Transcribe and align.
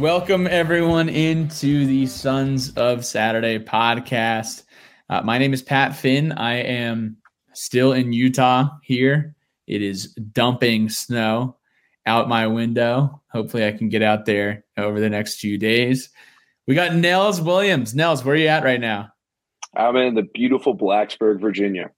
Welcome 0.00 0.46
everyone 0.46 1.10
into 1.10 1.84
the 1.84 2.06
Sons 2.06 2.72
of 2.72 3.04
Saturday 3.04 3.58
podcast. 3.58 4.62
Uh, 5.10 5.20
my 5.20 5.36
name 5.36 5.52
is 5.52 5.60
Pat 5.60 5.94
Finn. 5.94 6.32
I 6.32 6.54
am 6.54 7.18
still 7.52 7.92
in 7.92 8.10
Utah 8.10 8.70
here. 8.82 9.34
It 9.66 9.82
is 9.82 10.14
dumping 10.14 10.88
snow 10.88 11.58
out 12.06 12.30
my 12.30 12.46
window. 12.46 13.20
Hopefully, 13.30 13.66
I 13.66 13.72
can 13.72 13.90
get 13.90 14.00
out 14.00 14.24
there 14.24 14.64
over 14.78 15.00
the 15.00 15.10
next 15.10 15.38
few 15.38 15.58
days. 15.58 16.08
We 16.66 16.74
got 16.74 16.94
Nels 16.94 17.38
Williams. 17.38 17.94
Nels, 17.94 18.24
where 18.24 18.34
are 18.34 18.38
you 18.38 18.48
at 18.48 18.64
right 18.64 18.80
now? 18.80 19.10
I'm 19.76 19.96
in 19.96 20.14
the 20.14 20.22
beautiful 20.22 20.74
Blacksburg, 20.74 21.42
Virginia. 21.42 21.90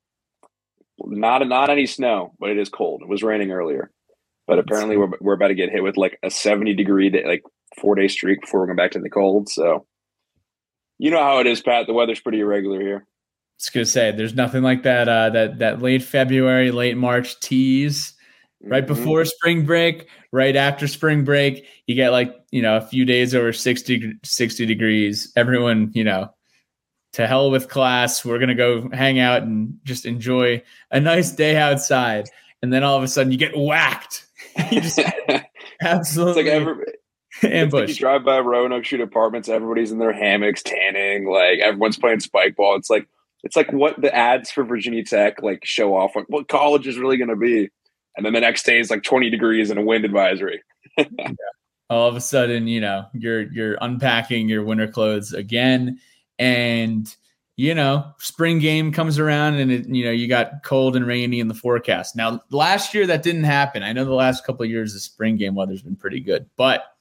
Not 0.98 1.46
not 1.46 1.70
any 1.70 1.86
snow, 1.86 2.34
but 2.40 2.50
it 2.50 2.58
is 2.58 2.68
cold. 2.68 3.02
It 3.02 3.08
was 3.08 3.22
raining 3.22 3.52
earlier, 3.52 3.92
but 4.48 4.58
apparently 4.58 4.96
we're 4.96 5.12
we're 5.20 5.34
about 5.34 5.48
to 5.48 5.54
get 5.54 5.70
hit 5.70 5.84
with 5.84 5.96
like 5.96 6.18
a 6.24 6.30
70 6.30 6.74
degree 6.74 7.08
day, 7.08 7.24
like 7.24 7.44
four 7.78 7.94
day 7.94 8.08
streak 8.08 8.40
before 8.40 8.60
we're 8.60 8.66
going 8.66 8.76
back 8.76 8.92
to 8.92 8.98
the 9.00 9.10
cold. 9.10 9.48
So, 9.48 9.86
you 10.98 11.10
know 11.10 11.22
how 11.22 11.38
it 11.40 11.46
is, 11.46 11.60
Pat. 11.60 11.86
The 11.86 11.92
weather's 11.92 12.20
pretty 12.20 12.40
irregular 12.40 12.80
here. 12.80 12.96
I 13.06 13.06
was 13.58 13.68
gonna 13.70 13.86
say 13.86 14.10
there's 14.12 14.34
nothing 14.34 14.62
like 14.62 14.82
that 14.84 15.08
uh, 15.08 15.30
that 15.30 15.58
that 15.60 15.82
late 15.82 16.02
February, 16.02 16.70
late 16.70 16.96
March 16.96 17.38
tease 17.40 18.14
right 18.64 18.84
Mhm. 18.84 18.88
before 18.88 19.24
spring 19.24 19.64
break, 19.64 20.08
right 20.32 20.54
after 20.56 20.86
spring 20.88 21.24
break. 21.24 21.66
You 21.86 21.94
get 21.94 22.10
like 22.10 22.34
you 22.50 22.62
know 22.62 22.76
a 22.76 22.80
few 22.80 23.04
days 23.04 23.34
over 23.34 23.52
60, 23.52 24.14
60 24.24 24.66
degrees. 24.66 25.32
Everyone 25.36 25.90
you 25.94 26.04
know 26.04 26.32
to 27.12 27.26
hell 27.26 27.50
with 27.50 27.68
class. 27.68 28.24
We're 28.24 28.38
gonna 28.38 28.54
go 28.54 28.88
hang 28.92 29.18
out 29.18 29.42
and 29.42 29.78
just 29.84 30.06
enjoy 30.06 30.62
a 30.90 30.98
nice 31.00 31.30
day 31.30 31.56
outside. 31.56 32.28
And 32.62 32.72
then 32.72 32.82
all 32.84 32.96
of 32.96 33.02
a 33.02 33.08
sudden 33.08 33.32
you 33.32 33.38
get 33.38 33.56
whacked. 33.56 34.26
you 34.72 34.80
just 34.80 34.98
it's 35.28 35.44
absolutely 35.82 36.44
like 36.44 36.52
every 36.52 36.84
like 37.42 37.88
you 37.88 37.94
drive 37.94 38.24
by 38.24 38.38
Roanoke 38.40 38.84
Street 38.84 39.00
Apartments. 39.00 39.48
Everybody's 39.48 39.90
in 39.90 39.98
their 39.98 40.12
hammocks, 40.12 40.62
tanning. 40.62 41.26
Like 41.26 41.60
everyone's 41.60 41.98
playing 41.98 42.20
spike 42.20 42.56
ball. 42.56 42.76
It's 42.76 42.90
like 42.90 43.08
it's 43.42 43.56
like 43.56 43.72
what 43.72 44.00
the 44.00 44.14
ads 44.14 44.50
for 44.50 44.64
Virginia 44.64 45.04
Tech 45.04 45.42
like 45.42 45.64
show 45.64 45.96
off 45.96 46.14
like 46.14 46.26
what 46.28 46.48
college 46.48 46.86
is 46.86 46.98
really 46.98 47.16
going 47.16 47.28
to 47.28 47.36
be. 47.36 47.70
And 48.16 48.26
then 48.26 48.34
the 48.34 48.40
next 48.40 48.64
day 48.64 48.78
is 48.78 48.90
like 48.90 49.02
20 49.02 49.30
degrees 49.30 49.70
and 49.70 49.78
a 49.78 49.82
wind 49.82 50.04
advisory. 50.04 50.62
all 51.92 52.08
of 52.08 52.16
a 52.16 52.20
sudden, 52.20 52.66
you 52.68 52.80
know, 52.80 53.06
you're 53.12 53.42
you're 53.52 53.76
unpacking 53.80 54.48
your 54.48 54.64
winter 54.64 54.88
clothes 54.88 55.32
again, 55.32 55.98
and 56.38 57.14
you 57.56 57.74
know, 57.74 58.12
spring 58.18 58.58
game 58.58 58.92
comes 58.92 59.18
around, 59.18 59.54
and 59.54 59.70
it, 59.70 59.88
you 59.88 60.04
know, 60.04 60.10
you 60.10 60.26
got 60.26 60.62
cold 60.64 60.96
and 60.96 61.06
rainy 61.06 61.38
in 61.38 61.48
the 61.48 61.54
forecast. 61.54 62.16
Now, 62.16 62.42
last 62.50 62.94
year 62.94 63.06
that 63.06 63.22
didn't 63.22 63.44
happen. 63.44 63.82
I 63.82 63.92
know 63.92 64.04
the 64.04 64.14
last 64.14 64.44
couple 64.46 64.64
of 64.64 64.70
years 64.70 64.94
the 64.94 65.00
spring 65.00 65.36
game 65.36 65.54
weather's 65.54 65.82
been 65.82 65.96
pretty 65.96 66.20
good, 66.20 66.48
but 66.56 66.91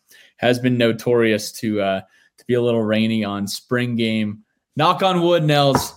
has 0.41 0.59
been 0.59 0.77
notorious 0.77 1.51
to 1.53 1.81
uh, 1.81 2.01
to 2.37 2.45
be 2.45 2.55
a 2.55 2.61
little 2.61 2.83
rainy 2.83 3.23
on 3.23 3.47
spring 3.47 3.95
game. 3.95 4.43
Knock 4.75 5.03
on 5.03 5.21
wood, 5.21 5.43
Nels, 5.43 5.93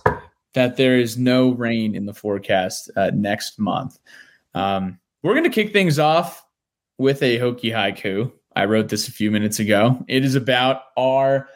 that 0.53 0.77
there 0.77 0.99
is 0.99 1.17
no 1.17 1.49
rain 1.49 1.95
in 1.95 2.05
the 2.05 2.13
forecast 2.13 2.89
uh, 2.95 3.11
next 3.13 3.57
month. 3.59 3.97
Um, 4.53 4.99
we're 5.23 5.33
going 5.33 5.43
to 5.43 5.49
kick 5.49 5.73
things 5.73 5.97
off 5.97 6.45
with 6.97 7.23
a 7.23 7.39
Hokie 7.39 7.73
haiku. 7.73 8.31
I 8.55 8.65
wrote 8.65 8.89
this 8.89 9.07
a 9.07 9.11
few 9.11 9.31
minutes 9.31 9.59
ago. 9.59 10.03
It 10.07 10.23
is 10.23 10.35
about 10.35 10.83
our 10.95 11.49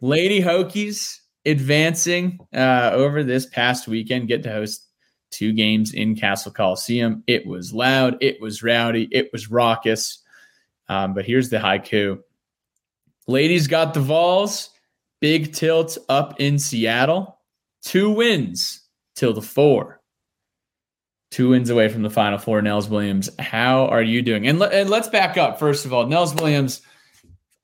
Lady 0.00 0.40
Hokies 0.40 1.18
advancing 1.44 2.40
uh, 2.54 2.90
over 2.94 3.22
this 3.22 3.46
past 3.46 3.86
weekend, 3.86 4.28
get 4.28 4.42
to 4.44 4.52
host 4.52 4.86
two 5.30 5.52
games 5.52 5.92
in 5.92 6.16
Cassell 6.16 6.52
Coliseum. 6.52 7.22
It 7.26 7.46
was 7.46 7.72
loud, 7.72 8.16
it 8.20 8.40
was 8.40 8.62
rowdy, 8.62 9.08
it 9.12 9.30
was 9.32 9.50
raucous. 9.50 10.22
Um, 10.88 11.14
but 11.14 11.24
here's 11.24 11.50
the 11.50 11.58
haiku 11.58 12.20
Ladies 13.26 13.66
got 13.66 13.94
the 13.94 14.00
Vols, 14.00 14.70
big 15.20 15.52
tilt 15.52 15.98
up 16.08 16.40
in 16.40 16.58
Seattle, 16.58 17.38
two 17.82 18.10
wins 18.10 18.82
till 19.14 19.32
the 19.32 19.42
four 19.42 20.00
two 21.30 21.50
wins 21.50 21.70
away 21.70 21.88
from 21.88 22.02
the 22.02 22.10
final 22.10 22.38
four. 22.38 22.60
Nels 22.60 22.88
Williams, 22.88 23.30
how 23.38 23.86
are 23.86 24.02
you 24.02 24.22
doing? 24.22 24.46
And, 24.46 24.58
le- 24.58 24.68
and 24.68 24.90
let's 24.90 25.08
back 25.08 25.36
up 25.36 25.58
first 25.58 25.84
of 25.84 25.92
all. 25.92 26.06
Nels 26.06 26.34
Williams, 26.34 26.82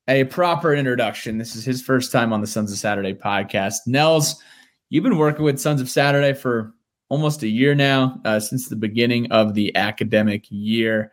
a 0.07 0.23
proper 0.25 0.73
introduction. 0.73 1.37
This 1.37 1.55
is 1.55 1.65
his 1.65 1.81
first 1.81 2.11
time 2.11 2.31
on 2.31 2.41
the 2.41 2.47
Sons 2.47 2.71
of 2.71 2.77
Saturday 2.77 3.13
podcast. 3.13 3.79
Nels, 3.85 4.41
you've 4.89 5.03
been 5.03 5.17
working 5.17 5.43
with 5.43 5.59
Sons 5.59 5.81
of 5.81 5.89
Saturday 5.89 6.33
for 6.33 6.73
almost 7.09 7.43
a 7.43 7.47
year 7.47 7.75
now, 7.75 8.19
uh, 8.25 8.39
since 8.39 8.67
the 8.67 8.75
beginning 8.75 9.31
of 9.31 9.53
the 9.53 9.75
academic 9.75 10.45
year. 10.49 11.11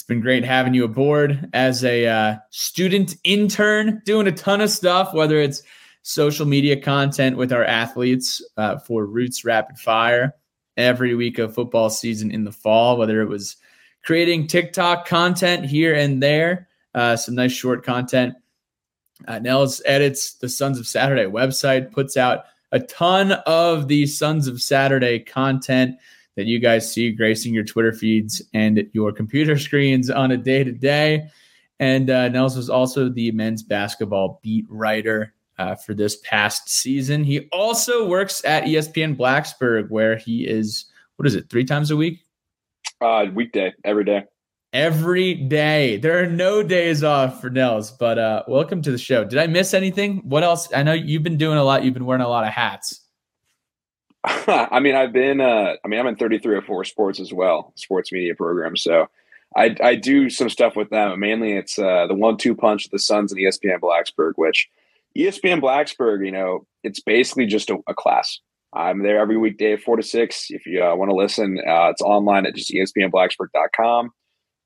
It's 0.00 0.06
been 0.06 0.22
great 0.22 0.44
having 0.44 0.72
you 0.72 0.84
aboard 0.84 1.50
as 1.52 1.84
a 1.84 2.06
uh, 2.06 2.36
student 2.48 3.16
intern, 3.22 4.00
doing 4.06 4.26
a 4.26 4.32
ton 4.32 4.62
of 4.62 4.70
stuff, 4.70 5.12
whether 5.12 5.36
it's 5.36 5.62
social 6.00 6.46
media 6.46 6.80
content 6.80 7.36
with 7.36 7.52
our 7.52 7.66
athletes 7.66 8.42
uh, 8.56 8.78
for 8.78 9.04
Roots 9.04 9.44
Rapid 9.44 9.78
Fire 9.78 10.34
every 10.78 11.14
week 11.14 11.38
of 11.38 11.54
football 11.54 11.90
season 11.90 12.30
in 12.30 12.44
the 12.44 12.50
fall, 12.50 12.96
whether 12.96 13.20
it 13.20 13.28
was 13.28 13.58
creating 14.02 14.46
TikTok 14.46 15.06
content 15.06 15.66
here 15.66 15.94
and 15.94 16.22
there, 16.22 16.68
uh, 16.94 17.14
some 17.14 17.34
nice 17.34 17.52
short 17.52 17.84
content. 17.84 18.32
Uh, 19.28 19.38
Nels 19.38 19.82
edits 19.84 20.32
the 20.32 20.48
Sons 20.48 20.78
of 20.78 20.86
Saturday 20.86 21.26
website, 21.26 21.92
puts 21.92 22.16
out 22.16 22.44
a 22.72 22.80
ton 22.80 23.32
of 23.44 23.86
the 23.88 24.06
Sons 24.06 24.48
of 24.48 24.62
Saturday 24.62 25.18
content 25.18 25.96
that 26.40 26.46
you 26.46 26.58
guys 26.58 26.90
see 26.90 27.10
gracing 27.12 27.52
your 27.52 27.64
Twitter 27.64 27.92
feeds 27.92 28.40
and 28.54 28.88
your 28.94 29.12
computer 29.12 29.58
screens 29.68 30.08
on 30.08 30.30
a 30.30 30.38
day 30.38 30.64
to 30.64 30.72
day. 30.72 31.28
And 31.78 32.08
uh, 32.08 32.30
Nels 32.30 32.56
was 32.56 32.70
also 32.70 33.10
the 33.10 33.30
men's 33.32 33.62
basketball 33.62 34.40
beat 34.42 34.64
writer 34.70 35.34
uh, 35.58 35.74
for 35.74 35.92
this 35.92 36.16
past 36.24 36.70
season. 36.70 37.24
He 37.24 37.46
also 37.52 38.08
works 38.08 38.42
at 38.46 38.64
ESPN 38.64 39.18
Blacksburg, 39.18 39.90
where 39.90 40.16
he 40.16 40.46
is, 40.46 40.86
what 41.16 41.26
is 41.26 41.34
it, 41.34 41.50
three 41.50 41.64
times 41.64 41.90
a 41.90 41.96
week? 41.96 42.24
Uh, 43.02 43.26
weekday, 43.34 43.74
every 43.84 44.04
day. 44.04 44.24
Every 44.72 45.34
day. 45.34 45.98
There 45.98 46.22
are 46.22 46.26
no 46.26 46.62
days 46.62 47.04
off 47.04 47.42
for 47.42 47.50
Nels, 47.50 47.90
but 47.90 48.18
uh, 48.18 48.44
welcome 48.48 48.80
to 48.80 48.90
the 48.90 48.96
show. 48.96 49.24
Did 49.24 49.40
I 49.40 49.46
miss 49.46 49.74
anything? 49.74 50.22
What 50.24 50.42
else? 50.42 50.72
I 50.72 50.84
know 50.84 50.94
you've 50.94 51.22
been 51.22 51.36
doing 51.36 51.58
a 51.58 51.64
lot. 51.64 51.84
You've 51.84 51.92
been 51.92 52.06
wearing 52.06 52.22
a 52.22 52.28
lot 52.28 52.46
of 52.46 52.52
hats. 52.54 52.99
I 54.24 54.80
mean, 54.80 54.94
I've 54.94 55.12
been, 55.12 55.40
uh, 55.40 55.74
I 55.84 55.88
mean, 55.88 55.98
I'm 55.98 56.06
in 56.06 56.16
33 56.16 56.56
or 56.56 56.62
four 56.62 56.84
Sports 56.84 57.20
as 57.20 57.32
well, 57.32 57.72
sports 57.76 58.12
media 58.12 58.34
program. 58.34 58.76
So 58.76 59.08
I, 59.56 59.74
I 59.82 59.94
do 59.94 60.28
some 60.30 60.50
stuff 60.50 60.76
with 60.76 60.90
them. 60.90 61.18
Mainly 61.18 61.52
it's 61.52 61.78
uh, 61.78 62.06
the 62.06 62.14
one 62.14 62.36
two 62.36 62.54
punch 62.54 62.84
of 62.84 62.90
the 62.90 62.98
Sons 62.98 63.32
and 63.32 63.40
ESPN 63.40 63.80
Blacksburg, 63.80 64.32
which 64.36 64.68
ESPN 65.16 65.60
Blacksburg, 65.60 66.24
you 66.24 66.32
know, 66.32 66.66
it's 66.84 67.00
basically 67.00 67.46
just 67.46 67.70
a, 67.70 67.78
a 67.86 67.94
class. 67.94 68.40
I'm 68.72 69.02
there 69.02 69.18
every 69.18 69.36
weekday, 69.36 69.76
four 69.76 69.96
to 69.96 70.02
six. 70.02 70.46
If 70.50 70.66
you 70.66 70.84
uh, 70.84 70.94
want 70.94 71.10
to 71.10 71.16
listen, 71.16 71.58
uh, 71.66 71.88
it's 71.88 72.02
online 72.02 72.46
at 72.46 72.54
just 72.54 72.70
espnblacksburg.com. 72.70 74.10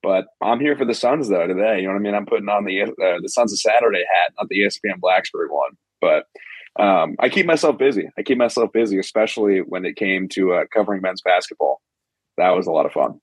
But 0.02 0.26
I'm 0.42 0.60
here 0.60 0.76
for 0.76 0.84
the 0.84 0.92
Sons 0.92 1.30
though 1.30 1.46
today. 1.46 1.78
You 1.80 1.86
know 1.86 1.94
what 1.94 2.00
I 2.00 2.02
mean? 2.02 2.14
I'm 2.14 2.26
putting 2.26 2.50
on 2.50 2.64
the 2.64 2.82
uh, 2.82 3.20
the 3.22 3.28
Sons 3.28 3.52
of 3.52 3.58
Saturday 3.58 4.00
hat, 4.02 4.34
not 4.38 4.48
the 4.50 4.60
ESPN 4.60 5.00
Blacksburg 5.00 5.48
one. 5.48 5.78
But 6.02 6.26
um, 6.78 7.16
I 7.20 7.28
keep 7.28 7.46
myself 7.46 7.78
busy. 7.78 8.08
I 8.18 8.22
keep 8.22 8.38
myself 8.38 8.72
busy, 8.72 8.98
especially 8.98 9.58
when 9.58 9.84
it 9.84 9.96
came 9.96 10.28
to 10.30 10.54
uh, 10.54 10.64
covering 10.72 11.02
men's 11.02 11.22
basketball. 11.22 11.80
That 12.36 12.50
was 12.50 12.66
a 12.66 12.72
lot 12.72 12.86
of 12.86 12.92
fun. 12.92 13.20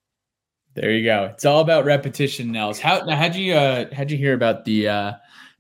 There 0.74 0.92
you 0.92 1.04
go. 1.04 1.32
It's 1.34 1.44
all 1.44 1.60
about 1.60 1.84
repetition, 1.84 2.52
Nels. 2.52 2.80
How 2.80 3.04
now, 3.04 3.18
how'd 3.18 3.36
you 3.36 3.54
uh 3.56 3.94
how'd 3.94 4.10
you 4.10 4.18
hear 4.18 4.34
about 4.34 4.64
the 4.64 4.88
uh 4.88 5.14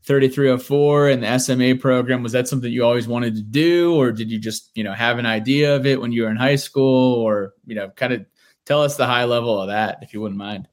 3304 0.03 1.09
and 1.09 1.23
the 1.23 1.37
SMA 1.37 1.75
program. 1.75 2.23
Was 2.23 2.31
that 2.31 2.47
something 2.47 2.71
you 2.71 2.83
always 2.83 3.07
wanted 3.07 3.35
to 3.35 3.41
do, 3.41 3.95
or 3.95 4.11
did 4.11 4.31
you 4.31 4.39
just, 4.39 4.71
you 4.73 4.83
know, 4.83 4.93
have 4.93 5.19
an 5.19 5.25
idea 5.25 5.75
of 5.75 5.85
it 5.85 6.01
when 6.01 6.11
you 6.11 6.23
were 6.23 6.29
in 6.29 6.37
high 6.37 6.55
school, 6.55 7.15
or, 7.15 7.53
you 7.65 7.75
know, 7.75 7.89
kind 7.89 8.13
of 8.13 8.25
tell 8.65 8.81
us 8.81 8.97
the 8.97 9.05
high 9.05 9.25
level 9.25 9.59
of 9.59 9.67
that, 9.67 9.99
if 10.01 10.13
you 10.13 10.21
wouldn't 10.21 10.39
mind? 10.39 10.67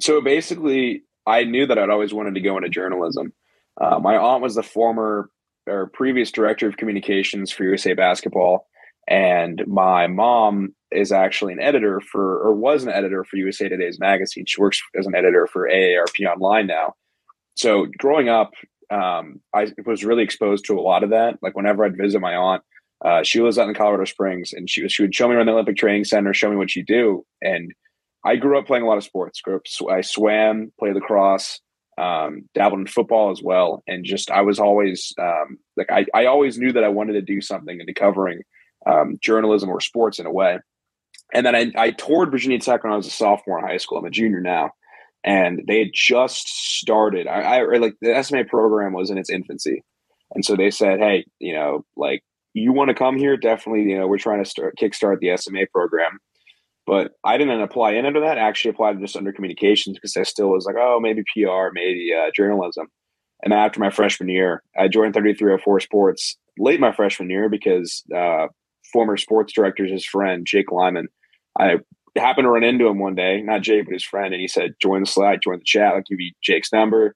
So 0.00 0.20
basically, 0.20 1.04
I 1.26 1.44
knew 1.44 1.66
that 1.66 1.78
I'd 1.78 1.90
always 1.90 2.12
wanted 2.12 2.34
to 2.34 2.40
go 2.40 2.56
into 2.56 2.68
journalism. 2.68 3.32
Uh, 3.80 3.98
my 4.00 4.16
aunt 4.16 4.42
was 4.42 4.56
the 4.56 4.62
former 4.62 5.30
or 5.66 5.90
previous 5.92 6.30
director 6.30 6.68
of 6.68 6.76
communications 6.76 7.50
for 7.50 7.64
USA 7.64 7.94
Basketball, 7.94 8.66
and 9.08 9.62
my 9.66 10.06
mom 10.06 10.74
is 10.90 11.12
actually 11.12 11.52
an 11.52 11.60
editor 11.60 12.00
for, 12.00 12.38
or 12.38 12.54
was 12.54 12.82
an 12.84 12.90
editor 12.90 13.24
for 13.24 13.36
USA 13.36 13.68
Today's 13.68 13.98
magazine. 13.98 14.44
She 14.46 14.60
works 14.60 14.80
as 14.98 15.06
an 15.06 15.14
editor 15.14 15.46
for 15.46 15.68
AARP 15.68 16.26
Online 16.26 16.66
now. 16.66 16.94
So 17.54 17.86
growing 17.98 18.28
up, 18.28 18.52
um, 18.90 19.40
I 19.54 19.72
was 19.86 20.04
really 20.04 20.22
exposed 20.22 20.66
to 20.66 20.78
a 20.78 20.80
lot 20.80 21.02
of 21.02 21.10
that. 21.10 21.38
Like 21.42 21.56
whenever 21.56 21.84
I'd 21.84 21.96
visit 21.96 22.20
my 22.20 22.34
aunt, 22.34 22.62
uh, 23.04 23.22
she 23.22 23.40
lives 23.40 23.58
out 23.58 23.68
in 23.68 23.74
Colorado 23.74 24.04
Springs, 24.04 24.52
and 24.52 24.70
she 24.70 24.82
was 24.82 24.92
she 24.92 25.02
would 25.02 25.14
show 25.14 25.28
me 25.28 25.34
around 25.34 25.46
the 25.46 25.52
Olympic 25.52 25.76
Training 25.76 26.04
Center, 26.04 26.32
show 26.32 26.50
me 26.50 26.56
what 26.56 26.70
she 26.70 26.82
do. 26.82 27.24
And 27.40 27.72
I 28.24 28.36
grew 28.36 28.58
up 28.58 28.66
playing 28.66 28.84
a 28.84 28.86
lot 28.86 28.98
of 28.98 29.04
sports. 29.04 29.40
Grew 29.40 29.56
up, 29.56 29.62
I 29.90 30.02
swam, 30.02 30.72
played 30.78 30.94
lacrosse, 30.94 31.60
um, 31.98 32.48
dabbled 32.54 32.80
in 32.80 32.86
football 32.86 33.30
as 33.30 33.42
well, 33.42 33.82
and 33.86 34.04
just 34.04 34.30
I 34.30 34.42
was 34.42 34.58
always 34.58 35.12
um, 35.20 35.58
like 35.76 35.90
I, 35.90 36.06
I 36.14 36.26
always 36.26 36.58
knew 36.58 36.72
that 36.72 36.84
I 36.84 36.88
wanted 36.88 37.14
to 37.14 37.22
do 37.22 37.40
something 37.40 37.80
into 37.80 37.92
covering 37.94 38.42
um, 38.86 39.18
journalism 39.22 39.68
or 39.68 39.80
sports 39.80 40.18
in 40.18 40.26
a 40.26 40.32
way. 40.32 40.58
And 41.34 41.46
then 41.46 41.54
I, 41.54 41.70
I 41.76 41.90
toured 41.90 42.30
Virginia 42.30 42.58
Tech 42.58 42.84
when 42.84 42.92
I 42.92 42.96
was 42.96 43.06
a 43.06 43.10
sophomore 43.10 43.58
in 43.58 43.66
high 43.66 43.78
school. 43.78 43.98
I'm 43.98 44.04
a 44.04 44.10
junior 44.10 44.40
now, 44.40 44.70
and 45.24 45.62
they 45.66 45.78
had 45.78 45.90
just 45.94 46.48
started. 46.48 47.26
I, 47.26 47.60
I 47.60 47.76
like 47.78 47.94
the 48.00 48.22
SMA 48.22 48.44
program 48.44 48.92
was 48.92 49.10
in 49.10 49.18
its 49.18 49.30
infancy, 49.30 49.82
and 50.34 50.44
so 50.44 50.56
they 50.56 50.70
said, 50.70 50.98
"Hey, 50.98 51.26
you 51.38 51.54
know, 51.54 51.84
like 51.96 52.22
you 52.54 52.72
want 52.72 52.88
to 52.88 52.94
come 52.94 53.16
here? 53.16 53.36
Definitely, 53.36 53.84
you 53.84 53.98
know, 53.98 54.06
we're 54.06 54.18
trying 54.18 54.42
to 54.42 54.48
start 54.48 54.76
kickstart 54.80 55.18
the 55.20 55.36
SMA 55.36 55.66
program." 55.72 56.18
But 56.86 57.12
I 57.24 57.38
didn't 57.38 57.60
apply 57.60 57.92
in 57.92 58.06
under 58.06 58.20
that. 58.20 58.38
I 58.38 58.42
actually 58.42 58.70
applied 58.70 58.98
just 59.00 59.16
under 59.16 59.32
communications 59.32 59.96
because 59.96 60.16
I 60.16 60.24
still 60.24 60.48
was 60.48 60.66
like, 60.66 60.76
oh, 60.78 60.98
maybe 61.00 61.22
PR, 61.32 61.68
maybe 61.72 62.12
uh, 62.12 62.30
journalism. 62.34 62.88
And 63.44 63.52
after 63.52 63.80
my 63.80 63.90
freshman 63.90 64.28
year, 64.28 64.62
I 64.78 64.88
joined 64.88 65.14
3304 65.14 65.80
Sports 65.80 66.36
late 66.58 66.80
my 66.80 66.92
freshman 66.92 67.30
year 67.30 67.48
because 67.48 68.02
uh, 68.14 68.48
former 68.92 69.16
sports 69.16 69.52
director, 69.52 69.84
his 69.86 70.04
friend, 70.04 70.46
Jake 70.46 70.70
Lyman, 70.70 71.08
I 71.58 71.78
happened 72.16 72.44
to 72.44 72.50
run 72.50 72.64
into 72.64 72.86
him 72.86 72.98
one 72.98 73.14
day, 73.14 73.42
not 73.42 73.62
Jake, 73.62 73.86
but 73.86 73.94
his 73.94 74.04
friend, 74.04 74.34
and 74.34 74.40
he 74.40 74.48
said, 74.48 74.74
join 74.80 75.00
the 75.00 75.06
slide, 75.06 75.40
join 75.42 75.58
the 75.58 75.64
chat. 75.64 75.94
I'll 75.94 76.02
give 76.08 76.20
you 76.20 76.32
Jake's 76.42 76.72
number. 76.72 77.14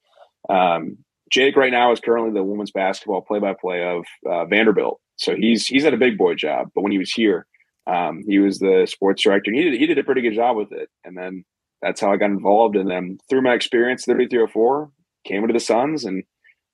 Um, 0.48 0.98
Jake 1.30 1.56
right 1.56 1.72
now 1.72 1.92
is 1.92 2.00
currently 2.00 2.32
the 2.32 2.42
women's 2.42 2.70
basketball 2.70 3.20
play-by-play 3.20 3.82
of 3.82 4.04
uh, 4.30 4.44
Vanderbilt. 4.46 5.00
So 5.16 5.34
he's 5.34 5.66
he's 5.66 5.84
at 5.84 5.94
a 5.94 5.98
big 5.98 6.18
boy 6.18 6.34
job. 6.34 6.68
But 6.74 6.82
when 6.82 6.92
he 6.92 6.98
was 6.98 7.10
here, 7.10 7.46
um, 7.86 8.24
he 8.26 8.38
was 8.38 8.58
the 8.58 8.86
sports 8.90 9.22
director. 9.22 9.50
And 9.50 9.58
he 9.58 9.70
did 9.70 9.80
he 9.80 9.86
did 9.86 9.98
a 9.98 10.04
pretty 10.04 10.22
good 10.22 10.34
job 10.34 10.56
with 10.56 10.72
it. 10.72 10.90
And 11.04 11.16
then 11.16 11.44
that's 11.82 12.00
how 12.00 12.12
I 12.12 12.16
got 12.16 12.30
involved. 12.30 12.76
And 12.76 12.90
then 12.90 13.18
through 13.28 13.42
my 13.42 13.54
experience, 13.54 14.04
3304 14.04 14.90
came 15.24 15.42
into 15.42 15.52
the 15.52 15.60
Sons, 15.60 16.04
and 16.04 16.24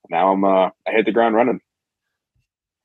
now 0.09 0.33
I'm 0.33 0.45
uh, 0.45 0.71
I 0.87 0.93
hit 0.93 1.07
the 1.07 1.13
ground 1.13 1.35
running. 1.35 1.61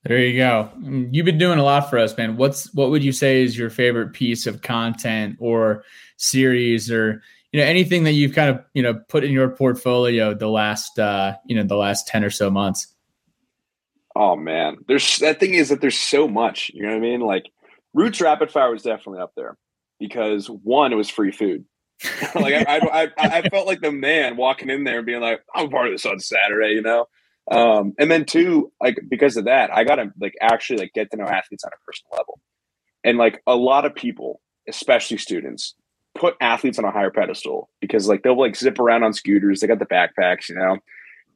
There 0.03 0.19
you 0.19 0.37
go. 0.37 0.69
You've 0.81 1.25
been 1.25 1.37
doing 1.37 1.59
a 1.59 1.63
lot 1.63 1.89
for 1.89 1.99
us, 1.99 2.17
man. 2.17 2.37
What's 2.37 2.73
what 2.73 2.89
would 2.89 3.03
you 3.03 3.11
say 3.11 3.43
is 3.43 3.57
your 3.57 3.69
favorite 3.69 4.13
piece 4.13 4.47
of 4.47 4.61
content 4.61 5.37
or 5.39 5.83
series 6.17 6.89
or 6.89 7.21
you 7.51 7.59
know 7.59 7.65
anything 7.65 8.03
that 8.05 8.13
you've 8.13 8.33
kind 8.33 8.49
of 8.49 8.63
you 8.73 8.81
know 8.81 8.95
put 9.09 9.23
in 9.23 9.31
your 9.31 9.49
portfolio 9.49 10.33
the 10.33 10.49
last 10.49 10.97
uh, 10.97 11.35
you 11.45 11.55
know 11.55 11.63
the 11.63 11.75
last 11.75 12.07
ten 12.07 12.23
or 12.23 12.29
so 12.29 12.49
months? 12.49 12.93
Oh 14.15 14.35
man, 14.35 14.77
there's 14.87 15.17
that 15.17 15.39
thing 15.39 15.53
is 15.53 15.69
that 15.69 15.81
there's 15.81 15.97
so 15.97 16.27
much. 16.27 16.71
You 16.73 16.83
know 16.83 16.89
what 16.89 16.97
I 16.97 17.01
mean? 17.01 17.19
Like 17.21 17.51
Roots 17.97 18.21
Rapid 18.21 18.51
Fire 18.51 18.71
was 18.71 18.83
definitely 18.83 19.21
up 19.21 19.31
there 19.35 19.57
because 19.99 20.45
one, 20.47 20.93
it 20.93 20.97
was 20.97 21.09
free 21.09 21.31
food. 21.31 21.65
like 22.35 22.53
I, 22.53 22.77
I, 22.77 23.11
I, 23.17 23.49
felt 23.49 23.65
like 23.65 23.81
the 23.81 23.91
man 23.91 24.37
walking 24.37 24.69
in 24.69 24.83
there 24.83 24.97
and 24.97 25.05
being 25.05 25.19
like, 25.19 25.41
"I'm 25.55 25.71
part 25.71 25.87
of 25.87 25.93
this 25.93 26.05
on 26.05 26.19
Saturday," 26.19 26.73
you 26.73 26.83
know. 26.83 27.07
Um, 27.49 27.93
and 27.97 28.11
then 28.11 28.23
two, 28.25 28.71
like 28.79 28.99
because 29.09 29.35
of 29.35 29.45
that, 29.45 29.73
I 29.73 29.83
got 29.83 29.95
to 29.95 30.11
like 30.21 30.35
actually 30.39 30.77
like 30.77 30.93
get 30.93 31.09
to 31.09 31.17
know 31.17 31.25
athletes 31.25 31.63
on 31.63 31.71
a 31.73 31.85
personal 31.87 32.11
level, 32.15 32.39
and 33.03 33.17
like 33.17 33.41
a 33.47 33.55
lot 33.55 33.83
of 33.83 33.95
people, 33.95 34.41
especially 34.69 35.17
students, 35.17 35.73
put 36.13 36.35
athletes 36.39 36.77
on 36.77 36.85
a 36.85 36.91
higher 36.91 37.09
pedestal 37.09 37.67
because 37.81 38.07
like 38.07 38.21
they'll 38.21 38.39
like 38.39 38.55
zip 38.55 38.77
around 38.77 39.01
on 39.01 39.13
scooters, 39.13 39.61
they 39.61 39.65
got 39.65 39.79
the 39.79 39.87
backpacks, 39.87 40.49
you 40.49 40.55
know, 40.55 40.77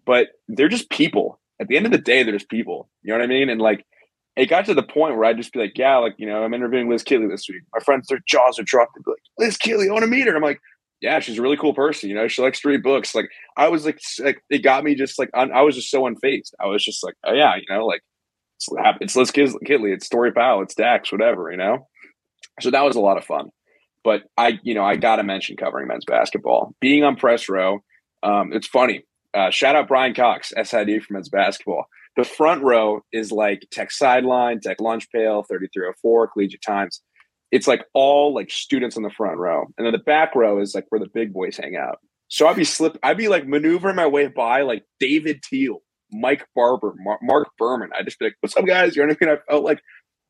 but 0.05 0.27
they're 0.47 0.69
just 0.69 0.91
people. 0.91 1.39
At 1.59 1.69
the 1.69 1.77
end 1.77 1.87
of 1.87 1.91
the 1.91 1.97
day, 1.97 2.21
they're 2.21 2.37
just 2.37 2.49
people. 2.49 2.87
You 3.01 3.13
know 3.13 3.17
what 3.17 3.23
I 3.23 3.27
mean? 3.27 3.49
And 3.49 3.59
like 3.59 3.83
it 4.35 4.47
got 4.47 4.65
to 4.65 4.73
the 4.73 4.83
point 4.83 5.15
where 5.15 5.25
I'd 5.25 5.37
just 5.37 5.51
be 5.51 5.59
like, 5.59 5.77
yeah, 5.77 5.97
like, 5.97 6.15
you 6.17 6.25
know, 6.25 6.43
I'm 6.43 6.53
interviewing 6.53 6.89
Liz 6.89 7.03
Kitley 7.03 7.29
this 7.29 7.47
week. 7.49 7.63
My 7.73 7.79
friends, 7.79 8.07
their 8.07 8.21
jaws 8.27 8.59
are 8.59 8.63
dropped. 8.63 8.95
They'd 8.95 9.03
be 9.03 9.11
like, 9.11 9.19
Liz 9.37 9.57
Kitley, 9.57 9.89
I 9.89 9.91
want 9.91 10.03
to 10.03 10.09
meet 10.09 10.27
her. 10.27 10.35
I'm 10.35 10.41
like, 10.41 10.61
yeah, 11.01 11.19
she's 11.19 11.37
a 11.37 11.41
really 11.41 11.57
cool 11.57 11.73
person. 11.73 12.09
You 12.09 12.15
know, 12.15 12.27
she 12.27 12.41
likes 12.41 12.61
to 12.61 12.69
read 12.69 12.83
books. 12.83 13.13
Like, 13.13 13.29
I 13.57 13.67
was 13.67 13.85
like, 13.85 13.99
like 14.19 14.41
it 14.49 14.59
got 14.59 14.83
me 14.83 14.95
just 14.95 15.19
like, 15.19 15.29
un- 15.33 15.51
I 15.51 15.61
was 15.63 15.75
just 15.75 15.91
so 15.91 16.03
unfazed. 16.03 16.53
I 16.59 16.67
was 16.67 16.83
just 16.83 17.03
like, 17.03 17.15
oh, 17.25 17.33
yeah, 17.33 17.55
you 17.55 17.63
know, 17.69 17.85
like, 17.85 18.01
it's, 19.01 19.15
Liz 19.15 19.31
Kitley, 19.31 19.93
it's 19.93 20.05
Story 20.05 20.31
Powell, 20.31 20.61
it's 20.61 20.75
Dax, 20.75 21.11
whatever, 21.11 21.51
you 21.51 21.57
know? 21.57 21.87
So 22.61 22.69
that 22.71 22.83
was 22.83 22.95
a 22.95 23.01
lot 23.01 23.17
of 23.17 23.25
fun. 23.25 23.49
But 24.03 24.23
I, 24.37 24.59
you 24.63 24.73
know, 24.73 24.83
I 24.83 24.95
got 24.95 25.17
to 25.17 25.23
mention 25.23 25.57
covering 25.57 25.87
men's 25.87 26.05
basketball. 26.05 26.73
Being 26.79 27.03
on 27.03 27.15
press 27.15 27.49
row, 27.49 27.79
um, 28.23 28.53
it's 28.53 28.67
funny. 28.67 29.03
Uh, 29.33 29.49
shout 29.49 29.75
out 29.75 29.87
Brian 29.87 30.13
Cox, 30.13 30.53
SID 30.63 31.03
for 31.03 31.13
men's 31.13 31.29
basketball 31.29 31.85
the 32.21 32.29
front 32.29 32.61
row 32.61 33.01
is 33.11 33.31
like 33.31 33.65
Tech 33.71 33.89
Sideline, 33.89 34.59
Tech 34.59 34.79
Lunch 34.79 35.09
Pail, 35.11 35.41
3304, 35.41 36.27
Collegiate 36.27 36.61
Times. 36.61 37.01
It's 37.51 37.67
like 37.67 37.83
all 37.95 38.31
like 38.31 38.51
students 38.51 38.95
in 38.95 39.01
the 39.01 39.09
front 39.09 39.39
row. 39.39 39.65
And 39.75 39.87
then 39.87 39.91
the 39.91 39.97
back 39.97 40.35
row 40.35 40.61
is 40.61 40.75
like 40.75 40.85
where 40.89 40.99
the 40.99 41.09
big 41.11 41.33
boys 41.33 41.57
hang 41.57 41.75
out. 41.75 41.97
So 42.27 42.47
I'd 42.47 42.55
be 42.55 42.63
slip, 42.63 42.95
I'd 43.01 43.17
be 43.17 43.27
like 43.27 43.47
maneuvering 43.47 43.95
my 43.95 44.05
way 44.05 44.27
by 44.27 44.61
like 44.61 44.83
David 44.99 45.41
Teel, 45.41 45.79
Mike 46.11 46.45
Barber, 46.55 46.93
Mark 47.23 47.49
Berman. 47.57 47.89
I'd 47.97 48.05
just 48.05 48.19
be 48.19 48.25
like, 48.25 48.35
what's 48.41 48.55
up, 48.55 48.67
guys? 48.67 48.95
You 48.95 49.01
know 49.01 49.07
what 49.07 49.17
I 49.19 49.25
mean? 49.25 49.35
I 49.35 49.51
felt 49.51 49.63
like 49.63 49.81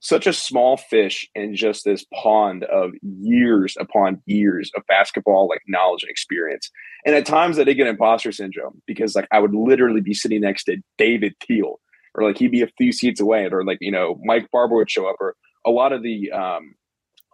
such 0.01 0.25
a 0.25 0.33
small 0.33 0.77
fish 0.77 1.29
in 1.35 1.55
just 1.55 1.85
this 1.85 2.03
pond 2.11 2.63
of 2.65 2.91
years 3.03 3.77
upon 3.79 4.21
years 4.25 4.71
of 4.75 4.81
basketball 4.87 5.47
like 5.47 5.61
knowledge 5.67 6.01
and 6.01 6.09
experience. 6.09 6.71
And 7.05 7.15
at 7.15 7.25
times 7.25 7.59
I 7.59 7.63
did 7.63 7.75
get 7.75 7.85
imposter 7.85 8.31
syndrome 8.31 8.81
because 8.87 9.15
like 9.15 9.27
I 9.31 9.39
would 9.39 9.53
literally 9.53 10.01
be 10.01 10.15
sitting 10.15 10.41
next 10.41 10.63
to 10.65 10.77
David 10.97 11.35
Teel 11.39 11.79
or 12.15 12.23
like 12.23 12.39
he'd 12.39 12.51
be 12.51 12.63
a 12.63 12.71
few 12.79 12.91
seats 12.91 13.21
away 13.21 13.47
or 13.51 13.63
like, 13.63 13.77
you 13.79 13.91
know, 13.91 14.19
Mike 14.23 14.49
Barber 14.51 14.75
would 14.75 14.89
show 14.89 15.07
up 15.07 15.17
or 15.19 15.35
a 15.67 15.69
lot 15.69 15.93
of 15.93 16.01
the 16.01 16.31
um, 16.31 16.73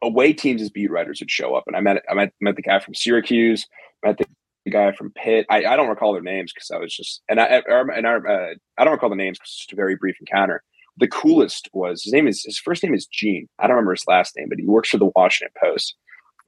away 0.03 0.33
teams 0.33 0.61
as 0.61 0.69
beat 0.69 0.91
writers 0.91 1.21
would 1.21 1.31
show 1.31 1.55
up. 1.55 1.63
And 1.67 1.75
I 1.75 1.79
met, 1.79 2.03
I 2.11 2.15
met, 2.15 2.33
met 2.41 2.57
the 2.57 2.61
guy 2.61 2.79
from 2.79 2.95
Syracuse, 2.95 3.65
met 4.05 4.17
the 4.17 4.71
guy 4.71 4.91
from 4.91 5.13
Pitt. 5.13 5.45
I, 5.49 5.63
I 5.63 5.77
don't 5.77 5.87
recall 5.87 6.11
their 6.11 6.21
names 6.21 6.51
because 6.53 6.69
I 6.69 6.79
was 6.79 6.93
just, 6.93 7.21
and 7.29 7.39
I, 7.39 7.61
and 7.65 8.05
I, 8.05 8.15
uh, 8.15 8.53
I 8.77 8.83
don't 8.83 8.93
recall 8.93 9.09
the 9.09 9.15
names 9.15 9.39
because 9.39 9.51
it's 9.51 9.59
just 9.59 9.73
a 9.73 9.77
very 9.77 9.95
brief 9.95 10.17
encounter 10.19 10.63
the 10.97 11.07
coolest 11.07 11.69
was 11.73 12.03
his 12.03 12.13
name 12.13 12.27
is 12.27 12.43
his 12.43 12.59
first 12.59 12.83
name 12.83 12.93
is 12.93 13.05
Gene. 13.05 13.47
I 13.59 13.67
don't 13.67 13.75
remember 13.75 13.93
his 13.93 14.07
last 14.07 14.35
name, 14.35 14.47
but 14.49 14.59
he 14.59 14.65
works 14.65 14.89
for 14.89 14.97
the 14.97 15.11
Washington 15.15 15.53
Post. 15.61 15.95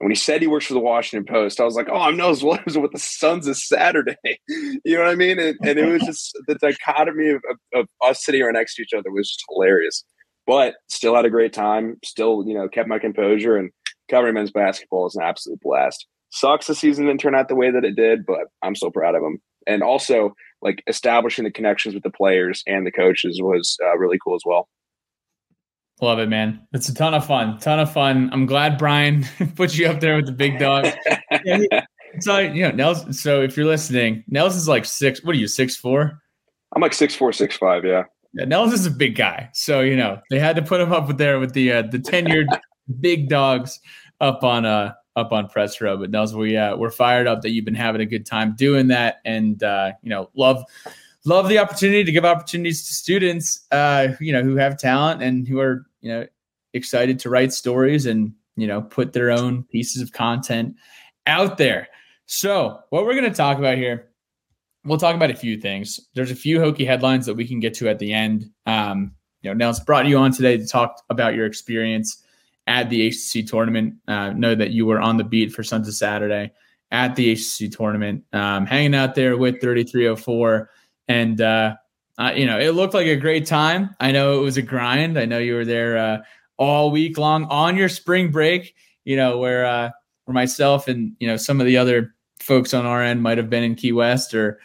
And 0.00 0.06
when 0.06 0.10
he 0.10 0.16
said 0.16 0.40
he 0.40 0.48
works 0.48 0.66
for 0.66 0.74
the 0.74 0.80
Washington 0.80 1.32
Post, 1.32 1.60
I 1.60 1.64
was 1.64 1.74
like, 1.74 1.88
oh, 1.90 2.00
I'm 2.00 2.16
Nels 2.16 2.42
Williams 2.42 2.78
with 2.78 2.92
the 2.92 2.98
Sons 2.98 3.46
of 3.46 3.56
Saturday. 3.56 4.16
you 4.48 4.80
know 4.86 5.00
what 5.00 5.10
I 5.10 5.14
mean? 5.14 5.38
And, 5.38 5.58
and 5.62 5.78
it 5.78 5.86
was 5.86 6.02
just 6.02 6.36
the 6.46 6.54
dichotomy 6.54 7.30
of, 7.30 7.42
of, 7.50 7.80
of, 7.80 7.86
us 8.02 8.24
sitting 8.24 8.42
right 8.42 8.52
next 8.52 8.76
to 8.76 8.82
each 8.82 8.94
other 8.96 9.10
was 9.10 9.28
just 9.28 9.44
hilarious. 9.48 10.04
But 10.46 10.74
still 10.88 11.14
had 11.14 11.26
a 11.26 11.30
great 11.30 11.52
time. 11.52 11.98
Still, 12.04 12.44
you 12.46 12.54
know, 12.54 12.68
kept 12.68 12.88
my 12.88 12.98
composure 12.98 13.56
and 13.56 13.70
covering 14.10 14.34
men's 14.34 14.50
basketball 14.50 15.06
is 15.06 15.14
an 15.14 15.22
absolute 15.22 15.60
blast. 15.60 16.06
Sucks 16.30 16.66
the 16.66 16.74
season 16.74 17.06
didn't 17.06 17.20
turn 17.20 17.34
out 17.34 17.48
the 17.48 17.54
way 17.54 17.70
that 17.70 17.84
it 17.84 17.94
did, 17.94 18.24
but 18.24 18.46
I'm 18.62 18.74
so 18.74 18.90
proud 18.90 19.14
of 19.14 19.22
him. 19.22 19.38
And 19.66 19.82
also, 19.82 20.34
like 20.62 20.82
establishing 20.86 21.44
the 21.44 21.50
connections 21.50 21.94
with 21.94 22.02
the 22.02 22.10
players 22.10 22.62
and 22.66 22.86
the 22.86 22.92
coaches 22.92 23.40
was 23.42 23.76
uh, 23.82 23.96
really 23.96 24.18
cool 24.22 24.34
as 24.34 24.42
well. 24.44 24.68
Love 26.00 26.18
it, 26.18 26.28
man. 26.28 26.66
It's 26.72 26.88
a 26.88 26.94
ton 26.94 27.12
of 27.12 27.26
fun. 27.26 27.58
Ton 27.58 27.78
of 27.78 27.92
fun. 27.92 28.30
I'm 28.32 28.46
glad 28.46 28.78
Brian 28.78 29.26
put 29.56 29.76
you 29.76 29.86
up 29.86 30.00
there 30.00 30.16
with 30.16 30.26
the 30.26 30.32
big 30.32 30.58
dog. 30.58 30.86
yeah, 31.44 31.84
so 32.20 32.38
you 32.38 32.62
know, 32.62 32.70
Nelson. 32.70 33.12
So 33.12 33.42
if 33.42 33.56
you're 33.56 33.66
listening, 33.66 34.24
Nelson's 34.26 34.68
like 34.68 34.86
six. 34.86 35.22
What 35.22 35.34
are 35.34 35.38
you, 35.38 35.46
six 35.46 35.76
four? 35.76 36.18
I'm 36.74 36.80
like 36.80 36.94
six 36.94 37.14
four, 37.14 37.32
six 37.32 37.56
five. 37.56 37.84
Yeah. 37.84 38.04
Yeah, 38.32 38.44
Nelson's 38.44 38.86
a 38.86 38.92
big 38.92 39.16
guy, 39.16 39.50
so 39.52 39.80
you 39.80 39.96
know 39.96 40.20
they 40.30 40.38
had 40.38 40.54
to 40.56 40.62
put 40.62 40.80
him 40.80 40.92
up 40.92 41.16
there 41.16 41.40
with 41.40 41.52
the 41.52 41.72
uh, 41.72 41.82
the 41.82 41.98
tenured 41.98 42.46
big 43.00 43.28
dogs 43.28 43.80
up 44.20 44.44
on 44.44 44.64
uh 44.64 44.92
up 45.16 45.32
on 45.32 45.48
press 45.48 45.80
row. 45.80 45.96
But 45.96 46.10
Nels, 46.10 46.34
we 46.34 46.56
uh, 46.56 46.76
we're 46.76 46.90
fired 46.90 47.26
up 47.26 47.42
that 47.42 47.50
you've 47.50 47.64
been 47.64 47.74
having 47.74 48.00
a 48.00 48.06
good 48.06 48.26
time 48.26 48.54
doing 48.56 48.88
that, 48.88 49.20
and 49.24 49.62
uh, 49.62 49.92
you 50.02 50.10
know 50.10 50.30
love 50.34 50.64
love 51.24 51.48
the 51.48 51.58
opportunity 51.58 52.04
to 52.04 52.12
give 52.12 52.24
opportunities 52.24 52.86
to 52.88 52.94
students, 52.94 53.66
uh, 53.70 54.08
you 54.20 54.32
know, 54.32 54.42
who 54.42 54.56
have 54.56 54.78
talent 54.78 55.22
and 55.22 55.46
who 55.46 55.60
are 55.60 55.86
you 56.00 56.10
know 56.10 56.26
excited 56.72 57.18
to 57.20 57.30
write 57.30 57.52
stories 57.52 58.06
and 58.06 58.32
you 58.56 58.66
know 58.66 58.82
put 58.82 59.12
their 59.12 59.30
own 59.30 59.62
pieces 59.64 60.02
of 60.02 60.12
content 60.12 60.76
out 61.26 61.58
there. 61.58 61.88
So 62.26 62.78
what 62.90 63.04
we're 63.04 63.14
going 63.14 63.24
to 63.24 63.36
talk 63.36 63.58
about 63.58 63.76
here 63.76 64.10
we'll 64.84 64.98
talk 64.98 65.14
about 65.14 65.30
a 65.30 65.36
few 65.36 65.58
things. 65.58 66.00
There's 66.14 66.30
a 66.30 66.36
few 66.36 66.58
Hokie 66.58 66.86
headlines 66.86 67.26
that 67.26 67.34
we 67.34 67.46
can 67.46 67.60
get 67.60 67.74
to 67.74 67.88
at 67.88 67.98
the 67.98 68.12
end. 68.12 68.50
Um, 68.66 69.12
you 69.42 69.50
know, 69.50 69.54
Nels 69.54 69.80
brought 69.80 70.06
you 70.06 70.18
on 70.18 70.32
today 70.32 70.56
to 70.56 70.66
talk 70.66 71.02
about 71.10 71.34
your 71.34 71.46
experience 71.46 72.22
at 72.70 72.88
the 72.88 73.08
ACC 73.08 73.44
tournament. 73.46 73.96
Uh, 74.06 74.30
know 74.30 74.54
that 74.54 74.70
you 74.70 74.86
were 74.86 75.00
on 75.00 75.16
the 75.16 75.24
beat 75.24 75.52
for 75.52 75.64
Sons 75.64 75.88
of 75.88 75.94
Saturday 75.94 76.52
at 76.92 77.16
the 77.16 77.32
ACC 77.32 77.72
tournament, 77.72 78.24
um, 78.32 78.64
hanging 78.64 78.94
out 78.94 79.16
there 79.16 79.36
with 79.36 79.60
3304. 79.60 80.70
And, 81.08 81.40
uh, 81.40 81.74
uh, 82.16 82.32
you 82.36 82.46
know, 82.46 82.60
it 82.60 82.70
looked 82.70 82.94
like 82.94 83.08
a 83.08 83.16
great 83.16 83.44
time. 83.44 83.96
I 83.98 84.12
know 84.12 84.38
it 84.38 84.42
was 84.42 84.56
a 84.56 84.62
grind. 84.62 85.18
I 85.18 85.24
know 85.24 85.38
you 85.38 85.54
were 85.54 85.64
there 85.64 85.98
uh, 85.98 86.18
all 86.58 86.92
week 86.92 87.18
long 87.18 87.44
on 87.46 87.76
your 87.76 87.88
spring 87.88 88.30
break, 88.30 88.76
you 89.04 89.16
know, 89.16 89.38
where, 89.38 89.66
uh, 89.66 89.90
where 90.24 90.34
myself 90.34 90.86
and, 90.86 91.16
you 91.18 91.26
know, 91.26 91.36
some 91.36 91.60
of 91.60 91.66
the 91.66 91.76
other 91.76 92.14
folks 92.38 92.72
on 92.72 92.86
our 92.86 93.02
end 93.02 93.20
might 93.20 93.38
have 93.38 93.50
been 93.50 93.64
in 93.64 93.74
Key 93.74 93.92
West 93.92 94.32
or, 94.32 94.60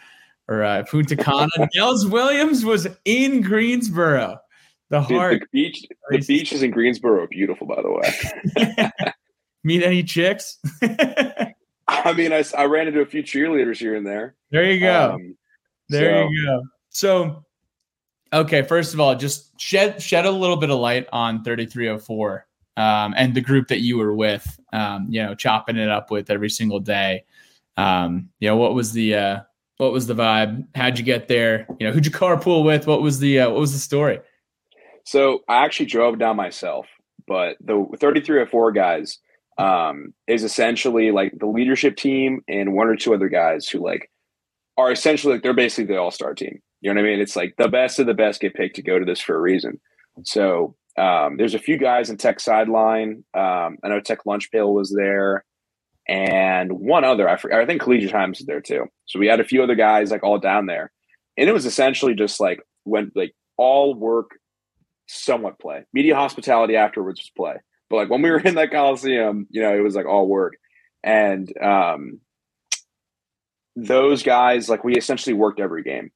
or 0.47 0.63
uh, 0.63 0.83
Punta 0.83 1.15
Cana. 1.15 1.50
Nels 1.75 2.05
Williams 2.05 2.63
was 2.63 2.88
in 3.03 3.41
Greensboro. 3.41 4.39
The 4.89 5.01
heart. 5.01 5.41
the 5.41 5.47
beach, 5.51 5.85
the 6.09 6.19
beaches 6.19 6.61
in 6.61 6.71
Greensboro 6.71 7.23
are 7.23 7.27
beautiful, 7.27 7.65
by 7.65 7.81
the 7.81 7.91
way. 7.91 8.91
Meet 9.63 9.83
any 9.83 10.03
chicks? 10.03 10.59
I 11.87 12.13
mean, 12.15 12.31
I, 12.31 12.43
I 12.55 12.65
ran 12.65 12.87
into 12.87 13.01
a 13.01 13.05
few 13.05 13.23
cheerleaders 13.23 13.77
here 13.77 13.95
and 13.95 14.05
there. 14.05 14.35
there 14.51 14.71
you 14.71 14.79
go. 14.79 15.13
Um, 15.13 15.35
there 15.89 16.23
so- 16.23 16.29
you 16.29 16.45
go. 16.45 16.63
So, 16.89 17.45
okay, 18.31 18.61
first 18.61 18.93
of 18.93 18.99
all, 18.99 19.15
just 19.15 19.59
shed 19.59 20.01
shed 20.01 20.25
a 20.25 20.31
little 20.31 20.55
bit 20.55 20.69
of 20.69 20.79
light 20.79 21.07
on 21.11 21.43
3304 21.43 22.45
um, 22.77 23.13
and 23.17 23.33
the 23.33 23.41
group 23.41 23.67
that 23.67 23.81
you 23.81 23.97
were 23.97 24.13
with. 24.13 24.59
Um, 24.71 25.07
you 25.09 25.21
know, 25.21 25.35
chopping 25.35 25.77
it 25.77 25.89
up 25.89 26.11
with 26.11 26.29
every 26.29 26.49
single 26.49 26.79
day. 26.79 27.25
Um, 27.75 28.29
you 28.39 28.47
know, 28.47 28.55
what 28.55 28.75
was 28.75 28.93
the 28.93 29.15
uh, 29.15 29.39
what 29.77 29.91
was 29.91 30.07
the 30.07 30.15
vibe? 30.15 30.65
How'd 30.75 30.97
you 30.97 31.03
get 31.03 31.27
there? 31.27 31.67
You 31.79 31.87
know, 31.87 31.93
who'd 31.93 32.05
you 32.05 32.11
carpool 32.11 32.63
with? 32.63 32.87
What 32.87 33.01
was 33.01 33.19
the 33.19 33.41
uh, 33.41 33.49
what 33.49 33.59
was 33.59 33.73
the 33.73 33.79
story? 33.79 34.19
So 35.05 35.39
I 35.47 35.63
actually 35.63 35.85
drove 35.88 36.19
down 36.19 36.35
myself, 36.35 36.88
but 37.27 37.57
the 37.62 37.85
3304 38.00 38.71
guys 38.71 39.19
um, 39.57 40.13
is 40.27 40.43
essentially 40.43 41.12
like 41.12 41.33
the 41.39 41.45
leadership 41.45 41.95
team 41.95 42.41
and 42.47 42.74
one 42.74 42.88
or 42.88 42.95
two 42.95 43.13
other 43.13 43.29
guys 43.29 43.69
who 43.69 43.79
like 43.79 44.12
are 44.77 44.91
essentially 44.91 45.33
like 45.33 45.43
they're 45.43 45.53
basically 45.53 45.93
the 45.93 46.00
all 46.00 46.12
star 46.12 46.33
team. 46.33 46.59
You 46.81 46.93
know 46.93 47.01
what 47.01 47.07
I 47.07 47.12
mean? 47.12 47.19
It's 47.21 47.35
like 47.35 47.55
the 47.57 47.69
best 47.69 48.00
of 48.00 48.05
the 48.05 48.13
best 48.13 48.41
get 48.41 48.53
picked 48.53 48.75
to 48.75 48.81
go 48.81 49.00
to 49.00 49.05
this 49.05 49.21
for 49.21 49.35
a 49.35 49.41
reason. 49.41 49.79
So 50.24 50.75
um, 50.97 51.38
there's 51.38 51.55
a 51.55 51.59
few 51.59 51.77
guys 51.77 52.09
in 52.09 52.17
Tech 52.17 52.39
sideline. 52.39 53.24
Um, 53.33 53.77
I 53.83 53.89
know 53.89 54.00
Tech 54.00 54.25
Lunch 54.25 54.51
Pail 54.51 54.74
was 54.74 54.91
there, 54.91 55.43
and 56.07 56.71
one 56.71 57.03
other. 57.03 57.27
I 57.27 57.38
forget, 57.38 57.59
I 57.59 57.65
think 57.65 57.81
Collegiate 57.81 58.12
Times 58.12 58.39
is 58.39 58.45
there 58.45 58.62
too. 58.62 58.85
So 59.05 59.19
we 59.19 59.27
had 59.27 59.39
a 59.39 59.45
few 59.45 59.63
other 59.63 59.75
guys 59.75 60.12
like 60.12 60.24
all 60.24 60.39
down 60.39 60.67
there, 60.67 60.91
and 61.38 61.50
it 61.50 61.53
was 61.53 61.65
essentially 61.65 62.13
just 62.13 62.39
like 62.39 62.62
when 62.83 63.12
like 63.15 63.33
all 63.57 63.95
work, 63.95 64.31
somewhat 65.07 65.59
play. 65.59 65.85
Media 65.93 66.15
hospitality 66.15 66.75
afterwards 66.75 67.19
was 67.19 67.31
play, 67.35 67.55
but 67.89 67.97
like 67.97 68.09
when 68.09 68.21
we 68.21 68.29
were 68.31 68.39
in 68.39 68.55
that 68.55 68.71
Coliseum, 68.71 69.47
you 69.50 69.62
know, 69.62 69.75
it 69.75 69.81
was 69.81 69.95
like 69.95 70.05
all 70.05 70.27
work, 70.27 70.53
and 71.03 71.51
um, 71.62 72.19
those 73.75 74.24
guys 74.24 74.69
like 74.69 74.83
we 74.83 74.95
essentially 74.95 75.33
worked 75.33 75.59
every 75.59 75.83
game. 75.83 76.12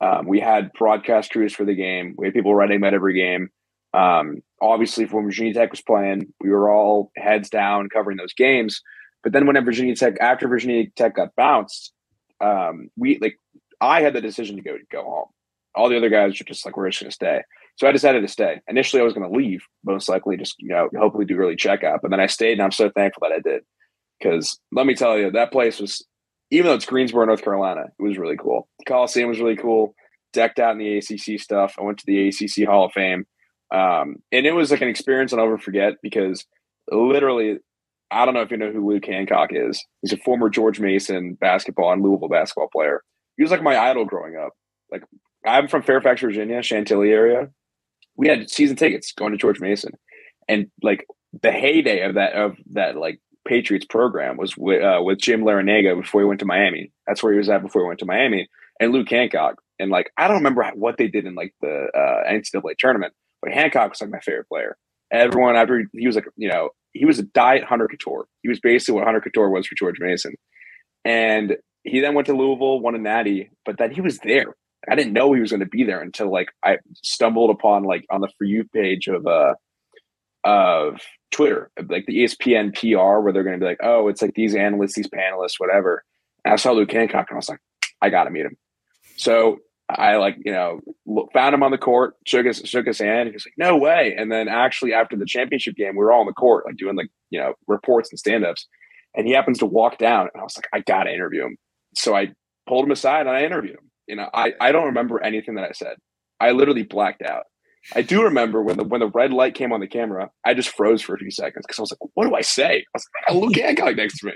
Um, 0.00 0.26
we 0.26 0.40
had 0.40 0.72
broadcast 0.72 1.30
crews 1.30 1.54
for 1.54 1.64
the 1.64 1.74
game. 1.74 2.14
We 2.16 2.26
had 2.26 2.34
people 2.34 2.54
writing 2.54 2.78
about 2.78 2.94
every 2.94 3.14
game. 3.14 3.50
Um, 3.92 4.42
obviously, 4.60 5.04
when 5.04 5.24
Virginia 5.24 5.52
Tech 5.52 5.70
was 5.70 5.82
playing, 5.82 6.32
we 6.40 6.50
were 6.50 6.70
all 6.70 7.10
heads 7.16 7.50
down 7.50 7.88
covering 7.88 8.16
those 8.16 8.32
games. 8.32 8.80
But 9.22 9.32
then, 9.32 9.46
when 9.46 9.62
Virginia 9.64 9.94
Tech, 9.94 10.14
after 10.20 10.48
Virginia 10.48 10.84
Tech 10.96 11.16
got 11.16 11.34
bounced, 11.36 11.92
um, 12.40 12.88
we 12.96 13.18
like 13.18 13.36
I 13.80 14.02
had 14.02 14.14
the 14.14 14.20
decision 14.20 14.56
to 14.56 14.62
go 14.62 14.76
go 14.90 15.02
home. 15.02 15.28
All 15.74 15.88
the 15.88 15.96
other 15.96 16.08
guys 16.08 16.38
were 16.38 16.44
just 16.46 16.64
like, 16.64 16.76
we're 16.76 16.88
just 16.90 17.00
going 17.00 17.10
to 17.10 17.14
stay. 17.14 17.42
So 17.80 17.88
I 17.88 17.92
decided 17.92 18.20
to 18.20 18.28
stay. 18.28 18.60
Initially, 18.68 19.00
I 19.00 19.06
was 19.06 19.14
going 19.14 19.26
to 19.26 19.34
leave, 19.34 19.62
most 19.86 20.06
likely, 20.06 20.36
just 20.36 20.56
you 20.58 20.68
know, 20.68 20.90
hopefully 20.98 21.24
do 21.24 21.38
early 21.38 21.56
checkout. 21.56 22.00
But 22.02 22.10
then 22.10 22.20
I 22.20 22.26
stayed, 22.26 22.52
and 22.52 22.62
I'm 22.62 22.72
so 22.72 22.90
thankful 22.90 23.22
that 23.22 23.34
I 23.34 23.40
did. 23.40 23.62
Because 24.18 24.60
let 24.70 24.84
me 24.84 24.94
tell 24.94 25.16
you, 25.16 25.30
that 25.30 25.50
place 25.50 25.80
was, 25.80 26.06
even 26.50 26.66
though 26.66 26.74
it's 26.74 26.84
Greensboro, 26.84 27.24
North 27.24 27.42
Carolina, 27.42 27.84
it 27.98 28.02
was 28.02 28.18
really 28.18 28.36
cool. 28.36 28.68
The 28.80 28.84
Coliseum 28.84 29.30
was 29.30 29.40
really 29.40 29.56
cool, 29.56 29.94
decked 30.34 30.58
out 30.58 30.72
in 30.72 30.78
the 30.78 30.98
ACC 30.98 31.40
stuff. 31.40 31.74
I 31.78 31.82
went 31.82 31.96
to 32.00 32.04
the 32.06 32.28
ACC 32.28 32.68
Hall 32.68 32.84
of 32.84 32.92
Fame, 32.92 33.24
um, 33.72 34.16
and 34.30 34.44
it 34.44 34.52
was 34.52 34.70
like 34.70 34.82
an 34.82 34.88
experience 34.88 35.32
I'll 35.32 35.38
never 35.38 35.56
forget 35.56 35.94
because 36.02 36.44
literally, 36.92 37.60
I 38.10 38.26
don't 38.26 38.34
know 38.34 38.42
if 38.42 38.50
you 38.50 38.58
know 38.58 38.72
who 38.72 38.90
Luke 38.90 39.06
Hancock 39.06 39.52
is. 39.54 39.82
He's 40.02 40.12
a 40.12 40.18
former 40.18 40.50
George 40.50 40.80
Mason 40.80 41.32
basketball 41.40 41.94
and 41.94 42.02
Louisville 42.02 42.28
basketball 42.28 42.68
player. 42.70 43.00
He 43.38 43.42
was 43.42 43.50
like 43.50 43.62
my 43.62 43.78
idol 43.78 44.04
growing 44.04 44.36
up. 44.36 44.52
Like 44.92 45.04
I'm 45.46 45.66
from 45.66 45.82
Fairfax, 45.82 46.20
Virginia, 46.20 46.62
Chantilly 46.62 47.10
area. 47.10 47.48
We 48.16 48.28
had 48.28 48.50
season 48.50 48.76
tickets 48.76 49.12
going 49.12 49.32
to 49.32 49.38
George 49.38 49.60
Mason, 49.60 49.92
and 50.48 50.66
like 50.82 51.06
the 51.42 51.52
heyday 51.52 52.02
of 52.02 52.14
that 52.14 52.32
of 52.34 52.56
that 52.72 52.96
like 52.96 53.20
Patriots 53.46 53.86
program 53.86 54.36
was 54.36 54.56
with, 54.56 54.82
uh, 54.82 55.00
with 55.02 55.18
Jim 55.18 55.42
Larrañaga 55.42 56.00
before 56.00 56.20
he 56.20 56.26
went 56.26 56.40
to 56.40 56.46
Miami. 56.46 56.92
That's 57.06 57.22
where 57.22 57.32
he 57.32 57.38
was 57.38 57.48
at 57.48 57.62
before 57.62 57.82
he 57.82 57.88
went 57.88 58.00
to 58.00 58.06
Miami, 58.06 58.48
and 58.78 58.92
Luke 58.92 59.08
Hancock. 59.08 59.56
And 59.78 59.90
like 59.90 60.10
I 60.16 60.28
don't 60.28 60.38
remember 60.38 60.68
what 60.74 60.98
they 60.98 61.08
did 61.08 61.26
in 61.26 61.34
like 61.34 61.54
the 61.60 61.88
uh, 61.94 62.30
NCAA 62.30 62.76
tournament, 62.78 63.14
but 63.40 63.52
Hancock 63.52 63.90
was 63.90 64.00
like 64.00 64.10
my 64.10 64.20
favorite 64.20 64.48
player. 64.48 64.76
Everyone 65.12 65.56
after 65.56 65.84
he 65.92 66.06
was 66.06 66.16
like 66.16 66.26
you 66.36 66.48
know 66.48 66.70
he 66.92 67.04
was 67.04 67.18
a 67.18 67.22
diet 67.22 67.64
Hunter 67.64 67.88
Cattoor. 67.88 68.24
He 68.42 68.48
was 68.48 68.60
basically 68.60 68.94
what 68.94 69.04
Hunter 69.04 69.22
Cattoor 69.22 69.50
was 69.50 69.66
for 69.66 69.74
George 69.74 69.98
Mason, 70.00 70.34
and 71.04 71.56
he 71.84 72.00
then 72.00 72.14
went 72.14 72.26
to 72.26 72.36
Louisville, 72.36 72.80
won 72.80 72.94
a 72.94 72.98
Natty, 72.98 73.50
but 73.64 73.78
then 73.78 73.90
he 73.90 74.00
was 74.00 74.18
there. 74.18 74.54
I 74.88 74.94
didn't 74.94 75.12
know 75.12 75.32
he 75.32 75.40
was 75.40 75.50
going 75.50 75.60
to 75.60 75.66
be 75.66 75.84
there 75.84 76.00
until 76.00 76.30
like 76.30 76.48
I 76.64 76.78
stumbled 77.02 77.50
upon 77.50 77.84
like 77.84 78.06
on 78.10 78.20
the 78.20 78.28
for 78.38 78.44
you 78.44 78.64
page 78.64 79.08
of 79.08 79.26
uh 79.26 79.54
of 80.44 81.00
Twitter, 81.30 81.70
like 81.88 82.06
the 82.06 82.24
ESPN 82.24 82.74
PR, 82.74 83.20
where 83.20 83.32
they're 83.32 83.44
going 83.44 83.58
to 83.58 83.62
be 83.62 83.68
like, 83.68 83.80
oh, 83.82 84.08
it's 84.08 84.22
like 84.22 84.34
these 84.34 84.54
analysts, 84.54 84.94
these 84.94 85.08
panelists, 85.08 85.58
whatever. 85.58 86.02
And 86.44 86.54
I 86.54 86.56
saw 86.56 86.72
Luke 86.72 86.90
Hancock, 86.90 87.26
and 87.28 87.36
I 87.36 87.38
was 87.38 87.48
like, 87.48 87.60
I 88.00 88.08
got 88.08 88.24
to 88.24 88.30
meet 88.30 88.46
him. 88.46 88.56
So 89.16 89.58
I 89.88 90.16
like 90.16 90.36
you 90.44 90.52
know 90.52 90.80
found 91.32 91.54
him 91.54 91.62
on 91.62 91.70
the 91.70 91.78
court, 91.78 92.14
shook 92.26 92.46
his 92.46 92.58
shook 92.64 92.86
his 92.86 92.98
hand. 92.98 93.28
He 93.28 93.34
was 93.34 93.46
like, 93.46 93.54
no 93.58 93.76
way. 93.76 94.14
And 94.16 94.30
then 94.30 94.48
actually 94.48 94.94
after 94.94 95.16
the 95.16 95.26
championship 95.26 95.76
game, 95.76 95.94
we 95.94 95.98
were 95.98 96.12
all 96.12 96.20
on 96.20 96.26
the 96.26 96.32
court, 96.32 96.64
like 96.66 96.76
doing 96.76 96.96
like 96.96 97.10
you 97.30 97.38
know 97.38 97.54
reports 97.66 98.10
and 98.10 98.18
stand 98.18 98.44
ups. 98.44 98.66
And 99.14 99.26
he 99.26 99.32
happens 99.32 99.58
to 99.58 99.66
walk 99.66 99.98
down, 99.98 100.28
and 100.32 100.40
I 100.40 100.44
was 100.44 100.56
like, 100.56 100.68
I 100.72 100.80
got 100.80 101.04
to 101.04 101.12
interview 101.12 101.44
him. 101.44 101.56
So 101.96 102.14
I 102.14 102.28
pulled 102.68 102.84
him 102.84 102.92
aside 102.92 103.26
and 103.26 103.30
I 103.30 103.42
interviewed 103.42 103.74
him. 103.74 103.89
You 104.10 104.16
know, 104.16 104.28
I, 104.34 104.52
I 104.60 104.72
don't 104.72 104.86
remember 104.86 105.22
anything 105.22 105.54
that 105.54 105.64
I 105.64 105.72
said. 105.72 105.94
I 106.40 106.50
literally 106.50 106.82
blacked 106.82 107.22
out. 107.22 107.44
I 107.94 108.02
do 108.02 108.24
remember 108.24 108.60
when 108.60 108.76
the 108.76 108.84
when 108.84 109.00
the 109.00 109.08
red 109.08 109.32
light 109.32 109.54
came 109.54 109.72
on 109.72 109.80
the 109.80 109.86
camera, 109.86 110.30
I 110.44 110.52
just 110.52 110.68
froze 110.70 111.00
for 111.00 111.14
a 111.14 111.18
few 111.18 111.30
seconds 111.30 111.64
because 111.64 111.78
I 111.78 111.82
was 111.82 111.92
like, 111.92 112.10
"What 112.14 112.28
do 112.28 112.34
I 112.34 112.42
say?" 112.42 112.78
I 112.78 112.84
was 112.92 113.06
like, 113.14 113.24
"I 113.28 113.32
got 113.32 113.40
Luke 113.40 113.56
Hancock 113.56 113.96
next 113.96 114.18
to 114.18 114.26
me," 114.26 114.32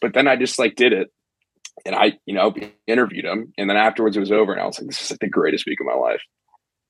but 0.00 0.12
then 0.12 0.28
I 0.28 0.36
just 0.36 0.58
like 0.58 0.74
did 0.74 0.92
it, 0.92 1.08
and 1.86 1.94
I 1.94 2.18
you 2.26 2.34
know 2.34 2.52
interviewed 2.86 3.24
him, 3.24 3.52
and 3.56 3.70
then 3.70 3.76
afterwards 3.78 4.16
it 4.16 4.20
was 4.20 4.32
over, 4.32 4.52
and 4.52 4.60
I 4.60 4.66
was 4.66 4.78
like, 4.78 4.88
"This 4.88 5.00
is 5.00 5.10
like 5.10 5.20
the 5.20 5.28
greatest 5.28 5.64
week 5.66 5.80
of 5.80 5.86
my 5.86 5.94
life," 5.94 6.22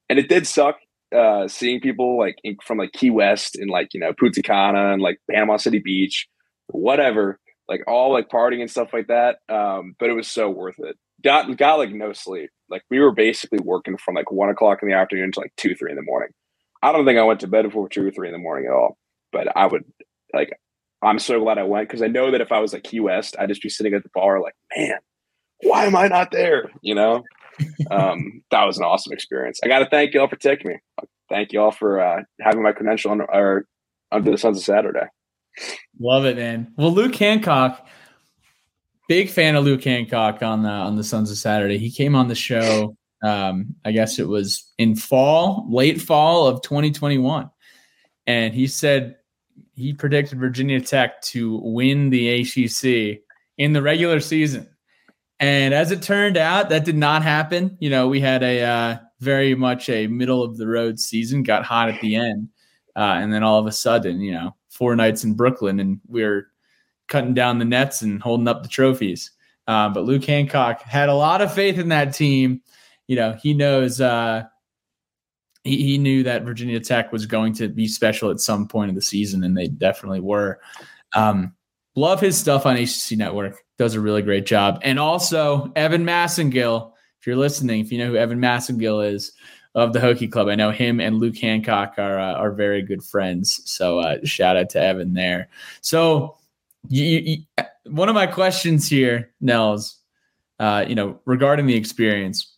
and 0.09 0.19
it 0.19 0.29
did 0.29 0.47
suck 0.47 0.79
uh, 1.15 1.47
seeing 1.47 1.81
people 1.81 2.19
like 2.19 2.37
in, 2.43 2.57
from 2.65 2.79
like 2.79 2.93
Key 2.93 3.11
West 3.11 3.57
and 3.57 3.71
like 3.71 3.95
you 3.95 4.01
know 4.01 4.13
Punta 4.19 4.43
Cana 4.43 4.93
and 4.93 5.03
like 5.03 5.19
Panama 5.31 5.59
City 5.59 5.79
Beach, 5.79 6.27
whatever, 6.69 7.39
like 7.69 7.83
all 7.87 8.13
like 8.13 8.29
partying 8.29 8.61
and 8.61 8.71
stuff 8.71 8.93
like 8.93 9.09
that. 9.09 9.37
Um, 9.49 9.95
but 9.99 10.11
it 10.11 10.15
was 10.15 10.29
so 10.29 10.51
worth 10.51 10.79
it. 10.79 10.97
Got 11.23 11.57
got 11.57 11.79
like 11.79 11.91
no 11.91 12.13
sleep. 12.13 12.51
Like 12.69 12.83
we 12.91 13.01
were 13.01 13.13
basically 13.13 13.61
working 13.63 13.97
from 13.97 14.15
like 14.15 14.31
one 14.31 14.49
o'clock 14.49 14.81
in 14.83 14.89
the 14.89 14.95
afternoon 14.95 15.33
to 15.33 15.41
like 15.41 15.53
two, 15.57 15.75
three 15.75 15.91
in 15.91 15.97
the 15.97 16.03
morning. 16.03 16.31
I 16.83 16.93
don't 16.93 17.05
think 17.05 17.19
I 17.19 17.23
went 17.23 17.41
to 17.41 17.47
bed 17.47 17.63
before 17.63 17.89
two 17.89 18.07
or 18.07 18.11
three 18.11 18.29
in 18.29 18.33
the 18.33 18.39
morning 18.39 18.67
at 18.67 18.73
all. 18.73 18.97
But 19.31 19.57
I 19.57 19.67
would 19.67 19.85
like 20.35 20.53
I'm 21.03 21.19
so 21.19 21.41
glad 21.41 21.59
I 21.59 21.65
went 21.65 21.89
because 21.89 22.03
I 22.03 22.07
know 22.07 22.31
that 22.31 22.41
if 22.41 22.53
I 22.53 22.61
was 22.61 22.73
like 22.73 22.85
Key 22.85 23.01
West, 23.01 23.37
I'd 23.39 23.49
just 23.49 23.63
be 23.63 23.69
sitting 23.69 23.93
at 23.95 24.03
the 24.03 24.11
bar 24.15 24.41
like, 24.41 24.55
man, 24.77 24.99
why 25.63 25.85
am 25.85 25.97
I 25.97 26.09
not 26.09 26.31
there? 26.31 26.71
You 26.81 26.95
know? 26.95 27.25
um, 27.91 28.43
that 28.51 28.65
was 28.65 28.79
an 28.79 28.85
awesome 28.85 29.13
experience. 29.13 29.61
I 29.63 29.69
gotta 29.69 29.89
thank 29.91 30.15
y'all 30.15 30.29
for 30.29 30.37
taking 30.37 30.71
me. 30.71 30.79
Thank 31.29 31.53
y'all 31.53 31.71
for 31.71 32.01
uh, 32.01 32.23
having 32.41 32.63
my 32.63 32.73
credential 32.73 33.11
under, 33.11 33.25
or 33.25 33.67
under 34.11 34.31
the 34.31 34.39
Sons 34.39 34.59
of 34.59 34.65
Saturday. 34.65 35.07
Love 36.01 36.25
it, 36.25 36.37
man. 36.37 36.73
Well, 36.77 36.93
Luke 36.93 37.15
Hancock, 37.15 37.87
big 39.09 39.29
fan 39.29 39.57
of 39.57 39.65
Luke 39.65 39.85
Hancock 39.85 40.43
on 40.43 40.63
the 40.63 40.69
on 40.69 40.97
the 40.97 41.05
Sons 41.05 41.31
of 41.31 41.37
Saturday. 41.37 41.79
He 41.79 41.91
came 41.91 42.15
on 42.15 42.29
the 42.29 42.35
show. 42.35 42.97
Um, 43.23 43.77
I 43.85 43.93
guess 43.93 44.19
it 44.19 44.27
was 44.27 44.73
in 44.79 44.97
fall, 44.97 45.67
late 45.71 46.01
fall 46.01 46.49
of 46.49 46.61
2021, 46.63 47.49
and 48.27 48.53
he 48.53 48.67
said 48.67 49.17
he 49.75 49.93
predicted 49.93 50.41
Virginia 50.41 50.81
Tech 50.81 51.23
to 51.23 51.59
win 51.63 52.11
the 52.11 52.41
ACC 52.41 53.23
in 53.59 53.73
the 53.73 53.83
regular 53.83 54.21
season. 54.21 54.69
And 55.39 55.75
as 55.75 55.91
it 55.91 56.03
turned 56.03 56.37
out, 56.37 56.69
that 56.69 56.85
did 56.85 56.97
not 56.97 57.23
happen. 57.23 57.77
You 57.81 57.91
know, 57.91 58.09
we 58.09 58.21
had 58.21 58.43
a 58.43 58.63
uh, 58.63 58.97
very 59.21 59.55
much 59.55 59.89
a 59.89 60.07
middle 60.07 60.43
of 60.43 60.57
the 60.57 60.67
road 60.67 61.01
season, 61.01 61.43
got 61.43 61.65
hot 61.65 61.89
at 61.89 62.01
the 62.01 62.17
end, 62.17 62.49
uh, 62.97 63.19
and 63.19 63.33
then 63.33 63.43
all 63.43 63.59
of 63.59 63.67
a 63.67 63.73
sudden, 63.73 64.21
you 64.21 64.33
know, 64.33 64.55
four 64.69 64.95
nights 64.95 65.25
in 65.25 65.35
Brooklyn, 65.35 65.81
and 65.81 66.01
we're 66.07 66.52
cutting 67.13 67.35
down 67.35 67.59
the 67.59 67.65
nets 67.65 68.01
and 68.01 68.21
holding 68.23 68.49
up 68.49 68.63
the 68.63 68.69
trophies. 68.69 69.31
Um, 69.69 69.93
but 69.93 70.05
Luke 70.05 70.25
Hancock 70.25 70.83
had 70.83 71.09
a 71.09 71.15
lot 71.15 71.43
of 71.43 71.55
faith 71.55 71.79
in 71.79 71.91
that 71.91 72.15
team. 72.15 72.63
You 73.07 73.17
know, 73.17 73.37
he 73.41 73.55
knows 73.55 74.01
uh, 74.01 74.45
he, 75.63 75.83
he 75.85 75.99
knew 75.99 76.23
that 76.25 76.45
Virginia 76.45 76.81
Tech 76.81 77.13
was 77.13 77.27
going 77.27 77.53
to 77.55 77.69
be 77.69 77.87
special 77.87 78.31
at 78.31 78.41
some 78.41 78.67
point 78.67 78.89
in 78.89 78.95
the 78.95 79.03
season, 79.03 79.45
and 79.45 79.57
they 79.57 79.69
definitely 79.69 80.21
were. 80.21 80.59
Um, 81.15 81.55
love 81.95 82.21
his 82.21 82.37
stuff 82.37 82.65
on 82.65 82.77
ACC 82.77 83.19
Network. 83.19 83.63
Does 83.79 83.95
a 83.95 84.01
really 84.01 84.23
great 84.23 84.47
job. 84.47 84.81
And 84.83 84.99
also 84.99 85.71
Evan 85.77 86.05
Massengill, 86.05 86.93
if 87.21 87.27
you're 87.27 87.37
listening, 87.37 87.81
if 87.81 87.93
you 87.93 87.99
know 87.99 88.07
who 88.07 88.17
Evan 88.17 88.41
Massengill 88.41 89.07
is 89.13 89.33
of 89.75 89.93
the 89.93 89.99
Hokie 89.99 90.31
Club, 90.31 90.49
I 90.49 90.55
know 90.55 90.71
him 90.71 91.01
and 91.01 91.19
Luke 91.19 91.37
Hancock 91.37 91.95
are 91.99 92.19
uh, 92.19 92.35
are 92.35 92.53
very 92.53 92.83
good 92.83 93.03
friends. 93.03 93.61
So 93.65 93.99
uh, 93.99 94.19
shout 94.25 94.57
out 94.57 94.71
to 94.71 94.81
Evan 94.81 95.15
there. 95.15 95.49
So 95.81 96.37
you, 96.89 97.05
you, 97.05 97.65
one 97.87 98.09
of 98.09 98.15
my 98.15 98.27
questions 98.27 98.89
here, 98.89 99.33
Nels, 99.41 99.99
uh, 100.59 100.85
you 100.89 100.95
know, 100.95 101.21
regarding 101.25 101.67
the 101.67 101.75
experience, 101.75 102.57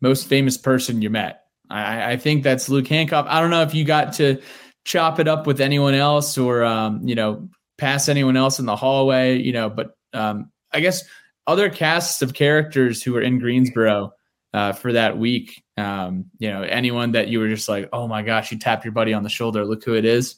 most 0.00 0.28
famous 0.28 0.56
person 0.56 1.02
you 1.02 1.10
met. 1.10 1.44
I, 1.70 2.12
I 2.12 2.16
think 2.16 2.42
that's 2.42 2.68
Luke 2.68 2.86
Hancock. 2.88 3.26
I 3.28 3.40
don't 3.40 3.50
know 3.50 3.62
if 3.62 3.74
you 3.74 3.84
got 3.84 4.12
to 4.14 4.40
chop 4.84 5.18
it 5.18 5.28
up 5.28 5.46
with 5.46 5.60
anyone 5.60 5.94
else 5.94 6.36
or 6.36 6.64
um, 6.64 7.06
you 7.06 7.14
know 7.14 7.48
pass 7.78 8.08
anyone 8.08 8.36
else 8.36 8.58
in 8.58 8.66
the 8.66 8.76
hallway, 8.76 9.38
you 9.38 9.52
know, 9.52 9.68
but 9.68 9.96
um, 10.12 10.50
I 10.72 10.80
guess 10.80 11.02
other 11.46 11.68
casts 11.70 12.22
of 12.22 12.34
characters 12.34 13.02
who 13.02 13.12
were 13.12 13.22
in 13.22 13.38
Greensboro 13.38 14.12
uh, 14.54 14.72
for 14.72 14.92
that 14.92 15.18
week. 15.18 15.62
Um, 15.76 16.26
you 16.38 16.50
know, 16.50 16.62
anyone 16.62 17.12
that 17.12 17.28
you 17.28 17.40
were 17.40 17.48
just 17.48 17.68
like, 17.68 17.88
oh 17.92 18.06
my 18.06 18.22
gosh, 18.22 18.52
you 18.52 18.58
tap 18.58 18.84
your 18.84 18.92
buddy 18.92 19.14
on 19.14 19.22
the 19.22 19.28
shoulder, 19.28 19.64
look 19.64 19.84
who 19.84 19.94
it 19.94 20.04
is. 20.04 20.36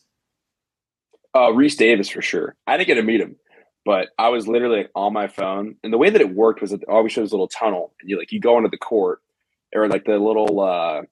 Uh, 1.34 1.48
Rece 1.48 1.76
Davis 1.76 2.08
for 2.08 2.22
sure. 2.22 2.54
I 2.66 2.76
didn't 2.76 2.86
get 2.86 2.94
to 2.94 3.02
meet 3.02 3.20
him, 3.20 3.36
but 3.84 4.08
I 4.18 4.28
was 4.28 4.46
literally 4.46 4.78
like, 4.78 4.90
on 4.94 5.12
my 5.12 5.26
phone, 5.26 5.76
and 5.82 5.92
the 5.92 5.98
way 5.98 6.10
that 6.10 6.20
it 6.20 6.34
worked 6.34 6.60
was 6.60 6.70
that 6.70 6.82
it 6.82 6.88
always 6.88 7.12
shows 7.12 7.32
a 7.32 7.34
little 7.34 7.48
tunnel, 7.48 7.92
and 8.00 8.08
you 8.08 8.18
like 8.18 8.32
you 8.32 8.40
go 8.40 8.56
into 8.56 8.68
the 8.70 8.78
court 8.78 9.20
or 9.74 9.88
like 9.88 10.04
the 10.04 10.18
little 10.18 10.60
uh, 10.60 11.02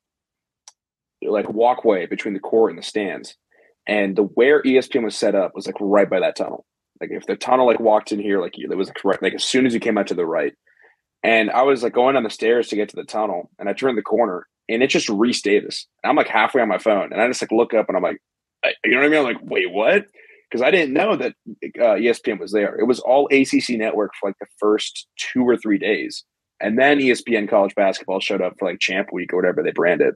like 1.22 1.48
walkway 1.50 2.06
between 2.06 2.34
the 2.34 2.40
court 2.40 2.70
and 2.70 2.78
the 2.78 2.84
stands, 2.84 3.36
and 3.86 4.16
the 4.16 4.22
where 4.22 4.62
ESPN 4.62 5.04
was 5.04 5.16
set 5.16 5.34
up 5.34 5.54
was 5.54 5.66
like 5.66 5.76
right 5.80 6.08
by 6.08 6.20
that 6.20 6.36
tunnel. 6.36 6.64
Like 7.00 7.10
if 7.10 7.26
the 7.26 7.34
tunnel 7.34 7.66
like 7.66 7.80
walked 7.80 8.12
in 8.12 8.20
here, 8.20 8.40
like 8.40 8.56
it 8.56 8.76
was 8.76 8.92
right, 9.04 9.20
like 9.20 9.34
as 9.34 9.44
soon 9.44 9.66
as 9.66 9.74
you 9.74 9.80
came 9.80 9.98
out 9.98 10.06
to 10.08 10.14
the 10.14 10.26
right, 10.26 10.52
and 11.24 11.50
I 11.50 11.62
was 11.62 11.82
like 11.82 11.94
going 11.94 12.14
down 12.14 12.22
the 12.22 12.30
stairs 12.30 12.68
to 12.68 12.76
get 12.76 12.88
to 12.90 12.96
the 12.96 13.04
tunnel, 13.04 13.50
and 13.58 13.68
I 13.68 13.72
turned 13.72 13.98
the 13.98 14.02
corner, 14.02 14.46
and 14.68 14.84
it's 14.84 14.92
just 14.92 15.08
Rece 15.08 15.42
Davis. 15.42 15.88
And 16.04 16.10
I'm 16.10 16.16
like 16.16 16.28
halfway 16.28 16.62
on 16.62 16.68
my 16.68 16.78
phone, 16.78 17.12
and 17.12 17.20
I 17.20 17.26
just 17.26 17.42
like 17.42 17.50
look 17.50 17.74
up, 17.74 17.88
and 17.88 17.96
I'm 17.96 18.04
like, 18.04 18.22
you 18.84 18.92
know 18.92 18.98
what 18.98 19.06
I 19.06 19.08
mean? 19.08 19.18
I'm 19.18 19.24
like, 19.24 19.42
wait, 19.42 19.70
what? 19.70 20.06
Because 20.50 20.62
I 20.62 20.70
didn't 20.70 20.92
know 20.92 21.16
that 21.16 21.34
uh, 21.80 21.96
ESPN 21.96 22.38
was 22.38 22.52
there. 22.52 22.78
It 22.78 22.86
was 22.86 23.00
all 23.00 23.28
ACC 23.32 23.70
network 23.70 24.12
for 24.20 24.28
like 24.28 24.38
the 24.38 24.46
first 24.58 25.06
two 25.16 25.42
or 25.42 25.56
three 25.56 25.78
days, 25.78 26.24
and 26.60 26.78
then 26.78 26.98
ESPN 26.98 27.48
college 27.48 27.74
basketball 27.74 28.20
showed 28.20 28.42
up 28.42 28.54
for 28.58 28.68
like 28.68 28.80
Champ 28.80 29.08
Week 29.12 29.32
or 29.32 29.36
whatever 29.36 29.62
they 29.62 29.72
branded. 29.72 30.14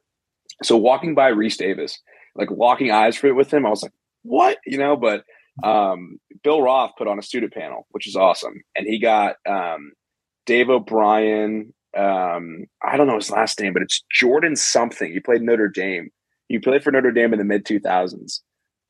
So 0.63 0.77
walking 0.77 1.15
by 1.15 1.33
Rece 1.33 1.57
Davis, 1.57 1.99
like 2.35 2.51
locking 2.51 2.91
eyes 2.91 3.17
for 3.17 3.29
it 3.29 3.37
with 3.37 3.53
him, 3.53 3.67
I 3.67 3.71
was 3.71 3.83
like, 3.83 3.93
what? 4.23 4.59
You 4.67 4.79
know, 4.79 4.97
but 4.97 5.25
um, 5.63 6.19
Bill 6.43 6.61
Roth 6.61 6.93
put 6.99 7.09
on 7.09 7.19
a 7.19 7.23
student 7.23 7.53
panel, 7.53 7.87
which 7.91 8.07
is 8.07 8.17
awesome. 8.17 8.63
And 8.75 8.87
he 8.87 8.99
got 8.99 9.37
um, 9.49 9.93
Dave 10.45 10.69
O'Brien. 10.69 11.73
Um, 11.97 12.67
I 12.83 12.97
don't 12.97 13.07
know 13.07 13.17
his 13.17 13.31
last 13.31 13.61
name, 13.61 13.73
but 13.73 13.83
it's 13.83 14.05
Jordan 14.13 14.57
something. 14.57 15.11
He 15.11 15.21
played 15.21 15.43
Notre 15.43 15.69
Dame. 15.69 16.11
He 16.49 16.59
played 16.59 16.83
for 16.85 16.91
Notre 16.93 17.13
Dame 17.13 17.33
in 17.33 17.39
the 17.39 17.45
mid 17.45 17.65
2000s. 17.65 18.41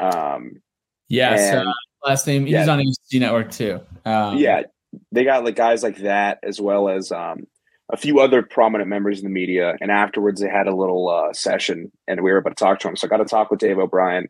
Um, 0.01 0.63
Yes, 1.09 1.53
And- 1.55 1.69
last 2.05 2.27
name. 2.27 2.47
He's 2.47 2.53
Yeah. 2.55 2.69
on 2.69 2.81
ACC 2.81 3.21
Network 3.21 3.51
too. 3.53 3.81
Um, 4.05 4.39
yeah, 4.39 4.63
they 5.13 5.23
got 5.23 5.45
like 5.45 5.55
guys 5.55 5.83
like 5.85 5.99
that, 5.99 6.39
as 6.43 6.61
well 6.61 6.89
as 6.89 7.13
um, 7.13 7.47
a 7.93 7.97
few 7.97 8.19
other 8.19 8.43
prominent 8.43 8.91
members 8.91 9.19
in 9.21 9.25
the 9.25 9.31
media. 9.31 9.77
And 9.81 9.93
afterwards, 9.93 10.41
they 10.41 10.49
had 10.49 10.67
a 10.67 10.75
little 10.75 11.09
uh, 11.09 11.33
session, 11.33 11.93
and 12.09 12.23
we 12.23 12.33
were 12.33 12.39
able 12.41 12.51
to 12.51 12.57
talk 12.57 12.81
to 12.81 12.89
him. 12.89 12.97
So 12.97 13.07
I 13.07 13.11
got 13.11 13.19
to 13.19 13.25
talk 13.25 13.53
with 13.53 13.61
Dave 13.61 13.79
O'Brien, 13.79 14.27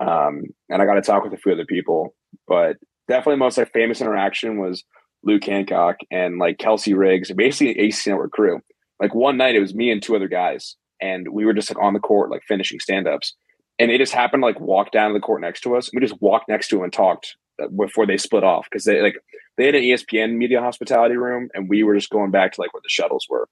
um, 0.00 0.44
and 0.68 0.80
I 0.80 0.86
got 0.86 0.94
to 0.94 1.02
talk 1.02 1.24
with 1.24 1.32
a 1.32 1.36
few 1.36 1.50
other 1.52 1.66
people. 1.66 2.14
But 2.46 2.76
definitely, 3.08 3.38
most 3.38 3.58
like 3.58 3.72
famous 3.72 4.00
interaction 4.00 4.58
was 4.60 4.84
Luke 5.24 5.44
Hancock 5.44 5.96
and 6.12 6.38
like 6.38 6.58
Kelsey 6.58 6.94
Riggs, 6.94 7.32
basically 7.32 7.72
an 7.76 7.86
ACC 7.88 8.06
Network 8.06 8.30
crew. 8.30 8.60
Like 9.00 9.16
one 9.16 9.36
night, 9.36 9.56
it 9.56 9.60
was 9.60 9.74
me 9.74 9.90
and 9.90 10.00
two 10.00 10.14
other 10.14 10.28
guys, 10.28 10.76
and 11.00 11.28
we 11.28 11.44
were 11.44 11.54
just 11.54 11.74
like 11.74 11.82
on 11.82 11.94
the 11.94 12.00
court, 12.00 12.30
like 12.30 12.42
finishing 12.46 12.80
stand 12.80 13.08
ups. 13.08 13.34
And 13.78 13.90
it 13.90 13.98
just 13.98 14.12
happened 14.12 14.42
to 14.42 14.46
like 14.46 14.60
walk 14.60 14.92
down 14.92 15.10
to 15.10 15.14
the 15.14 15.20
court 15.20 15.40
next 15.40 15.62
to 15.62 15.76
us. 15.76 15.90
We 15.92 16.00
just 16.00 16.20
walked 16.20 16.48
next 16.48 16.68
to 16.68 16.76
him 16.76 16.84
and 16.84 16.92
talked 16.92 17.36
uh, 17.62 17.68
before 17.68 18.06
they 18.06 18.16
split 18.16 18.44
off 18.44 18.66
because 18.70 18.84
they 18.84 19.00
like 19.00 19.16
they 19.56 19.66
had 19.66 19.74
an 19.74 19.82
ESPN 19.82 20.36
media 20.36 20.60
hospitality 20.60 21.16
room, 21.16 21.48
and 21.54 21.68
we 21.68 21.82
were 21.82 21.94
just 21.94 22.10
going 22.10 22.30
back 22.30 22.52
to 22.52 22.60
like 22.60 22.72
where 22.72 22.82
the 22.82 22.88
shuttles 22.88 23.26
were, 23.28 23.48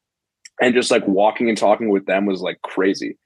and 0.60 0.74
just 0.74 0.90
like 0.90 1.06
walking 1.06 1.48
and 1.48 1.58
talking 1.58 1.88
with 1.90 2.06
them 2.06 2.26
was 2.26 2.40
like 2.40 2.60
crazy. 2.62 3.18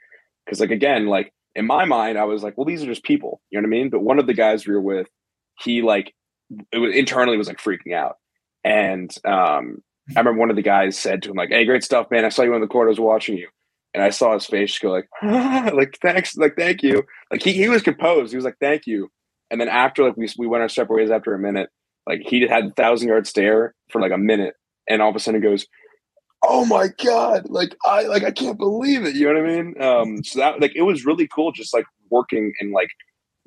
Because 0.45 0.61
like 0.61 0.71
again, 0.71 1.07
like 1.07 1.33
in 1.55 1.67
my 1.67 1.85
mind, 1.85 2.19
I 2.19 2.25
was 2.25 2.43
like, 2.43 2.57
well, 2.57 2.65
these 2.65 2.83
are 2.83 2.87
just 2.87 3.05
people, 3.05 3.41
you 3.51 3.61
know 3.61 3.69
what 3.69 3.75
I 3.75 3.79
mean? 3.79 3.91
But 3.91 4.03
one 4.03 4.19
of 4.19 4.27
the 4.27 4.35
guys 4.35 4.67
we 4.67 4.75
were 4.75 4.81
with, 4.81 5.09
he 5.61 5.83
like 5.83 6.15
it 6.73 6.79
was 6.79 6.95
internally 6.95 7.37
was 7.37 7.49
like 7.49 7.59
freaking 7.59 7.95
out, 7.95 8.17
and 8.65 9.15
um, 9.25 9.83
I 10.17 10.21
remember 10.21 10.41
one 10.41 10.51
of 10.51 10.57
the 10.57 10.63
guys 10.63 10.99
said 10.99 11.23
to 11.23 11.31
him 11.31 11.37
like, 11.37 11.51
"Hey, 11.51 11.65
great 11.65 11.85
stuff, 11.85 12.11
man! 12.11 12.25
I 12.25 12.29
saw 12.31 12.43
you 12.43 12.55
on 12.55 12.61
the 12.61 12.67
court. 12.67 12.87
I 12.87 12.91
was 12.91 13.01
watching 13.01 13.37
you." 13.37 13.49
And 13.95 14.03
I 14.03 14.11
saw 14.11 14.33
his 14.33 14.47
face 14.47 14.79
go 14.79 14.91
like, 14.91 15.09
like 15.23 15.99
thanks, 16.01 16.37
like 16.37 16.57
thank 16.57 16.83
you. 16.83 17.05
Like 17.31 17.43
he, 17.43 17.53
he 17.53 17.69
was 17.69 17.83
composed. 17.83 18.33
He 18.33 18.37
was 18.37 18.45
like, 18.45 18.57
thank 18.61 18.87
you. 18.87 19.11
And 19.51 19.61
then 19.61 19.69
after 19.69 20.05
like 20.05 20.17
we 20.17 20.29
we 20.39 20.47
went 20.47 20.63
our 20.63 20.69
separate 20.69 20.97
ways 20.97 21.11
after 21.11 21.35
a 21.35 21.39
minute, 21.39 21.69
like 22.07 22.23
he 22.25 22.47
had 22.49 22.65
a 22.65 22.71
thousand 22.71 23.09
yard 23.09 23.27
stare 23.27 23.75
for 23.91 24.01
like 24.01 24.13
a 24.13 24.19
minute, 24.19 24.55
and 24.89 25.03
all 25.03 25.11
of 25.11 25.17
a 25.17 25.19
sudden 25.19 25.43
he 25.43 25.47
goes, 25.47 25.67
"Oh 26.43 26.65
my 26.65 26.89
god!" 27.05 27.51
Like 27.51 27.77
I 27.85 28.05
like 28.05 28.25
I 28.25 28.31
can't 28.31 28.59
believe 28.59 29.05
it. 29.05 29.15
You 29.15 29.27
know 29.27 29.41
what 29.41 29.51
I 29.51 29.55
mean? 29.55 29.83
Um, 29.83 30.25
so 30.25 30.39
that 30.39 30.61
like 30.61 30.73
it 30.75 30.83
was 30.83 31.05
really 31.05 31.29
cool, 31.29 31.53
just 31.53 31.75
like 31.75 31.85
working 32.11 32.55
and 32.61 32.73
like 32.73 32.89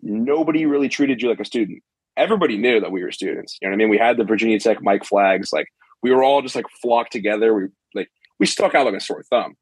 nobody 0.03 0.67
really 0.67 0.89
treated 0.89 1.23
you 1.23 1.29
like 1.29 1.39
a 1.39 1.45
student. 1.45 1.81
Everybody 2.17 2.57
knew 2.57 2.79
that 2.79 2.91
we 2.91 3.03
were 3.03 3.11
students. 3.11 3.57
You 3.59 3.67
know 3.67 3.71
what 3.71 3.77
I 3.77 3.79
mean? 3.79 3.89
We 3.89 3.97
had 3.97 4.17
the 4.17 4.23
Virginia 4.23 4.59
Tech 4.59 4.83
mic 4.83 5.03
flags. 5.03 5.51
Like 5.51 5.67
we 6.03 6.11
were 6.11 6.23
all 6.23 6.43
just 6.43 6.55
like 6.55 6.65
flocked 6.81 7.11
together. 7.11 7.53
We 7.55 7.63
like 7.95 8.09
we 8.39 8.45
stuck 8.45 8.75
out 8.75 8.85
like 8.85 8.93
a 8.93 8.99
sore 8.99 9.23
thumb. 9.23 9.55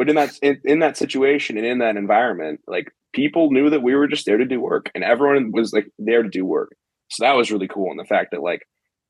But 0.00 0.08
in 0.08 0.16
that 0.16 0.38
in, 0.40 0.58
in 0.64 0.78
that 0.78 0.96
situation 0.96 1.58
and 1.58 1.66
in 1.66 1.80
that 1.80 1.98
environment, 1.98 2.62
like 2.66 2.90
people 3.12 3.50
knew 3.50 3.68
that 3.68 3.82
we 3.82 3.94
were 3.94 4.08
just 4.08 4.24
there 4.24 4.38
to 4.38 4.46
do 4.46 4.58
work, 4.58 4.90
and 4.94 5.04
everyone 5.04 5.52
was 5.52 5.74
like 5.74 5.90
there 5.98 6.22
to 6.22 6.28
do 6.30 6.46
work. 6.46 6.74
So 7.10 7.22
that 7.22 7.36
was 7.36 7.52
really 7.52 7.68
cool. 7.68 7.90
And 7.90 8.00
the 8.00 8.06
fact 8.06 8.30
that 8.30 8.40
like, 8.40 8.62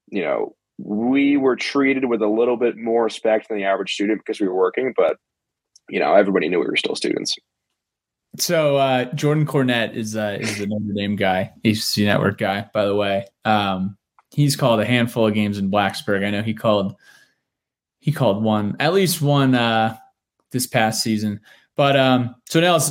you 0.09 0.21
know, 0.21 0.57
we 0.79 1.37
were 1.37 1.55
treated 1.55 2.07
with 2.07 2.23
a 2.23 2.27
little 2.27 2.57
bit 2.57 2.77
more 2.77 3.05
respect 3.05 3.49
than 3.49 3.59
the 3.59 3.67
average 3.67 3.93
student 3.93 4.19
because 4.19 4.41
we 4.41 4.49
were 4.49 4.57
working, 4.57 4.93
but 4.97 5.17
you 5.89 6.01
know, 6.01 6.13
everybody 6.13 6.49
knew 6.49 6.59
we 6.59 6.67
were 6.67 6.77
still 6.77 6.97
students. 6.97 7.37
So 8.39 8.77
uh, 8.77 9.05
Jordan 9.15 9.47
Cornette 9.47 9.95
is 9.95 10.17
uh, 10.17 10.39
is 10.41 10.59
the 10.59 10.67
Notre 10.67 11.15
guy, 11.15 11.53
ACC 11.65 11.99
Network 11.99 12.37
guy, 12.37 12.69
by 12.75 12.85
the 12.85 12.97
way. 12.97 13.27
Um, 13.45 13.97
he's 14.33 14.57
called 14.57 14.81
a 14.81 14.85
handful 14.85 15.29
of 15.29 15.35
games 15.35 15.57
in 15.57 15.71
Blacksburg. 15.71 16.27
I 16.27 16.31
know 16.31 16.43
he 16.43 16.53
called 16.53 16.97
he 18.01 18.11
called 18.11 18.43
one 18.43 18.75
at 18.81 18.93
least 18.93 19.23
one 19.23 19.55
uh, 19.55 19.97
this 20.53 20.67
past 20.67 21.03
season. 21.03 21.41
But 21.77 21.97
um, 21.97 22.35
so 22.49 22.61
now 22.61 22.77
it's, 22.77 22.91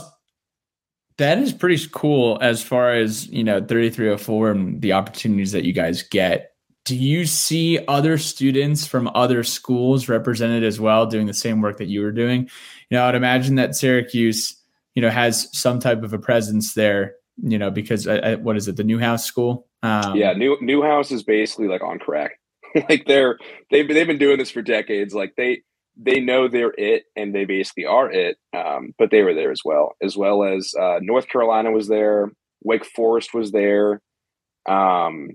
that 1.17 1.37
is 1.37 1.53
pretty 1.53 1.83
cool 1.91 2.37
as 2.41 2.63
far 2.63 2.93
as 2.93 3.27
you 3.27 3.43
know 3.43 3.59
3304 3.59 4.51
and 4.51 4.81
the 4.81 4.93
opportunities 4.93 5.51
that 5.51 5.65
you 5.65 5.73
guys 5.73 6.03
get. 6.03 6.53
Do 6.85 6.95
you 6.95 7.25
see 7.25 7.79
other 7.87 8.17
students 8.17 8.87
from 8.87 9.11
other 9.13 9.43
schools 9.43 10.09
represented 10.09 10.63
as 10.63 10.79
well 10.79 11.05
doing 11.05 11.27
the 11.27 11.33
same 11.33 11.61
work 11.61 11.77
that 11.77 11.87
you 11.87 12.01
were 12.01 12.11
doing? 12.11 12.43
You 12.89 12.97
know, 12.97 13.05
I'd 13.05 13.15
imagine 13.15 13.55
that 13.55 13.75
Syracuse 13.75 14.55
you 14.95 15.01
know 15.01 15.09
has 15.09 15.49
some 15.57 15.79
type 15.79 16.03
of 16.03 16.13
a 16.13 16.19
presence 16.19 16.73
there 16.73 17.13
you 17.41 17.57
know 17.57 17.69
because 17.69 18.07
uh, 18.07 18.13
uh, 18.23 18.35
what 18.37 18.57
is 18.57 18.67
it 18.67 18.75
the 18.75 18.83
newhouse 18.83 19.23
school 19.23 19.67
um, 19.83 20.15
yeah, 20.15 20.33
New 20.33 20.57
Newhouse 20.61 21.11
is 21.11 21.23
basically 21.23 21.67
like 21.67 21.81
on 21.81 21.99
crack. 21.99 22.39
like 22.89 23.05
they're 23.05 23.37
they've 23.71 23.87
they've 23.87 24.07
been 24.07 24.17
doing 24.17 24.37
this 24.37 24.51
for 24.51 24.61
decades. 24.61 25.13
Like 25.13 25.35
they 25.35 25.61
they 26.01 26.21
know 26.21 26.47
they're 26.47 26.73
it 26.77 27.03
and 27.15 27.35
they 27.35 27.45
basically 27.45 27.85
are 27.85 28.09
it. 28.09 28.37
Um, 28.55 28.93
but 28.97 29.11
they 29.11 29.21
were 29.21 29.33
there 29.33 29.51
as 29.51 29.61
well, 29.65 29.95
as 30.01 30.15
well 30.15 30.43
as 30.43 30.73
uh, 30.79 30.99
North 31.01 31.27
Carolina 31.27 31.71
was 31.71 31.87
there, 31.87 32.31
Wake 32.63 32.85
Forest 32.85 33.33
was 33.33 33.51
there. 33.51 34.01
Um, 34.67 35.29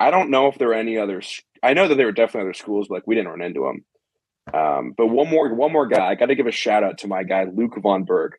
I 0.00 0.10
don't 0.10 0.30
know 0.30 0.48
if 0.48 0.58
there 0.58 0.68
were 0.68 0.74
any 0.74 0.98
others. 0.98 1.40
I 1.62 1.74
know 1.74 1.88
that 1.88 1.96
there 1.96 2.06
were 2.06 2.12
definitely 2.12 2.48
other 2.48 2.54
schools, 2.54 2.88
but 2.88 2.96
like 2.96 3.06
we 3.06 3.14
didn't 3.14 3.30
run 3.30 3.42
into 3.42 3.62
them. 3.62 3.84
Um, 4.52 4.94
but 4.96 5.06
one 5.06 5.28
more 5.28 5.54
one 5.54 5.72
more 5.72 5.86
guy, 5.86 6.06
I 6.06 6.14
got 6.14 6.26
to 6.26 6.34
give 6.34 6.46
a 6.46 6.52
shout 6.52 6.84
out 6.84 6.98
to 6.98 7.08
my 7.08 7.22
guy 7.22 7.44
Luke 7.44 7.78
von 7.80 8.04
Berg. 8.04 8.32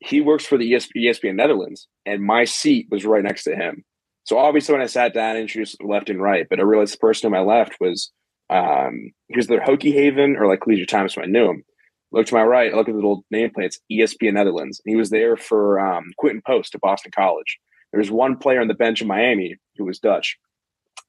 He 0.00 0.20
works 0.20 0.44
for 0.44 0.58
the 0.58 0.72
ESP, 0.72 0.90
ESPN 0.96 1.34
Netherlands, 1.34 1.88
and 2.06 2.22
my 2.22 2.44
seat 2.44 2.86
was 2.90 3.04
right 3.04 3.24
next 3.24 3.44
to 3.44 3.56
him. 3.56 3.84
So 4.24 4.38
obviously, 4.38 4.74
when 4.74 4.82
I 4.82 4.86
sat 4.86 5.14
down, 5.14 5.36
I 5.36 5.40
introduced 5.40 5.82
left 5.82 6.10
and 6.10 6.20
right, 6.20 6.46
but 6.48 6.60
I 6.60 6.62
realized 6.62 6.94
the 6.94 6.98
person 6.98 7.30
to 7.30 7.36
my 7.36 7.40
left 7.42 7.76
was 7.80 8.12
um, 8.50 9.12
he 9.28 9.36
was 9.36 9.50
either 9.50 9.60
Hokie 9.60 9.92
Haven 9.92 10.36
or 10.36 10.46
like 10.46 10.66
Leisure 10.66 10.86
Times, 10.86 11.16
when 11.16 11.26
I 11.26 11.28
knew 11.28 11.50
him. 11.50 11.64
Look 12.10 12.26
to 12.26 12.34
my 12.34 12.42
right, 12.42 12.72
I 12.72 12.76
look 12.76 12.88
at 12.88 12.92
the 12.92 12.96
little 12.96 13.24
nameplate. 13.32 13.66
It's 13.66 13.80
ESPN 13.92 14.32
Netherlands. 14.32 14.80
And 14.84 14.90
he 14.90 14.96
was 14.96 15.10
there 15.10 15.36
for 15.36 15.78
um, 15.78 16.12
Quinten 16.22 16.42
Post 16.42 16.74
at 16.74 16.80
Boston 16.80 17.12
College. 17.14 17.58
There 17.92 17.98
was 17.98 18.10
one 18.10 18.36
player 18.36 18.60
on 18.60 18.68
the 18.68 18.74
bench 18.74 19.02
in 19.02 19.08
Miami 19.08 19.56
who 19.76 19.84
was 19.84 19.98
Dutch, 19.98 20.38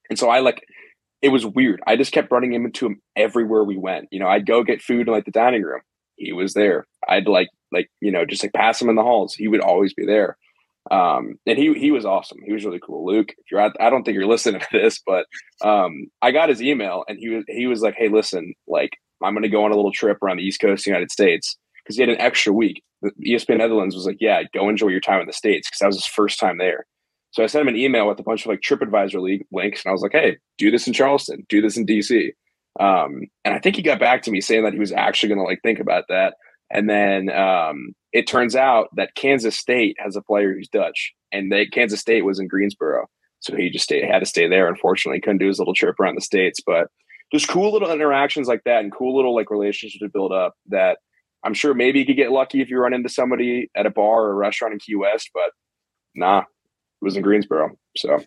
and 0.09 0.17
so 0.17 0.29
I 0.29 0.39
like 0.39 0.65
it 1.21 1.29
was 1.29 1.45
weird. 1.45 1.81
I 1.85 1.95
just 1.95 2.13
kept 2.13 2.31
running 2.31 2.53
him 2.53 2.65
into 2.65 2.85
him 2.85 3.01
everywhere 3.15 3.63
we 3.63 3.77
went. 3.77 4.07
You 4.11 4.19
know, 4.19 4.27
I'd 4.27 4.45
go 4.45 4.63
get 4.63 4.81
food 4.81 5.07
in 5.07 5.13
like 5.13 5.25
the 5.25 5.31
dining 5.31 5.63
room. 5.63 5.81
He 6.15 6.31
was 6.31 6.53
there. 6.53 6.87
I'd 7.07 7.27
like 7.27 7.49
like 7.71 7.89
you 8.01 8.11
know 8.11 8.25
just 8.25 8.43
like 8.43 8.53
pass 8.53 8.81
him 8.81 8.89
in 8.89 8.95
the 8.95 9.03
halls. 9.03 9.35
He 9.35 9.47
would 9.47 9.61
always 9.61 9.93
be 9.93 10.05
there. 10.05 10.37
Um, 10.91 11.35
and 11.45 11.57
he 11.57 11.73
he 11.73 11.91
was 11.91 12.05
awesome. 12.05 12.39
He 12.45 12.53
was 12.53 12.65
really 12.65 12.79
cool. 12.79 13.05
Luke, 13.05 13.29
if 13.37 13.51
you're 13.51 13.61
I 13.61 13.89
don't 13.89 14.03
think 14.03 14.15
you're 14.15 14.25
listening 14.25 14.61
to 14.71 14.77
this, 14.77 15.01
but 15.05 15.25
um, 15.61 16.07
I 16.21 16.31
got 16.31 16.49
his 16.49 16.61
email 16.61 17.03
and 17.07 17.17
he 17.19 17.29
was 17.29 17.43
he 17.47 17.67
was 17.67 17.81
like, 17.81 17.95
hey, 17.97 18.09
listen, 18.09 18.53
like 18.67 18.91
I'm 19.23 19.33
going 19.33 19.43
to 19.43 19.49
go 19.49 19.63
on 19.65 19.71
a 19.71 19.75
little 19.75 19.91
trip 19.91 20.17
around 20.21 20.37
the 20.37 20.43
East 20.43 20.61
Coast 20.61 20.81
of 20.81 20.83
the 20.85 20.91
United 20.91 21.11
States 21.11 21.57
because 21.83 21.95
he 21.95 22.01
had 22.01 22.09
an 22.09 22.21
extra 22.21 22.53
week. 22.53 22.83
The 23.01 23.11
ESPN 23.25 23.57
Netherlands 23.57 23.95
was 23.95 24.05
like, 24.05 24.17
yeah, 24.19 24.43
go 24.53 24.69
enjoy 24.69 24.87
your 24.87 24.99
time 24.99 25.21
in 25.21 25.27
the 25.27 25.33
States 25.33 25.67
because 25.67 25.79
that 25.79 25.87
was 25.87 25.97
his 25.97 26.05
first 26.05 26.39
time 26.39 26.57
there. 26.57 26.85
So 27.31 27.43
I 27.43 27.47
sent 27.47 27.61
him 27.61 27.67
an 27.67 27.79
email 27.79 28.07
with 28.07 28.19
a 28.19 28.23
bunch 28.23 28.45
of 28.45 28.49
like 28.49 28.61
TripAdvisor 28.61 29.21
league 29.21 29.45
links, 29.51 29.83
and 29.83 29.89
I 29.89 29.93
was 29.93 30.01
like, 30.01 30.13
"Hey, 30.13 30.37
do 30.57 30.71
this 30.71 30.87
in 30.87 30.93
Charleston, 30.93 31.45
do 31.47 31.61
this 31.61 31.77
in 31.77 31.85
DC." 31.85 32.31
Um, 32.79 33.23
and 33.45 33.53
I 33.53 33.59
think 33.59 33.75
he 33.75 33.81
got 33.81 33.99
back 33.99 34.23
to 34.23 34.31
me 34.31 34.41
saying 34.41 34.63
that 34.63 34.73
he 34.73 34.79
was 34.79 34.91
actually 34.91 35.29
going 35.29 35.39
to 35.39 35.43
like 35.43 35.61
think 35.61 35.79
about 35.79 36.05
that. 36.09 36.35
And 36.71 36.89
then 36.89 37.29
um, 37.31 37.93
it 38.13 38.27
turns 38.27 38.55
out 38.55 38.89
that 38.95 39.15
Kansas 39.15 39.57
State 39.57 39.95
has 39.99 40.15
a 40.15 40.21
player 40.21 40.53
who's 40.53 40.67
Dutch, 40.67 41.13
and 41.31 41.51
they, 41.51 41.65
Kansas 41.65 41.99
State 41.99 42.25
was 42.25 42.39
in 42.39 42.47
Greensboro, 42.47 43.07
so 43.39 43.55
he 43.55 43.69
just 43.69 43.85
stayed, 43.85 44.03
had 44.03 44.19
to 44.19 44.25
stay 44.25 44.47
there. 44.47 44.67
Unfortunately, 44.67 45.21
couldn't 45.21 45.39
do 45.39 45.47
his 45.47 45.59
little 45.59 45.73
trip 45.73 45.99
around 45.99 46.15
the 46.15 46.21
states, 46.21 46.59
but 46.65 46.87
just 47.31 47.47
cool 47.47 47.71
little 47.71 47.91
interactions 47.91 48.47
like 48.47 48.63
that, 48.65 48.83
and 48.83 48.93
cool 48.93 49.15
little 49.15 49.35
like 49.35 49.51
relationships 49.51 49.99
to 49.99 50.09
build 50.09 50.31
up. 50.31 50.53
That 50.67 50.99
I'm 51.43 51.53
sure 51.53 51.73
maybe 51.73 51.99
you 51.99 52.05
could 52.05 52.17
get 52.17 52.31
lucky 52.31 52.61
if 52.61 52.69
you 52.69 52.79
run 52.79 52.93
into 52.93 53.09
somebody 53.09 53.69
at 53.75 53.85
a 53.85 53.91
bar 53.91 54.23
or 54.23 54.31
a 54.31 54.35
restaurant 54.35 54.73
in 54.73 54.79
Key 54.79 54.95
West, 54.95 55.29
but 55.33 55.51
nah, 56.15 56.39
it 56.39 56.45
was 57.01 57.15
in 57.15 57.23
Greensboro. 57.23 57.71
So 57.97 58.19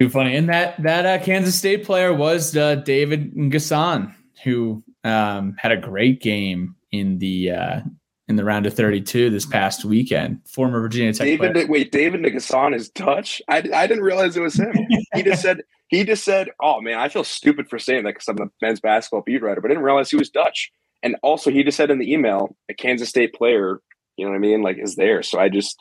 too 0.00 0.08
funny. 0.08 0.36
And 0.36 0.48
that 0.48 0.82
that 0.82 1.06
uh, 1.06 1.24
Kansas 1.24 1.56
State 1.56 1.84
player 1.84 2.12
was 2.12 2.56
uh, 2.56 2.76
David 2.76 3.34
N'Guessan, 3.34 4.14
who 4.44 4.82
um, 5.04 5.56
had 5.58 5.72
a 5.72 5.76
great 5.76 6.20
game 6.20 6.74
in 6.96 7.18
the 7.18 7.50
uh, 7.50 7.80
in 8.28 8.36
the 8.36 8.44
round 8.44 8.66
of 8.66 8.74
32 8.74 9.30
this 9.30 9.46
past 9.46 9.84
weekend. 9.84 10.40
Former 10.48 10.80
Virginia 10.80 11.12
Tech 11.12 11.26
David, 11.26 11.52
player. 11.52 11.66
wait, 11.68 11.92
David 11.92 12.22
N'Guessan 12.22 12.74
is 12.74 12.88
Dutch. 12.88 13.40
I, 13.48 13.58
I 13.58 13.86
didn't 13.86 14.02
realize 14.02 14.36
it 14.36 14.42
was 14.42 14.58
him. 14.58 14.74
He 15.14 15.22
just 15.22 15.42
said 15.42 15.62
he 15.88 16.04
just 16.04 16.24
said, 16.24 16.50
"Oh 16.60 16.80
man, 16.80 16.98
I 16.98 17.08
feel 17.08 17.24
stupid 17.24 17.68
for 17.68 17.78
saying 17.78 18.04
that 18.04 18.14
because 18.14 18.28
I'm 18.28 18.40
a 18.40 18.50
men's 18.60 18.80
basketball 18.80 19.22
beat 19.22 19.42
writer," 19.42 19.60
but 19.60 19.68
I 19.68 19.74
didn't 19.74 19.84
realize 19.84 20.10
he 20.10 20.16
was 20.16 20.30
Dutch. 20.30 20.70
And 21.02 21.16
also, 21.22 21.50
he 21.50 21.62
just 21.62 21.76
said 21.76 21.90
in 21.90 21.98
the 21.98 22.12
email, 22.12 22.56
a 22.68 22.74
Kansas 22.74 23.08
State 23.08 23.34
player, 23.34 23.80
you 24.16 24.24
know 24.24 24.30
what 24.30 24.36
I 24.36 24.40
mean, 24.40 24.62
like 24.62 24.78
is 24.78 24.96
there. 24.96 25.22
So 25.22 25.38
I 25.38 25.48
just 25.48 25.78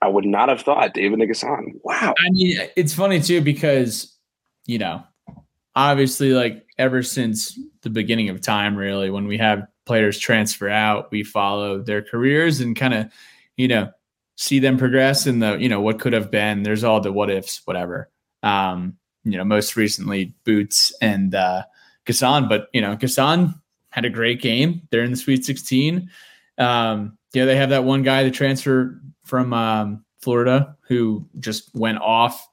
I 0.00 0.08
would 0.08 0.24
not 0.24 0.48
have 0.48 0.62
thought 0.62 0.94
David 0.94 1.18
N'Guessan. 1.18 1.80
Wow. 1.82 2.14
I 2.18 2.30
mean, 2.30 2.58
it's 2.76 2.94
funny 2.94 3.20
too 3.20 3.42
because 3.42 4.16
you 4.66 4.78
know, 4.78 5.02
obviously, 5.76 6.32
like 6.32 6.64
ever 6.78 7.02
since 7.02 7.58
the 7.82 7.90
beginning 7.90 8.30
of 8.30 8.40
time, 8.40 8.76
really, 8.76 9.10
when 9.10 9.26
we 9.26 9.38
have 9.38 9.66
players 9.86 10.18
transfer 10.18 10.68
out, 10.68 11.10
we 11.10 11.22
follow 11.22 11.80
their 11.82 12.02
careers 12.02 12.60
and 12.60 12.76
kind 12.76 12.94
of, 12.94 13.12
you 13.56 13.68
know, 13.68 13.90
see 14.36 14.58
them 14.58 14.78
progress 14.78 15.26
in 15.26 15.38
the, 15.38 15.56
you 15.58 15.68
know, 15.68 15.80
what 15.80 16.00
could 16.00 16.12
have 16.12 16.30
been. 16.30 16.62
There's 16.62 16.84
all 16.84 17.00
the 17.00 17.12
what 17.12 17.30
ifs, 17.30 17.62
whatever. 17.64 18.10
Um, 18.42 18.96
you 19.24 19.38
know, 19.38 19.44
most 19.44 19.76
recently 19.76 20.34
Boots 20.44 20.92
and 21.00 21.34
uh 21.34 21.62
Gassan, 22.06 22.48
but 22.48 22.68
you 22.72 22.80
know, 22.80 22.96
Gassan 22.96 23.54
had 23.90 24.04
a 24.04 24.10
great 24.10 24.42
game. 24.42 24.82
They're 24.90 25.04
in 25.04 25.12
the 25.12 25.16
Sweet 25.16 25.44
16. 25.44 26.10
Um, 26.58 27.18
know, 27.34 27.46
they 27.46 27.56
have 27.56 27.70
that 27.70 27.84
one 27.84 28.02
guy 28.02 28.24
that 28.24 28.34
transfer 28.34 29.00
from 29.24 29.52
um, 29.52 30.04
Florida 30.20 30.76
who 30.88 31.28
just 31.40 31.74
went 31.74 31.98
off 31.98 32.46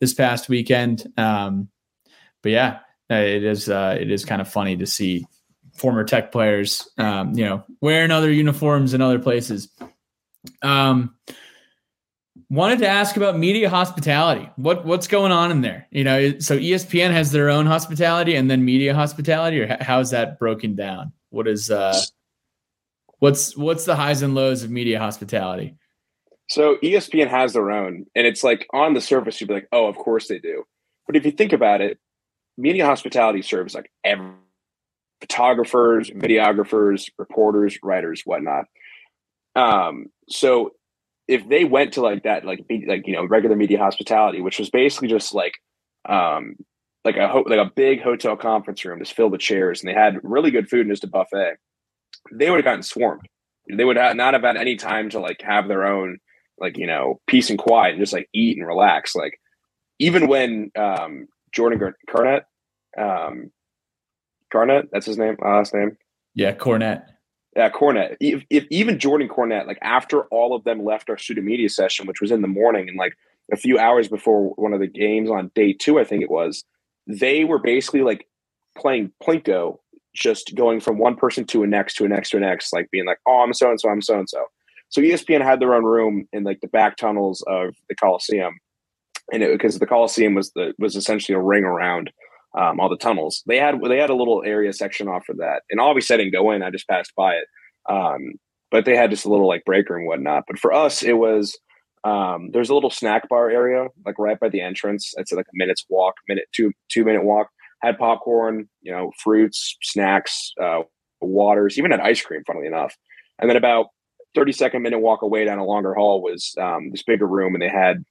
this 0.00 0.14
past 0.14 0.48
weekend. 0.48 1.10
Um, 1.16 1.68
but 2.42 2.52
yeah, 2.52 2.80
it 3.10 3.44
is 3.44 3.68
uh, 3.68 3.96
it 3.98 4.10
is 4.10 4.24
kind 4.24 4.40
of 4.40 4.48
funny 4.48 4.76
to 4.76 4.86
see 4.86 5.26
former 5.78 6.04
Tech 6.04 6.32
players, 6.32 6.88
um, 6.98 7.34
you 7.34 7.44
know, 7.44 7.64
wearing 7.80 8.10
other 8.10 8.30
uniforms 8.30 8.94
in 8.94 9.00
other 9.00 9.18
places. 9.18 9.68
Um, 10.62 11.14
wanted 12.50 12.78
to 12.80 12.88
ask 12.88 13.16
about 13.16 13.38
media 13.38 13.68
hospitality. 13.70 14.48
What 14.56 14.84
what's 14.84 15.06
going 15.06 15.32
on 15.32 15.50
in 15.50 15.60
there? 15.60 15.86
You 15.90 16.04
know, 16.04 16.38
so 16.38 16.58
ESPN 16.58 17.10
has 17.12 17.32
their 17.32 17.50
own 17.50 17.66
hospitality 17.66 18.34
and 18.34 18.50
then 18.50 18.64
media 18.64 18.94
hospitality, 18.94 19.60
or 19.60 19.76
how 19.80 20.00
is 20.00 20.10
that 20.10 20.38
broken 20.38 20.74
down? 20.74 21.12
What 21.30 21.46
is 21.46 21.70
uh, 21.70 22.00
what's 23.18 23.56
what's 23.56 23.84
the 23.84 23.96
highs 23.96 24.22
and 24.22 24.34
lows 24.34 24.62
of 24.62 24.70
media 24.70 24.98
hospitality? 24.98 25.76
So 26.48 26.76
ESPN 26.82 27.28
has 27.28 27.52
their 27.52 27.70
own, 27.70 28.06
and 28.14 28.26
it's 28.26 28.42
like 28.42 28.66
on 28.72 28.94
the 28.94 29.00
surface, 29.00 29.40
you'd 29.40 29.48
be 29.48 29.54
like, 29.54 29.68
oh, 29.70 29.86
of 29.86 29.96
course 29.96 30.28
they 30.28 30.38
do. 30.38 30.64
But 31.06 31.16
if 31.16 31.26
you 31.26 31.30
think 31.30 31.52
about 31.52 31.80
it, 31.82 31.98
media 32.56 32.86
hospitality 32.86 33.42
serves 33.42 33.74
like 33.74 33.90
every 34.02 34.32
photographers, 35.20 36.10
videographers, 36.10 37.10
reporters, 37.18 37.78
writers, 37.82 38.22
whatnot. 38.24 38.66
Um, 39.56 40.06
so 40.28 40.72
if 41.26 41.46
they 41.48 41.64
went 41.64 41.94
to 41.94 42.00
like 42.00 42.22
that, 42.22 42.44
like 42.44 42.64
like 42.86 43.06
you 43.06 43.14
know 43.14 43.24
regular 43.24 43.56
media 43.56 43.78
hospitality, 43.78 44.40
which 44.40 44.58
was 44.58 44.70
basically 44.70 45.08
just 45.08 45.34
like 45.34 45.54
um, 46.08 46.56
like 47.04 47.16
a 47.16 47.28
ho- 47.28 47.44
like 47.46 47.58
a 47.58 47.70
big 47.74 48.02
hotel 48.02 48.36
conference 48.36 48.84
room, 48.84 48.98
just 48.98 49.14
filled 49.14 49.32
with 49.32 49.40
chairs, 49.40 49.80
and 49.80 49.88
they 49.88 49.94
had 49.94 50.18
really 50.22 50.50
good 50.50 50.68
food 50.68 50.86
and 50.86 50.90
just 50.90 51.04
a 51.04 51.08
buffet, 51.08 51.56
they 52.32 52.50
would 52.50 52.56
have 52.56 52.64
gotten 52.64 52.82
swarmed. 52.82 53.28
They 53.70 53.84
would 53.84 53.96
not 53.96 54.34
have 54.34 54.42
had 54.42 54.56
any 54.56 54.76
time 54.76 55.10
to 55.10 55.20
like 55.20 55.42
have 55.42 55.68
their 55.68 55.86
own 55.86 56.18
like 56.58 56.78
you 56.78 56.86
know 56.86 57.20
peace 57.26 57.50
and 57.50 57.58
quiet 57.58 57.92
and 57.92 58.00
just 58.00 58.12
like 58.12 58.28
eat 58.32 58.56
and 58.56 58.66
relax. 58.66 59.14
Like 59.14 59.38
even 59.98 60.28
when 60.28 60.70
um, 60.76 61.26
Jordan 61.52 61.78
Gar- 61.78 61.96
Garnett, 62.10 62.44
um, 62.96 63.50
Garnett, 64.50 64.88
that's 64.92 65.06
his 65.06 65.18
name, 65.18 65.36
last 65.40 65.74
name. 65.74 65.96
Yeah, 66.34 66.52
Cornette. 66.54 67.04
Yeah, 67.56 67.70
Cornette. 67.70 68.16
If, 68.20 68.44
if 68.50 68.66
even 68.70 68.98
Jordan 68.98 69.28
Cornette, 69.28 69.66
like 69.66 69.78
after 69.82 70.22
all 70.24 70.54
of 70.54 70.64
them 70.64 70.84
left 70.84 71.10
our 71.10 71.18
student 71.18 71.46
media 71.46 71.68
session, 71.68 72.06
which 72.06 72.20
was 72.20 72.30
in 72.30 72.42
the 72.42 72.48
morning 72.48 72.88
and 72.88 72.96
like 72.96 73.14
a 73.52 73.56
few 73.56 73.78
hours 73.78 74.08
before 74.08 74.50
one 74.50 74.72
of 74.72 74.80
the 74.80 74.86
games 74.86 75.30
on 75.30 75.50
day 75.54 75.72
two, 75.72 75.98
I 75.98 76.04
think 76.04 76.22
it 76.22 76.30
was, 76.30 76.64
they 77.06 77.44
were 77.44 77.58
basically 77.58 78.02
like 78.02 78.28
playing 78.76 79.12
Plinko, 79.22 79.78
just 80.14 80.54
going 80.54 80.80
from 80.80 80.98
one 80.98 81.16
person 81.16 81.44
to 81.46 81.62
a 81.62 81.66
next 81.66 81.94
to 81.94 82.04
a 82.04 82.08
next 82.08 82.30
to 82.30 82.36
a 82.36 82.40
next, 82.40 82.72
like 82.72 82.90
being 82.90 83.06
like, 83.06 83.18
oh, 83.26 83.40
I'm 83.40 83.54
so 83.54 83.70
and 83.70 83.80
so, 83.80 83.88
I'm 83.88 84.02
so 84.02 84.18
and 84.18 84.28
so. 84.28 84.44
So 84.90 85.00
ESPN 85.00 85.42
had 85.42 85.60
their 85.60 85.74
own 85.74 85.84
room 85.84 86.28
in 86.32 86.44
like 86.44 86.60
the 86.60 86.68
back 86.68 86.96
tunnels 86.96 87.44
of 87.46 87.74
the 87.88 87.94
Coliseum, 87.94 88.58
and 89.32 89.42
it 89.42 89.52
because 89.52 89.78
the 89.78 89.86
Coliseum 89.86 90.34
was 90.34 90.50
the 90.52 90.72
was 90.78 90.96
essentially 90.96 91.36
a 91.36 91.40
ring 91.40 91.64
around 91.64 92.10
um, 92.56 92.80
all 92.80 92.88
the 92.88 92.96
tunnels. 92.96 93.42
They 93.46 93.58
had 93.58 93.76
they 93.86 93.98
had 93.98 94.10
a 94.10 94.14
little 94.14 94.42
area 94.44 94.72
section 94.72 95.08
off 95.08 95.24
for 95.26 95.34
that, 95.34 95.62
and 95.70 95.80
obviously 95.80 96.14
I 96.14 96.16
didn't 96.18 96.32
go 96.32 96.50
in. 96.50 96.62
I 96.62 96.70
just 96.70 96.88
passed 96.88 97.12
by 97.16 97.34
it, 97.34 97.46
um, 97.88 98.34
but 98.70 98.84
they 98.84 98.96
had 98.96 99.10
just 99.10 99.24
a 99.24 99.28
little 99.28 99.48
like 99.48 99.64
break 99.64 99.88
room 99.88 100.06
whatnot. 100.06 100.44
But 100.46 100.58
for 100.58 100.72
us, 100.72 101.02
it 101.02 101.14
was 101.14 101.58
um, 102.04 102.50
there's 102.52 102.70
a 102.70 102.74
little 102.74 102.90
snack 102.90 103.28
bar 103.28 103.50
area 103.50 103.88
like 104.06 104.18
right 104.18 104.38
by 104.38 104.48
the 104.48 104.60
entrance. 104.60 105.12
It's 105.16 105.32
like 105.32 105.46
a 105.46 105.54
minute's 105.54 105.84
walk, 105.88 106.14
minute 106.28 106.46
two 106.54 106.72
two 106.88 107.04
minute 107.04 107.24
walk. 107.24 107.48
Had 107.80 107.98
popcorn, 107.98 108.68
you 108.82 108.90
know, 108.90 109.12
fruits, 109.22 109.76
snacks, 109.82 110.52
uh, 110.60 110.80
waters, 111.20 111.78
even 111.78 111.92
had 111.92 112.00
ice 112.00 112.20
cream. 112.20 112.42
Funnily 112.46 112.66
enough, 112.66 112.96
and 113.38 113.48
then 113.48 113.56
about 113.56 113.86
30 114.34 114.52
second 114.52 114.82
minute 114.82 114.98
walk 114.98 115.22
away 115.22 115.44
down 115.44 115.58
a 115.58 115.64
longer 115.64 115.94
hall 115.94 116.22
was 116.22 116.54
um, 116.60 116.90
this 116.90 117.02
bigger 117.02 117.26
room 117.26 117.54
and 117.54 117.62
they 117.62 117.68
had 117.68 118.04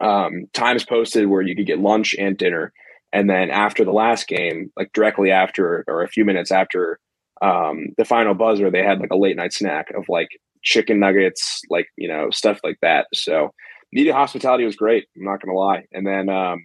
um, 0.00 0.46
times 0.52 0.84
posted 0.84 1.26
where 1.26 1.42
you 1.42 1.56
could 1.56 1.66
get 1.66 1.78
lunch 1.78 2.14
and 2.18 2.38
dinner 2.38 2.72
and 3.14 3.30
then 3.30 3.48
after 3.48 3.84
the 3.84 3.92
last 3.92 4.26
game 4.26 4.70
like 4.76 4.92
directly 4.92 5.30
after 5.30 5.84
or 5.86 6.02
a 6.02 6.08
few 6.08 6.24
minutes 6.24 6.50
after 6.50 6.98
um, 7.40 7.88
the 7.96 8.04
final 8.04 8.34
buzzer 8.34 8.70
they 8.70 8.82
had 8.82 9.00
like 9.00 9.12
a 9.12 9.16
late 9.16 9.36
night 9.36 9.52
snack 9.52 9.90
of 9.96 10.04
like 10.08 10.28
chicken 10.62 10.98
nuggets 10.98 11.62
like 11.70 11.86
you 11.96 12.08
know 12.08 12.28
stuff 12.30 12.60
like 12.64 12.78
that. 12.82 13.06
So 13.14 13.52
media 13.92 14.12
hospitality 14.12 14.64
was 14.64 14.76
great 14.76 15.06
i'm 15.16 15.24
not 15.24 15.40
gonna 15.40 15.56
lie. 15.56 15.84
And 15.92 16.06
then 16.06 16.28
um, 16.28 16.64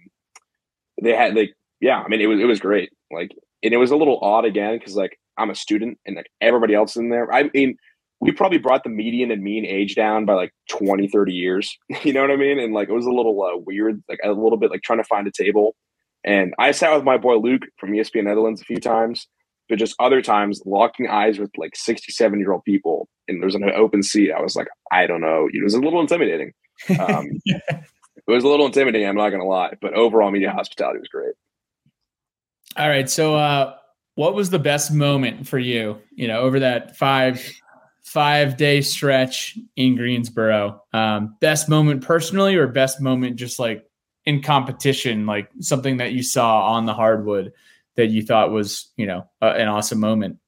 they 1.00 1.14
had 1.14 1.34
like 1.34 1.54
yeah 1.80 2.02
i 2.02 2.08
mean 2.08 2.20
it 2.20 2.26
was 2.26 2.40
it 2.40 2.46
was 2.46 2.60
great. 2.60 2.90
Like 3.10 3.30
and 3.62 3.72
it 3.72 3.78
was 3.78 3.92
a 3.92 3.96
little 3.96 4.18
odd 4.20 4.44
again 4.44 4.78
because 4.78 4.96
like 4.96 5.18
i'm 5.38 5.50
a 5.50 5.54
student 5.54 5.98
and 6.04 6.16
like 6.16 6.30
everybody 6.40 6.74
else 6.74 6.96
in 6.96 7.10
there. 7.10 7.32
I 7.32 7.48
mean 7.54 7.76
we 8.22 8.32
probably 8.32 8.58
brought 8.58 8.84
the 8.84 8.90
median 8.90 9.30
and 9.30 9.42
mean 9.42 9.64
age 9.64 9.94
down 9.94 10.26
by 10.26 10.34
like 10.34 10.52
20 10.68 11.08
30 11.08 11.32
years 11.32 11.78
you 12.02 12.12
know 12.12 12.22
what 12.22 12.30
i 12.30 12.36
mean? 12.36 12.58
And 12.58 12.74
like 12.74 12.88
it 12.88 12.92
was 12.92 13.06
a 13.06 13.12
little 13.12 13.40
uh, 13.42 13.56
weird 13.58 14.02
like 14.08 14.18
a 14.24 14.32
little 14.32 14.58
bit 14.58 14.70
like 14.70 14.82
trying 14.82 14.98
to 14.98 15.04
find 15.04 15.28
a 15.28 15.30
table 15.30 15.76
and 16.24 16.54
i 16.58 16.70
sat 16.70 16.94
with 16.94 17.04
my 17.04 17.16
boy 17.16 17.36
luke 17.36 17.62
from 17.78 17.92
espn 17.92 18.24
netherlands 18.24 18.60
a 18.60 18.64
few 18.64 18.78
times 18.78 19.26
but 19.70 19.78
just 19.78 19.94
other 20.00 20.20
times 20.20 20.60
locking 20.66 21.08
eyes 21.08 21.38
with 21.38 21.50
like 21.56 21.76
67 21.76 22.38
year 22.38 22.52
old 22.52 22.64
people 22.64 23.08
and 23.28 23.40
there's 23.40 23.54
an 23.54 23.62
open 23.70 24.02
seat. 24.02 24.32
I 24.32 24.42
was 24.42 24.56
like 24.56 24.66
i 24.92 25.06
don't 25.06 25.22
know. 25.22 25.48
It 25.50 25.62
was 25.62 25.74
a 25.74 25.80
little 25.80 26.00
intimidating. 26.00 26.52
Um, 26.98 27.28
it 27.44 27.84
was 28.26 28.42
a 28.44 28.48
little 28.48 28.66
intimidating 28.66 29.08
i'm 29.08 29.16
not 29.16 29.30
gonna 29.30 29.46
lie 29.46 29.74
but 29.80 29.94
overall 29.94 30.30
media 30.30 30.50
hospitality 30.50 30.98
was 30.98 31.08
great. 31.08 31.34
All 32.76 32.88
right 32.88 33.08
so 33.08 33.36
uh 33.36 33.74
what 34.16 34.34
was 34.34 34.50
the 34.50 34.58
best 34.58 34.92
moment 34.92 35.46
for 35.46 35.58
you 35.58 35.98
you 36.12 36.28
know 36.28 36.40
over 36.40 36.60
that 36.60 36.96
five 36.96 37.40
five 38.02 38.56
day 38.56 38.80
stretch 38.80 39.56
in 39.76 39.94
Greensboro. 39.94 40.82
Um, 40.92 41.36
best 41.40 41.68
moment 41.68 42.02
personally, 42.02 42.56
or 42.56 42.66
best 42.66 43.00
moment 43.00 43.36
just 43.36 43.60
like 43.60 43.84
in 44.24 44.42
competition, 44.42 45.26
like 45.26 45.48
something 45.60 45.98
that 45.98 46.12
you 46.12 46.22
saw 46.22 46.72
on 46.72 46.86
the 46.86 46.94
hardwood 46.94 47.52
that 47.96 48.08
you 48.08 48.22
thought 48.22 48.50
was, 48.50 48.90
you 48.96 49.06
know, 49.06 49.28
an 49.40 49.68
awesome 49.68 50.00
moment? 50.00 50.38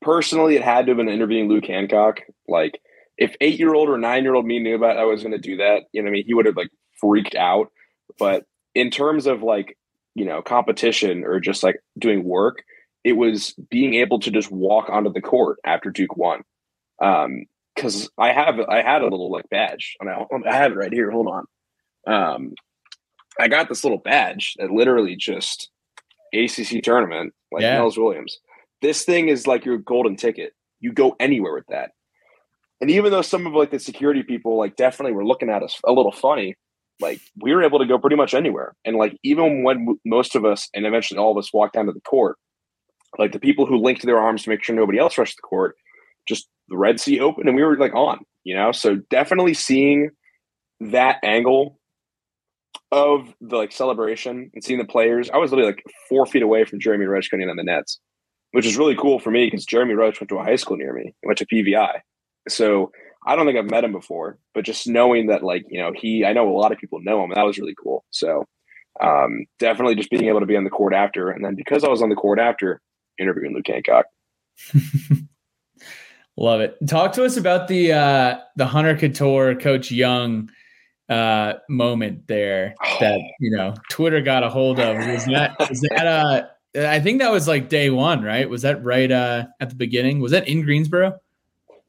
Personally, 0.00 0.56
it 0.56 0.62
had 0.62 0.86
to 0.86 0.90
have 0.90 0.96
been 0.96 1.08
interviewing 1.08 1.48
Luke 1.48 1.66
Hancock. 1.66 2.20
Like, 2.48 2.80
if 3.18 3.36
eight 3.40 3.58
year 3.58 3.74
old 3.74 3.88
or 3.88 3.98
nine 3.98 4.24
year 4.24 4.34
old 4.34 4.46
me 4.46 4.58
knew 4.58 4.74
about 4.74 4.96
I 4.96 5.04
was 5.04 5.22
going 5.22 5.32
to 5.32 5.38
do 5.38 5.56
that, 5.58 5.84
you 5.92 6.02
know, 6.02 6.06
what 6.06 6.10
I 6.10 6.12
mean, 6.12 6.24
he 6.26 6.34
would 6.34 6.46
have 6.46 6.56
like 6.56 6.70
freaked 7.00 7.34
out. 7.34 7.70
But 8.18 8.44
in 8.74 8.90
terms 8.90 9.26
of 9.26 9.42
like, 9.42 9.78
you 10.14 10.24
know, 10.24 10.42
competition 10.42 11.24
or 11.24 11.40
just 11.40 11.62
like 11.62 11.76
doing 11.98 12.24
work, 12.24 12.64
it 13.04 13.12
was 13.12 13.54
being 13.70 13.94
able 13.94 14.18
to 14.20 14.30
just 14.30 14.50
walk 14.50 14.90
onto 14.90 15.12
the 15.12 15.20
court 15.20 15.58
after 15.64 15.90
Duke 15.90 16.16
won. 16.16 16.42
Um, 17.00 17.46
because 17.74 18.10
I 18.18 18.32
have 18.32 18.60
I 18.60 18.82
had 18.82 19.00
a 19.00 19.08
little 19.08 19.30
like 19.30 19.48
badge, 19.48 19.96
and 19.98 20.10
I, 20.10 20.24
I 20.46 20.54
have 20.54 20.72
it 20.72 20.76
right 20.76 20.92
here. 20.92 21.10
Hold 21.10 21.26
on. 21.26 21.44
Um, 22.06 22.54
I 23.40 23.48
got 23.48 23.68
this 23.68 23.84
little 23.84 23.98
badge 23.98 24.54
that 24.58 24.70
literally 24.70 25.16
just 25.16 25.70
ACC 26.34 26.82
tournament, 26.82 27.34
like 27.50 27.62
Yeah. 27.62 27.78
Nels 27.78 27.98
Williams. 27.98 28.38
This 28.80 29.04
thing 29.04 29.28
is 29.28 29.46
like 29.46 29.64
your 29.64 29.78
golden 29.78 30.16
ticket. 30.16 30.54
You 30.80 30.92
go 30.92 31.16
anywhere 31.20 31.54
with 31.54 31.66
that. 31.68 31.92
And 32.80 32.90
even 32.90 33.12
though 33.12 33.22
some 33.22 33.46
of 33.46 33.52
like 33.52 33.70
the 33.70 33.78
security 33.78 34.22
people 34.22 34.58
like 34.58 34.76
definitely 34.76 35.12
were 35.12 35.24
looking 35.24 35.50
at 35.50 35.62
us 35.62 35.80
a 35.84 35.92
little 35.92 36.10
funny, 36.10 36.56
like 37.00 37.20
we 37.40 37.54
were 37.54 37.62
able 37.62 37.78
to 37.78 37.86
go 37.86 37.98
pretty 37.98 38.16
much 38.16 38.34
anywhere. 38.34 38.74
And 38.84 38.96
like 38.96 39.16
even 39.22 39.62
when 39.62 39.98
most 40.04 40.34
of 40.34 40.44
us 40.44 40.68
and 40.74 40.84
eventually 40.84 41.18
all 41.18 41.30
of 41.30 41.38
us 41.38 41.52
walked 41.52 41.74
down 41.74 41.86
to 41.86 41.92
the 41.92 42.00
court, 42.00 42.36
like 43.18 43.32
the 43.32 43.38
people 43.38 43.66
who 43.66 43.76
linked 43.76 44.02
their 44.02 44.18
arms 44.18 44.42
to 44.42 44.50
make 44.50 44.64
sure 44.64 44.74
nobody 44.74 44.98
else 44.98 45.16
rushed 45.16 45.36
the 45.36 45.42
court, 45.42 45.76
just 46.26 46.48
the 46.68 46.76
Red 46.76 46.98
Sea 46.98 47.20
opened 47.20 47.48
and 47.48 47.56
we 47.56 47.62
were 47.62 47.76
like 47.76 47.94
on, 47.94 48.18
you 48.44 48.54
know? 48.54 48.72
So 48.72 48.96
definitely 49.10 49.54
seeing 49.54 50.10
that 50.80 51.18
angle 51.22 51.78
of 52.92 53.34
the 53.40 53.56
like 53.56 53.72
celebration 53.72 54.50
and 54.54 54.62
seeing 54.62 54.78
the 54.78 54.84
players. 54.84 55.30
I 55.30 55.38
was 55.38 55.50
literally 55.50 55.72
like 55.72 55.84
four 56.08 56.26
feet 56.26 56.42
away 56.42 56.64
from 56.64 56.78
Jeremy 56.78 57.06
Roach 57.06 57.30
going 57.30 57.42
in 57.42 57.48
on 57.48 57.56
the 57.56 57.64
nets, 57.64 57.98
which 58.52 58.66
is 58.66 58.76
really 58.76 58.94
cool 58.94 59.18
for 59.18 59.30
me 59.30 59.46
because 59.46 59.64
Jeremy 59.64 59.94
Roach 59.94 60.20
went 60.20 60.28
to 60.28 60.38
a 60.38 60.44
high 60.44 60.56
school 60.56 60.76
near 60.76 60.92
me. 60.92 61.14
Went 61.24 61.38
to 61.38 61.46
PVI. 61.46 62.00
So 62.48 62.92
I 63.26 63.34
don't 63.34 63.46
think 63.46 63.58
I've 63.58 63.70
met 63.70 63.84
him 63.84 63.92
before, 63.92 64.38
but 64.54 64.64
just 64.64 64.86
knowing 64.86 65.28
that 65.28 65.42
like, 65.42 65.64
you 65.68 65.80
know, 65.80 65.92
he 65.94 66.24
I 66.24 66.32
know 66.32 66.48
a 66.48 66.58
lot 66.58 66.72
of 66.72 66.78
people 66.78 67.00
know 67.00 67.24
him 67.24 67.30
and 67.30 67.36
that 67.36 67.46
was 67.46 67.58
really 67.58 67.74
cool. 67.82 68.04
So 68.10 68.44
um 69.00 69.46
definitely 69.58 69.94
just 69.94 70.10
being 70.10 70.26
able 70.26 70.40
to 70.40 70.46
be 70.46 70.56
on 70.56 70.64
the 70.64 70.70
court 70.70 70.92
after. 70.92 71.30
And 71.30 71.44
then 71.44 71.54
because 71.54 71.84
I 71.84 71.88
was 71.88 72.02
on 72.02 72.10
the 72.10 72.14
court 72.14 72.38
after 72.38 72.80
interviewing 73.18 73.54
Luke 73.54 73.66
Hancock. 73.66 74.06
Love 76.36 76.60
it. 76.60 76.76
Talk 76.86 77.12
to 77.12 77.24
us 77.24 77.36
about 77.36 77.68
the 77.68 77.92
uh 77.92 78.38
the 78.56 78.66
Hunter 78.66 78.96
Cattoor 78.96 79.58
Coach 79.58 79.90
Young 79.90 80.50
uh 81.12 81.58
moment 81.68 82.26
there 82.26 82.74
that 83.00 83.20
you 83.40 83.50
know 83.50 83.74
Twitter 83.90 84.20
got 84.20 84.42
a 84.42 84.48
hold 84.48 84.80
of. 84.80 84.96
Was 84.96 85.24
that 85.26 85.56
was 85.58 85.80
that 85.90 86.06
uh 86.06 86.42
I 86.74 87.00
think 87.00 87.20
that 87.20 87.30
was 87.30 87.46
like 87.46 87.68
day 87.68 87.90
one, 87.90 88.22
right? 88.22 88.48
Was 88.48 88.62
that 88.62 88.82
right 88.82 89.10
uh 89.10 89.44
at 89.60 89.68
the 89.68 89.76
beginning? 89.76 90.20
Was 90.20 90.32
that 90.32 90.48
in 90.48 90.62
Greensboro? 90.62 91.18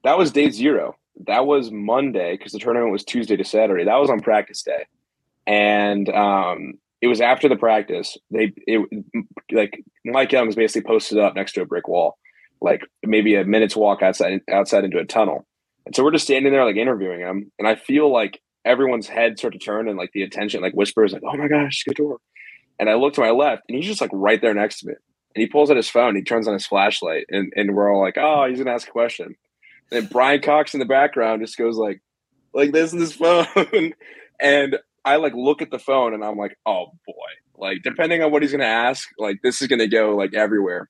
That 0.04 0.18
was 0.18 0.32
day 0.32 0.50
zero. 0.50 0.96
That 1.28 1.46
was 1.46 1.72
Monday 1.72 2.38
because 2.38 2.52
the 2.52 2.60
tournament 2.60 2.92
was 2.92 3.04
Tuesday 3.04 3.38
to 3.38 3.44
Saturday. 3.44 3.86
That 3.86 3.98
was 3.98 4.10
on 4.10 4.20
practice 4.22 4.62
day, 4.62 4.86
and 5.48 6.10
um, 6.10 6.74
it 7.02 7.08
was 7.08 7.22
after 7.22 7.48
the 7.48 7.56
practice. 7.56 8.18
They 8.32 8.54
it 8.68 8.82
like 9.52 9.84
Mike 10.04 10.32
Young's 10.32 10.56
basically 10.56 10.88
posted 10.88 11.20
up 11.20 11.36
next 11.36 11.54
to 11.54 11.62
a 11.62 11.66
brick 11.66 11.88
wall, 11.88 12.18
like 12.62 12.82
maybe 13.04 13.36
a 13.36 13.46
minute's 13.46 13.76
walk 13.76 14.02
outside 14.02 14.42
outside 14.52 14.84
into 14.84 15.00
a 15.00 15.06
tunnel. 15.06 15.46
And 15.86 15.96
so 15.96 16.04
we're 16.04 16.12
just 16.12 16.26
standing 16.26 16.52
there 16.52 16.66
like 16.66 16.78
interviewing 16.78 17.20
him, 17.20 17.52
and 17.60 17.68
I 17.68 17.76
feel 17.76 18.12
like 18.12 18.42
everyone's 18.66 19.08
head 19.08 19.38
start 19.38 19.54
to 19.54 19.60
turn 19.60 19.88
and 19.88 19.98
like 19.98 20.12
the 20.14 20.24
attention 20.24 20.62
like 20.62 20.74
whispers 20.74 21.14
like, 21.14 21.24
"Oh 21.26 21.38
my 21.38 21.48
gosh, 21.48 21.84
Cattoor!" 21.88 22.18
And 22.80 22.90
I 22.90 22.96
look 22.96 23.14
to 23.14 23.22
my 23.22 23.32
left, 23.32 23.64
and 23.68 23.78
he's 23.78 23.88
just 23.88 24.02
like 24.02 24.10
right 24.14 24.42
there 24.42 24.54
next 24.54 24.80
to 24.80 24.88
me. 24.88 24.94
And 25.36 25.42
he 25.42 25.48
pulls 25.48 25.72
out 25.72 25.78
his 25.78 25.90
phone, 25.90 26.16
he 26.16 26.22
turns 26.22 26.48
on 26.48 26.54
his 26.54 26.66
flashlight, 26.66 27.26
and 27.30 27.52
and 27.56 27.76
we're 27.76 27.94
all 27.94 28.02
like, 28.02 28.18
"Oh, 28.18 28.48
he's 28.48 28.58
gonna 28.60 28.72
ask 28.72 28.88
a 28.88 28.92
question." 28.92 29.36
And 29.92 30.10
Brian 30.10 30.42
Cox 30.42 30.74
in 30.74 30.80
the 30.80 30.86
background 30.86 31.42
just 31.42 31.58
goes 31.58 31.78
like, 31.78 32.02
like 32.54 32.72
this 32.72 32.94
in 32.94 33.00
his 33.00 33.14
phone, 33.14 33.46
and 34.40 34.78
I 35.06 35.18
like 35.18 35.34
look 35.34 35.62
at 35.62 35.72
the 35.72 35.80
phone 35.80 36.14
and 36.14 36.24
I'm 36.24 36.38
like, 36.38 36.58
oh 36.66 36.88
boy, 37.06 37.14
like 37.58 37.84
depending 37.84 38.24
on 38.24 38.32
what 38.32 38.42
he's 38.42 38.52
gonna 38.52 38.64
ask, 38.66 39.10
like 39.18 39.42
this 39.44 39.62
is 39.62 39.68
gonna 39.68 39.88
go 39.88 40.16
like 40.16 40.34
everywhere. 40.34 40.90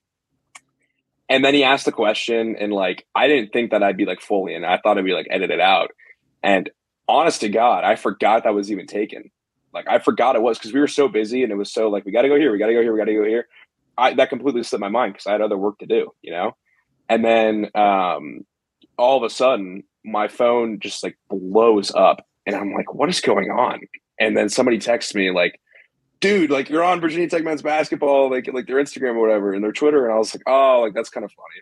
And 1.29 1.43
then 1.43 1.53
he 1.53 1.63
asked 1.63 1.85
the 1.85 1.91
question, 1.91 2.55
and 2.59 2.71
like 2.71 3.05
I 3.15 3.27
didn't 3.27 3.51
think 3.53 3.71
that 3.71 3.81
I'd 3.81 3.97
be 3.97 4.05
like 4.05 4.21
fully 4.21 4.53
in. 4.53 4.63
I 4.63 4.77
thought 4.77 4.97
I'd 4.97 5.05
be 5.05 5.13
like 5.13 5.27
edited 5.31 5.59
out. 5.59 5.91
And 6.43 6.69
honest 7.07 7.41
to 7.41 7.49
God, 7.49 7.83
I 7.83 7.95
forgot 7.95 8.43
that 8.43 8.53
was 8.53 8.71
even 8.71 8.87
taken. 8.87 9.31
Like 9.73 9.87
I 9.87 9.99
forgot 9.99 10.35
it 10.35 10.41
was 10.41 10.57
because 10.57 10.73
we 10.73 10.79
were 10.79 10.87
so 10.87 11.07
busy 11.07 11.43
and 11.43 11.51
it 11.51 11.55
was 11.55 11.71
so 11.71 11.89
like 11.89 12.05
we 12.05 12.11
got 12.11 12.21
to 12.21 12.29
go 12.29 12.35
here, 12.35 12.51
we 12.51 12.59
got 12.59 12.67
to 12.67 12.73
go 12.73 12.81
here, 12.81 12.93
we 12.93 12.99
got 12.99 13.05
to 13.05 13.13
go 13.13 13.23
here. 13.23 13.47
I 13.97 14.13
that 14.15 14.29
completely 14.29 14.63
slipped 14.63 14.81
my 14.81 14.89
mind 14.89 15.13
because 15.13 15.27
I 15.27 15.31
had 15.31 15.41
other 15.41 15.57
work 15.57 15.79
to 15.79 15.85
do, 15.85 16.13
you 16.21 16.31
know. 16.31 16.55
And 17.09 17.23
then 17.23 17.69
um, 17.75 18.45
all 18.97 19.17
of 19.17 19.23
a 19.23 19.29
sudden, 19.29 19.83
my 20.03 20.27
phone 20.27 20.79
just 20.79 21.03
like 21.03 21.17
blows 21.29 21.93
up, 21.93 22.25
and 22.45 22.55
I'm 22.55 22.73
like, 22.73 22.93
"What 22.93 23.09
is 23.09 23.21
going 23.21 23.49
on?" 23.51 23.81
And 24.19 24.37
then 24.37 24.49
somebody 24.49 24.77
texts 24.77 25.13
me 25.13 25.31
like, 25.31 25.59
"Dude, 26.19 26.49
like 26.49 26.69
you're 26.69 26.83
on 26.83 27.01
Virginia 27.01 27.29
Tech 27.29 27.43
men's 27.43 27.61
basketball, 27.61 28.29
like 28.29 28.47
like 28.51 28.67
their 28.67 28.77
Instagram 28.77 29.15
or 29.15 29.21
whatever, 29.21 29.53
and 29.53 29.63
their 29.63 29.71
Twitter." 29.71 30.05
And 30.05 30.13
I 30.13 30.17
was 30.17 30.33
like, 30.33 30.43
"Oh, 30.47 30.81
like 30.81 30.93
that's 30.93 31.09
kind 31.09 31.23
of 31.23 31.31
funny." 31.31 31.61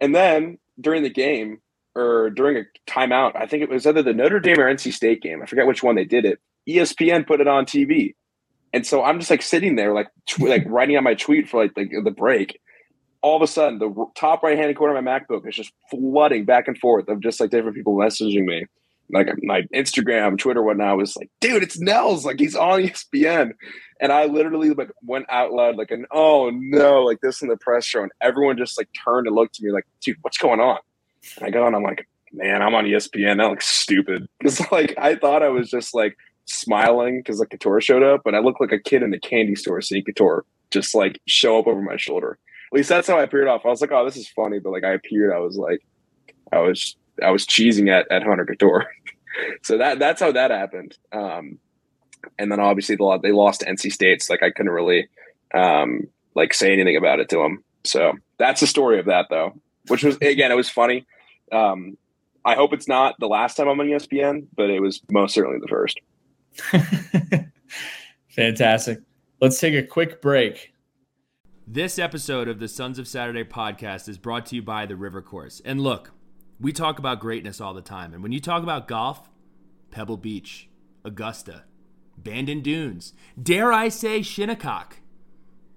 And 0.00 0.14
then 0.14 0.58
during 0.80 1.02
the 1.02 1.10
game 1.10 1.60
or 1.94 2.30
during 2.30 2.56
a 2.56 2.90
timeout, 2.90 3.32
I 3.36 3.46
think 3.46 3.62
it 3.62 3.70
was 3.70 3.86
either 3.86 4.02
the 4.02 4.12
Notre 4.12 4.40
Dame 4.40 4.60
or 4.60 4.72
NC 4.72 4.92
State 4.92 5.22
game. 5.22 5.42
I 5.42 5.46
forget 5.46 5.66
which 5.66 5.82
one 5.82 5.96
they 5.96 6.04
did 6.04 6.24
it. 6.24 6.38
ESPN 6.68 7.26
put 7.26 7.40
it 7.40 7.48
on 7.48 7.66
TV. 7.66 8.14
And 8.72 8.86
so 8.86 9.02
I'm 9.02 9.18
just 9.18 9.30
like 9.30 9.42
sitting 9.42 9.76
there, 9.76 9.92
like 9.92 10.08
tw- 10.26 10.42
like 10.42 10.64
writing 10.66 10.96
on 10.96 11.04
my 11.04 11.14
tweet 11.14 11.48
for 11.48 11.62
like 11.62 11.74
the, 11.74 11.88
the 12.04 12.10
break. 12.10 12.60
All 13.22 13.36
of 13.36 13.42
a 13.42 13.46
sudden, 13.46 13.78
the 13.78 13.90
r- 13.90 14.06
top 14.14 14.42
right 14.42 14.56
hand 14.56 14.74
corner 14.76 14.96
of 14.96 15.04
my 15.04 15.20
MacBook 15.20 15.46
is 15.48 15.56
just 15.56 15.72
flooding 15.90 16.44
back 16.44 16.68
and 16.68 16.78
forth 16.78 17.08
of 17.08 17.20
just 17.20 17.40
like 17.40 17.50
different 17.50 17.76
people 17.76 17.96
messaging 17.96 18.44
me, 18.44 18.64
like 19.12 19.28
my 19.42 19.62
Instagram, 19.74 20.38
Twitter, 20.38 20.62
whatnot. 20.62 20.96
Was 20.96 21.16
like, 21.16 21.30
dude, 21.40 21.62
it's 21.62 21.78
Nels, 21.80 22.24
like 22.24 22.38
he's 22.38 22.56
on 22.56 22.80
ESPN, 22.80 23.52
and 24.00 24.12
I 24.12 24.26
literally 24.26 24.70
like 24.70 24.90
went 25.02 25.26
out 25.28 25.52
loud 25.52 25.76
like 25.76 25.90
an 25.90 26.06
oh 26.12 26.50
no, 26.54 27.02
like 27.02 27.20
this 27.20 27.42
in 27.42 27.48
the 27.48 27.58
press 27.58 27.84
show, 27.84 28.02
and 28.02 28.12
everyone 28.22 28.56
just 28.56 28.78
like 28.78 28.88
turned 29.04 29.26
and 29.26 29.36
looked 29.36 29.58
at 29.58 29.64
me 29.64 29.72
like, 29.72 29.86
dude, 30.00 30.16
what's 30.22 30.38
going 30.38 30.60
on? 30.60 30.78
And 31.36 31.46
I 31.46 31.50
go 31.50 31.66
and 31.66 31.76
I'm 31.76 31.82
like, 31.82 32.08
man, 32.32 32.62
I'm 32.62 32.74
on 32.74 32.84
ESPN. 32.84 33.38
That 33.38 33.50
looks 33.50 33.68
stupid 33.68 34.28
because 34.38 34.60
like 34.70 34.94
I 34.98 35.16
thought 35.16 35.42
I 35.42 35.48
was 35.48 35.70
just 35.70 35.94
like 35.94 36.16
smiling 36.46 37.20
because 37.20 37.38
like 37.38 37.50
Cattoor 37.50 37.82
showed 37.82 38.02
up, 38.02 38.22
but 38.24 38.34
I 38.34 38.40
looked 38.40 38.60
like 38.60 38.72
a 38.72 38.78
kid 38.78 39.02
in 39.02 39.14
a 39.14 39.20
candy 39.20 39.54
store 39.54 39.80
seeing 39.80 40.04
Cattoor 40.04 40.42
just 40.70 40.94
like 40.94 41.20
show 41.26 41.58
up 41.58 41.66
over 41.66 41.82
my 41.82 41.96
shoulder. 41.96 42.38
At 42.72 42.76
least 42.76 42.88
that's 42.88 43.08
how 43.08 43.18
I 43.18 43.22
appeared 43.22 43.48
off. 43.48 43.62
I 43.64 43.68
was 43.68 43.80
like, 43.80 43.90
oh, 43.92 44.04
this 44.04 44.16
is 44.16 44.28
funny, 44.28 44.60
but 44.60 44.70
like 44.70 44.84
I 44.84 44.92
appeared, 44.92 45.34
I 45.34 45.38
was 45.38 45.56
like, 45.56 45.80
I 46.52 46.58
was 46.58 46.96
I 47.22 47.30
was 47.30 47.46
cheesing 47.46 47.90
at 47.90 48.10
at 48.10 48.22
Hunter 48.22 48.46
Cattoor. 48.46 48.84
so 49.62 49.78
that 49.78 49.98
that's 49.98 50.20
how 50.20 50.32
that 50.32 50.50
happened. 50.50 50.96
Um, 51.12 51.58
and 52.38 52.50
then 52.50 52.60
obviously 52.60 52.96
the 52.96 53.18
they 53.22 53.32
lost 53.32 53.64
NC 53.66 53.92
State. 53.92 54.22
So 54.22 54.32
like 54.32 54.42
I 54.42 54.50
couldn't 54.50 54.72
really 54.72 55.08
um, 55.54 56.08
like 56.34 56.54
say 56.54 56.72
anything 56.72 56.96
about 56.96 57.20
it 57.20 57.28
to 57.30 57.38
them. 57.38 57.64
So 57.84 58.12
that's 58.38 58.60
the 58.60 58.66
story 58.66 58.98
of 58.98 59.06
that 59.06 59.26
though, 59.30 59.54
which 59.90 60.04
was 60.04 60.16
again 60.16 60.52
it 60.52 60.56
was 60.56 60.70
funny. 60.70 61.06
Um, 61.52 61.98
I 62.44 62.54
hope 62.54 62.72
it's 62.72 62.88
not 62.88 63.16
the 63.18 63.26
last 63.26 63.56
time 63.56 63.68
I'm 63.68 63.78
on 63.80 63.86
ESPN, 63.86 64.46
but 64.56 64.70
it 64.70 64.80
was 64.80 65.02
most 65.10 65.34
certainly 65.34 65.58
the 65.60 65.68
first. 65.68 66.00
Fantastic. 68.28 69.00
Let's 69.40 69.58
take 69.58 69.74
a 69.74 69.86
quick 69.86 70.22
break. 70.22 70.72
This 71.66 71.98
episode 71.98 72.48
of 72.48 72.58
the 72.58 72.68
Sons 72.68 72.98
of 72.98 73.06
Saturday 73.06 73.44
podcast 73.44 74.08
is 74.08 74.18
brought 74.18 74.46
to 74.46 74.56
you 74.56 74.62
by 74.62 74.86
the 74.86 74.96
River 74.96 75.20
Course. 75.22 75.60
And 75.64 75.80
look, 75.80 76.12
we 76.58 76.72
talk 76.72 76.98
about 76.98 77.20
greatness 77.20 77.60
all 77.60 77.74
the 77.74 77.80
time. 77.80 78.14
And 78.14 78.22
when 78.22 78.32
you 78.32 78.40
talk 78.40 78.62
about 78.62 78.88
golf, 78.88 79.28
Pebble 79.90 80.16
Beach, 80.16 80.68
Augusta, 81.04 81.64
Bandon 82.16 82.60
Dunes, 82.60 83.12
dare 83.40 83.72
I 83.72 83.88
say 83.88 84.22
Shinnecock, 84.22 84.99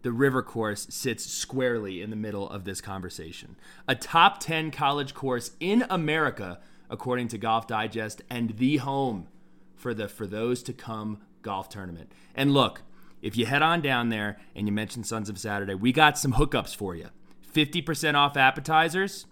the 0.03 0.11
River 0.11 0.43
Course 0.43 0.85
sits 0.89 1.25
squarely 1.25 2.01
in 2.01 2.09
the 2.09 2.15
middle 2.15 2.49
of 2.49 2.65
this 2.65 2.81
conversation. 2.81 3.55
A 3.87 3.95
top 3.95 4.39
10 4.39 4.69
college 4.69 5.13
course 5.13 5.51
in 5.59 5.85
America, 5.89 6.59
according 6.89 7.29
to 7.29 7.37
Golf 7.37 7.67
Digest, 7.67 8.21
and 8.29 8.57
the 8.57 8.77
home 8.77 9.27
for 9.75 9.93
the 9.93 10.07
For 10.07 10.27
Those 10.27 10.61
to 10.63 10.73
Come 10.73 11.21
golf 11.41 11.69
tournament. 11.69 12.11
And 12.35 12.53
look, 12.53 12.83
if 13.21 13.37
you 13.37 13.45
head 13.45 13.61
on 13.61 13.81
down 13.81 14.09
there 14.09 14.37
and 14.55 14.67
you 14.67 14.73
mention 14.73 15.03
Sons 15.03 15.29
of 15.29 15.39
Saturday, 15.39 15.73
we 15.73 15.93
got 15.93 16.17
some 16.17 16.33
hookups 16.33 16.75
for 16.75 16.95
you. 16.95 17.07
50% 17.53 18.15
off 18.15 18.35
appetizers. 18.35 19.25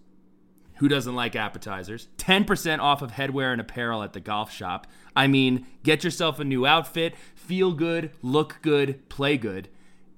Who 0.75 0.87
doesn't 0.87 1.15
like 1.15 1.35
appetizers? 1.35 2.07
10% 2.17 2.79
off 2.79 3.01
of 3.01 3.11
headwear 3.11 3.51
and 3.51 3.61
apparel 3.61 4.03
at 4.03 4.13
the 4.13 4.19
golf 4.19 4.51
shop. 4.51 4.87
I 5.15 5.27
mean, 5.27 5.67
get 5.83 6.03
yourself 6.03 6.39
a 6.39 6.45
new 6.45 6.65
outfit, 6.65 7.15
feel 7.35 7.73
good, 7.73 8.11
look 8.21 8.59
good, 8.61 9.07
play 9.09 9.37
good. 9.37 9.67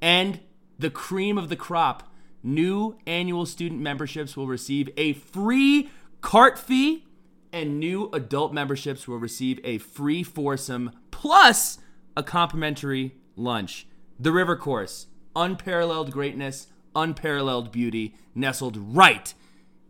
And 0.04 0.42
the 0.78 0.90
cream 0.90 1.38
of 1.38 1.48
the 1.48 1.56
crop, 1.56 2.14
new 2.44 2.98
annual 3.08 3.46
student 3.46 3.80
memberships 3.80 4.36
will 4.36 4.48
receive 4.48 4.90
a 4.98 5.14
free 5.14 5.90
cart 6.20 6.60
fee, 6.60 7.06
and 7.54 7.80
new 7.80 8.10
adult 8.12 8.52
memberships 8.52 9.08
will 9.08 9.18
receive 9.18 9.62
a 9.64 9.78
free 9.78 10.22
foursome 10.22 10.92
plus 11.10 11.78
a 12.18 12.22
complimentary 12.22 13.16
lunch. 13.38 13.88
The 14.20 14.34
River 14.34 14.58
Course, 14.58 15.08
unparalleled 15.38 16.12
greatness, 16.12 16.68
unparalleled 16.94 17.72
beauty, 17.72 18.14
nestled 18.36 18.76
right 18.76 19.34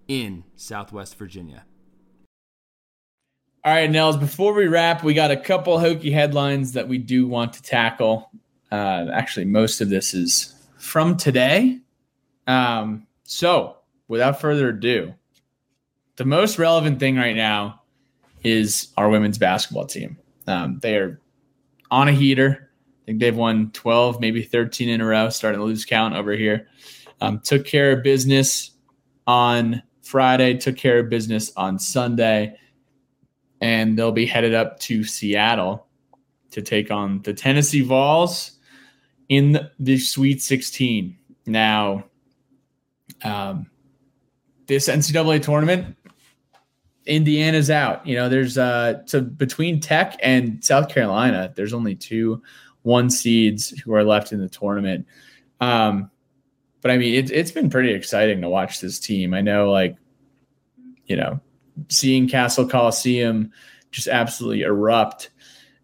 in 0.08 0.44
Southwest 0.56 1.18
Virginia. 1.18 1.66
All 3.66 3.74
right, 3.74 3.90
Nels, 3.90 4.18
before 4.18 4.54
we 4.54 4.68
wrap, 4.68 5.04
we 5.04 5.16
got 5.16 5.32
a 5.32 5.38
couple 5.38 5.80
Hokie 5.80 6.14
headlines 6.14 6.74
that 6.74 6.88
we 6.88 7.00
do 7.00 7.26
want 7.26 7.54
to 7.54 7.64
tackle. 7.64 8.30
Uh, 8.74 9.06
actually, 9.14 9.46
most 9.46 9.82
of 9.82 9.90
this 9.90 10.16
is 10.16 10.56
from 10.80 11.16
today. 11.16 11.78
Um, 12.48 13.06
so, 13.24 13.78
without 14.08 14.42
further 14.42 14.70
ado, 14.70 15.14
the 16.16 16.26
most 16.26 16.58
relevant 16.58 17.00
thing 17.00 17.16
right 17.16 17.36
now 17.36 17.84
is 18.44 18.88
our 18.98 19.10
women's 19.10 19.38
basketball 19.38 19.86
team. 19.86 20.18
Um, 20.48 20.80
they 20.82 20.96
are 20.96 21.22
on 21.92 22.08
a 22.08 22.14
heater. 22.14 22.72
I 23.04 23.06
think 23.06 23.20
they've 23.20 23.36
won 23.36 23.70
12, 23.74 24.20
maybe 24.20 24.42
13 24.42 24.90
in 24.90 25.02
a 25.02 25.06
row, 25.06 25.30
starting 25.30 25.60
to 25.60 25.66
lose 25.66 25.86
count 25.86 26.16
over 26.16 26.32
here. 26.32 26.68
Um, 27.22 27.42
took 27.42 27.68
care 27.68 27.92
of 27.92 28.02
business 28.02 28.72
on 29.28 29.84
Friday, 30.02 30.58
took 30.58 30.78
care 30.78 30.98
of 30.98 31.12
business 31.12 31.54
on 31.56 31.78
Sunday, 31.78 32.58
and 33.62 34.00
they'll 34.00 34.12
be 34.12 34.26
headed 34.26 34.56
up 34.56 34.80
to 34.80 35.04
Seattle 35.04 35.86
to 36.50 36.64
take 36.64 36.90
on 36.90 37.22
the 37.22 37.36
Tennessee 37.36 37.82
Vols 37.82 38.54
in 39.30 39.70
the 39.80 39.98
Sweet 39.98 40.42
16. 40.42 41.18
Now, 41.46 42.06
um, 43.24 43.68
this 44.68 44.88
NCAA 44.88 45.42
tournament, 45.42 45.96
Indiana's 47.06 47.70
out. 47.70 48.06
You 48.08 48.16
know, 48.16 48.30
there's 48.30 48.58
uh 48.58 49.06
so 49.06 49.22
between 49.22 49.80
Tech 49.80 50.16
and 50.22 50.64
South 50.64 50.90
Carolina, 50.90 51.52
there's 51.56 51.74
only 51.74 51.96
two 51.96 52.42
one 52.84 53.10
seeds 53.10 53.70
who 53.82 53.94
are 53.94 54.04
left 54.04 54.32
in 54.32 54.40
the 54.40 54.50
tournament. 54.50 55.06
Um, 55.60 56.10
but 56.82 56.92
I 56.92 56.98
mean, 56.98 57.16
it, 57.16 57.32
it's 57.32 57.52
been 57.52 57.70
pretty 57.70 57.94
exciting 57.94 58.42
to 58.42 58.50
watch 58.50 58.82
this 58.82 59.00
team. 59.00 59.34
I 59.34 59.42
know, 59.42 59.72
like, 59.72 59.96
you 61.06 61.16
know, 61.16 61.40
seeing 61.90 62.28
Cassell 62.28 62.68
Coliseum 62.68 63.52
just 63.92 64.08
absolutely 64.08 64.64
erupt. 64.64 65.30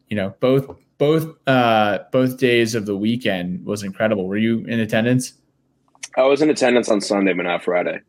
You 0.10 0.18
know, 0.18 0.36
both 0.40 0.76
both 1.00 1.36
uh 1.48 2.00
both 2.12 2.38
days 2.38 2.76
of 2.76 2.86
the 2.86 2.96
weekend 2.96 3.66
was 3.66 3.82
incredible. 3.82 4.28
Were 4.28 4.38
you 4.38 4.66
in 4.66 4.80
attendance? 4.80 5.34
I 6.16 6.24
was 6.24 6.44
in 6.44 6.50
attendance 6.52 6.90
on 6.90 7.02
Sunday, 7.02 7.34
but 7.34 7.44
not 7.44 7.64
Friday. 7.64 8.02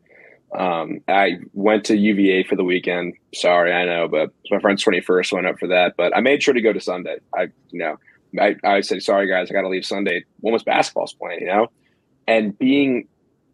Um, 0.53 0.99
I 1.07 1.37
went 1.53 1.85
to 1.85 1.95
UVA 1.95 2.43
for 2.43 2.55
the 2.55 2.63
weekend. 2.63 3.13
Sorry, 3.33 3.71
I 3.71 3.85
know, 3.85 4.07
but 4.07 4.31
my 4.49 4.59
friend's 4.59 4.83
21st 4.83 5.31
went 5.31 5.47
up 5.47 5.59
for 5.59 5.67
that. 5.67 5.95
But 5.97 6.15
I 6.15 6.19
made 6.19 6.43
sure 6.43 6.53
to 6.53 6.61
go 6.61 6.73
to 6.73 6.81
Sunday. 6.81 7.17
I, 7.33 7.43
you 7.69 7.79
know, 7.79 7.97
I, 8.39 8.55
I 8.63 8.81
said, 8.81 9.01
sorry, 9.01 9.29
guys, 9.29 9.49
I 9.49 9.53
got 9.53 9.61
to 9.61 9.69
leave 9.69 9.85
Sunday. 9.85 10.25
Women's 10.41 10.63
basketball's 10.63 11.13
playing, 11.13 11.41
you 11.41 11.47
know? 11.47 11.67
And 12.27 12.57
being 12.57 13.07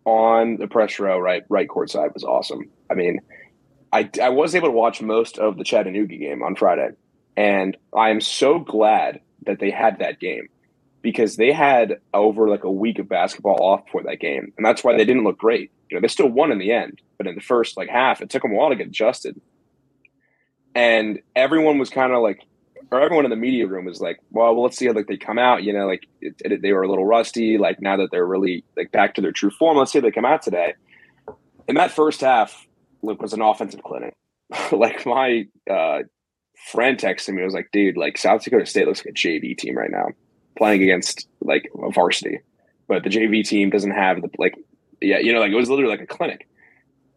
on 0.06 0.58
the 0.58 0.68
press 0.68 0.98
row, 0.98 1.20
right, 1.20 1.44
right 1.50 1.70
court 1.70 1.92
side 1.92 2.12
was 2.16 2.24
awesome. 2.24 2.70
I 2.90 2.96
mean, 2.96 3.20
I, 3.94 4.10
I 4.22 4.30
was 4.30 4.56
able 4.56 4.70
to 4.70 4.74
watch 4.74 5.00
most 5.00 5.38
of 5.38 5.58
the 5.58 5.64
Chattanooga 5.64 6.18
game 6.18 6.42
on 6.42 6.56
Friday. 6.56 6.90
And 7.36 7.78
I 7.96 8.10
am 8.10 8.22
so 8.22 8.58
glad 8.58 9.20
that 9.46 9.60
they 9.60 9.72
had 9.72 10.00
that 10.00 10.20
game 10.20 10.48
because 11.02 11.36
they 11.36 11.52
had 11.52 11.98
over 12.14 12.50
like 12.50 12.64
a 12.64 12.72
week 12.72 13.00
of 13.00 13.08
basketball 13.08 13.62
off 13.62 13.86
before 13.86 14.04
that 14.04 14.20
game. 14.20 14.52
And 14.58 14.66
that's 14.66 14.84
why 14.84 14.98
they 14.98 15.06
didn't 15.06 15.24
look 15.24 15.38
great. 15.38 15.72
You 15.90 15.96
know, 15.96 16.02
they 16.02 16.08
still 16.08 16.28
won 16.28 16.52
in 16.52 16.58
the 16.58 16.72
end, 16.72 17.02
but 17.18 17.28
in 17.28 17.36
the 17.36 17.42
first 17.42 17.78
like 17.78 17.90
half, 17.90 18.22
it 18.22 18.30
took 18.30 18.42
them 18.42 18.52
a 18.52 18.56
while 18.56 18.70
to 18.70 18.76
get 18.76 18.88
adjusted. 18.88 19.40
And 20.76 21.20
everyone 21.36 21.80
was 21.80 21.90
kind 21.90 22.14
of 22.14 22.22
like, 22.22 22.42
or 22.92 23.02
everyone 23.02 23.26
in 23.26 23.32
the 23.32 23.38
media 23.38 23.68
room 23.68 23.86
was 23.86 24.00
like, 24.00 24.20
well, 24.32 24.54
well, 24.54 24.64
let's 24.64 24.78
see 24.78 24.86
how 24.86 24.94
like 24.94 25.08
they 25.08 25.18
come 25.18 25.40
out. 25.40 25.64
You 25.64 25.74
know, 25.74 25.88
like 25.88 26.08
it, 26.22 26.36
it, 26.44 26.62
they 26.62 26.74
were 26.74 26.84
a 26.84 26.90
little 26.90 27.06
rusty. 27.06 27.58
Like 27.58 27.82
now 27.82 27.98
that 27.98 28.10
they're 28.12 28.26
really 28.26 28.64
like 28.76 28.92
back 28.92 29.16
to 29.16 29.22
their 29.22 29.32
true 29.32 29.52
form, 29.52 29.78
let's 29.78 29.92
see 29.92 30.00
how 30.00 30.04
they 30.04 30.12
come 30.12 30.26
out 30.26 30.42
today. 30.42 30.74
And 31.68 31.78
that 31.78 31.92
first 31.92 32.22
half 32.22 32.66
look, 33.02 33.22
was 33.22 33.34
an 33.34 33.42
offensive 33.42 33.84
clinic. 33.84 34.16
like 34.72 35.06
my 35.06 35.46
uh, 35.70 36.00
friend 36.72 36.98
texted 36.98 37.34
me, 37.34 37.42
I 37.42 37.46
was 37.46 37.54
like, 37.54 37.70
dude, 37.72 37.98
like 37.98 38.18
South 38.18 38.44
Dakota 38.44 38.66
State 38.66 38.88
looks 38.88 39.00
like 39.00 39.14
a 39.14 39.18
JV 39.18 39.58
team 39.58 39.78
right 39.78 39.92
now, 39.92 40.08
playing 40.58 40.84
against 40.84 41.28
like 41.42 41.70
a 41.82 41.92
varsity, 41.92 42.40
but 42.88 43.04
the 43.04 43.10
JV 43.10 43.48
team 43.48 43.70
doesn't 43.70 43.92
have 43.92 44.22
the 44.22 44.30
like, 44.38 44.56
yeah, 45.02 45.20
you 45.20 45.34
know, 45.34 45.40
like 45.40 45.52
it 45.52 45.56
was 45.56 45.70
literally 45.70 45.92
like 45.92 46.02
a 46.02 46.08
clinic. 46.08 46.48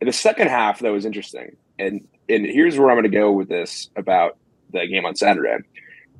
In 0.00 0.06
the 0.06 0.12
second 0.12 0.48
half, 0.48 0.80
though 0.80 0.92
was 0.92 1.04
interesting, 1.04 1.56
and 1.78 2.06
and 2.28 2.46
here's 2.46 2.78
where 2.78 2.90
I'm 2.90 2.96
going 2.96 3.10
to 3.10 3.18
go 3.18 3.32
with 3.32 3.48
this 3.48 3.90
about 3.96 4.38
the 4.72 4.86
game 4.86 5.04
on 5.04 5.16
Saturday. 5.16 5.64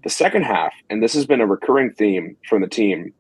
The 0.03 0.11
second 0.11 0.45
half, 0.45 0.73
and 0.89 1.03
this 1.03 1.15
has 1.15 1.27
been 1.27 1.41
a 1.41 1.47
recurring 1.47 1.93
theme 1.93 2.37
from 2.49 2.63
the 2.63 2.69
team 2.69 3.13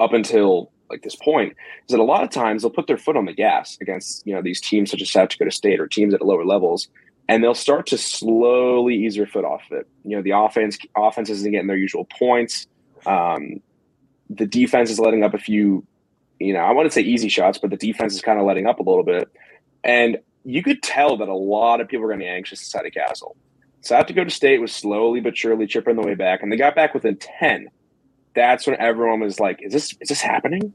up 0.00 0.12
until 0.12 0.72
like 0.90 1.02
this 1.02 1.16
point, 1.16 1.52
is 1.88 1.92
that 1.92 2.00
a 2.00 2.04
lot 2.04 2.24
of 2.24 2.30
times 2.30 2.62
they'll 2.62 2.70
put 2.70 2.86
their 2.86 2.98
foot 2.98 3.16
on 3.16 3.26
the 3.26 3.32
gas 3.32 3.78
against 3.80 4.26
you 4.26 4.34
know 4.34 4.42
these 4.42 4.60
teams 4.60 4.90
such 4.90 5.02
as 5.02 5.10
South 5.10 5.30
Dakota 5.30 5.50
State 5.50 5.80
or 5.80 5.86
teams 5.86 6.14
at 6.14 6.22
lower 6.22 6.44
levels, 6.44 6.88
and 7.28 7.42
they'll 7.42 7.54
start 7.54 7.86
to 7.88 7.98
slowly 7.98 8.94
ease 9.04 9.16
their 9.16 9.26
foot 9.26 9.44
off 9.44 9.62
of 9.70 9.78
it. 9.78 9.88
You 10.04 10.16
know, 10.16 10.22
the 10.22 10.32
offense 10.32 10.78
offense 10.96 11.30
isn't 11.30 11.50
getting 11.50 11.66
their 11.66 11.76
usual 11.76 12.04
points. 12.04 12.66
Um, 13.06 13.60
the 14.30 14.46
defense 14.46 14.90
is 14.90 14.98
letting 14.98 15.22
up 15.22 15.34
a 15.34 15.38
few, 15.38 15.86
you 16.38 16.52
know, 16.52 16.60
I 16.60 16.72
wouldn't 16.72 16.92
say 16.92 17.02
easy 17.02 17.28
shots, 17.28 17.58
but 17.58 17.70
the 17.70 17.76
defense 17.76 18.14
is 18.14 18.20
kind 18.20 18.38
of 18.38 18.46
letting 18.46 18.66
up 18.66 18.78
a 18.78 18.82
little 18.82 19.04
bit. 19.04 19.30
And 19.82 20.18
you 20.44 20.62
could 20.62 20.82
tell 20.82 21.16
that 21.18 21.28
a 21.28 21.34
lot 21.34 21.80
of 21.80 21.88
people 21.88 22.04
are 22.04 22.08
going 22.08 22.20
to 22.20 22.24
be 22.24 22.30
anxious 22.30 22.60
inside 22.60 22.84
the 22.84 22.90
Cassell. 22.90 23.36
South 23.80 24.06
Dakota 24.06 24.30
State 24.30 24.60
was 24.60 24.72
slowly 24.72 25.20
but 25.20 25.36
surely 25.36 25.66
chipping 25.66 25.96
the 25.96 26.02
way 26.02 26.14
back, 26.14 26.42
and 26.42 26.50
they 26.50 26.56
got 26.56 26.74
back 26.74 26.94
within 26.94 27.16
10. 27.16 27.68
That's 28.34 28.66
when 28.66 28.76
everyone 28.80 29.20
was 29.20 29.38
like, 29.38 29.60
is 29.62 29.72
this 29.72 29.94
is 30.00 30.08
this 30.08 30.20
happening? 30.20 30.72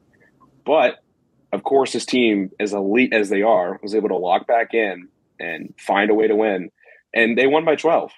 But 0.64 1.04
of 1.52 1.64
course, 1.64 1.94
this 1.94 2.06
team, 2.06 2.52
as 2.60 2.74
elite 2.74 3.12
as 3.12 3.30
they 3.30 3.42
are, 3.42 3.80
was 3.82 3.96
able 3.96 4.10
to 4.10 4.16
lock 4.16 4.46
back 4.48 4.74
in 4.74 5.10
and 5.40 5.74
find 5.80 6.10
a 6.10 6.14
way 6.14 6.28
to 6.28 6.36
win. 6.36 6.70
And 7.14 7.38
they 7.38 7.48
won 7.48 7.66
by 7.66 7.76
12. 7.76 8.12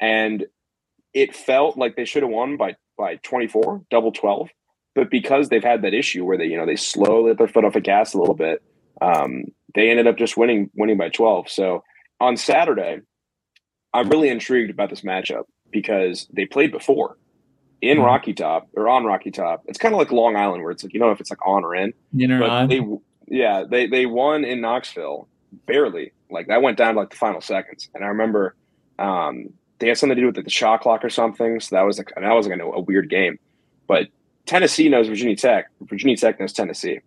And 0.00 0.46
it 1.12 1.34
felt 1.34 1.76
like 1.76 1.96
they 1.96 2.04
should 2.04 2.22
have 2.22 2.32
won 2.32 2.56
by 2.56 2.76
by 2.96 3.16
24, 3.16 3.82
double 3.90 4.12
12. 4.12 4.48
But 4.94 5.10
because 5.10 5.48
they've 5.48 5.64
had 5.64 5.82
that 5.82 5.94
issue 5.94 6.24
where 6.24 6.36
they, 6.36 6.44
you 6.46 6.56
know, 6.56 6.66
they 6.66 6.76
slowly 6.76 7.30
let 7.30 7.38
their 7.38 7.48
foot 7.48 7.64
off 7.64 7.72
the 7.74 7.80
gas 7.80 8.12
a 8.14 8.18
little 8.18 8.34
bit, 8.34 8.62
um, 9.00 9.44
they 9.74 9.88
ended 9.90 10.06
up 10.06 10.16
just 10.18 10.36
winning 10.36 10.70
winning 10.74 10.98
by 10.98 11.08
12. 11.08 11.48
So 11.48 11.82
on 12.20 12.36
Saturday, 12.36 13.00
I'm 13.94 14.08
really 14.10 14.28
intrigued 14.28 14.70
about 14.70 14.90
this 14.90 15.00
matchup 15.02 15.44
because 15.70 16.28
they 16.32 16.44
played 16.46 16.72
before 16.72 17.16
in 17.80 17.98
Mhm. 17.98 18.04
Rocky 18.04 18.34
Top 18.34 18.68
or 18.76 18.88
on 18.88 19.04
Rocky 19.04 19.30
Top. 19.30 19.62
It's 19.66 19.78
kind 19.78 19.94
of 19.94 19.98
like 19.98 20.12
Long 20.12 20.36
Island 20.36 20.62
where 20.62 20.72
it's 20.72 20.84
like 20.84 20.92
you 20.92 21.00
know 21.00 21.10
if 21.10 21.20
it's 21.20 21.30
like 21.30 21.44
on 21.46 21.64
or 21.64 21.74
in. 21.74 21.92
You 22.12 22.28
know, 22.28 22.40
But 22.40 22.50
on? 22.50 22.68
they 22.68 22.80
yeah, 23.28 23.64
they 23.68 23.86
they 23.86 24.06
won 24.06 24.44
in 24.44 24.60
Knoxville 24.60 25.28
barely. 25.66 26.12
Like 26.30 26.48
that 26.48 26.62
went 26.62 26.78
down 26.78 26.94
to 26.94 27.00
like 27.00 27.10
the 27.10 27.16
final 27.16 27.40
seconds. 27.40 27.88
And 27.94 28.04
I 28.04 28.08
remember 28.08 28.54
um 28.98 29.50
they 29.78 29.88
had 29.88 29.98
something 29.98 30.16
to 30.16 30.22
do 30.22 30.26
with 30.26 30.44
the 30.44 30.50
shot 30.50 30.82
clock 30.82 31.04
or 31.04 31.10
something. 31.10 31.60
So 31.60 31.76
that 31.76 31.82
was 31.82 31.98
like 31.98 32.12
that 32.14 32.32
was 32.32 32.46
like 32.46 32.60
a, 32.60 32.64
a 32.64 32.80
weird 32.80 33.08
game. 33.08 33.38
But 33.86 34.08
Tennessee 34.46 34.88
knows 34.88 35.08
Virginia 35.08 35.36
Tech. 35.36 35.70
Virginia 35.80 36.16
Tech 36.16 36.38
knows 36.38 36.52
Tennessee. 36.52 37.00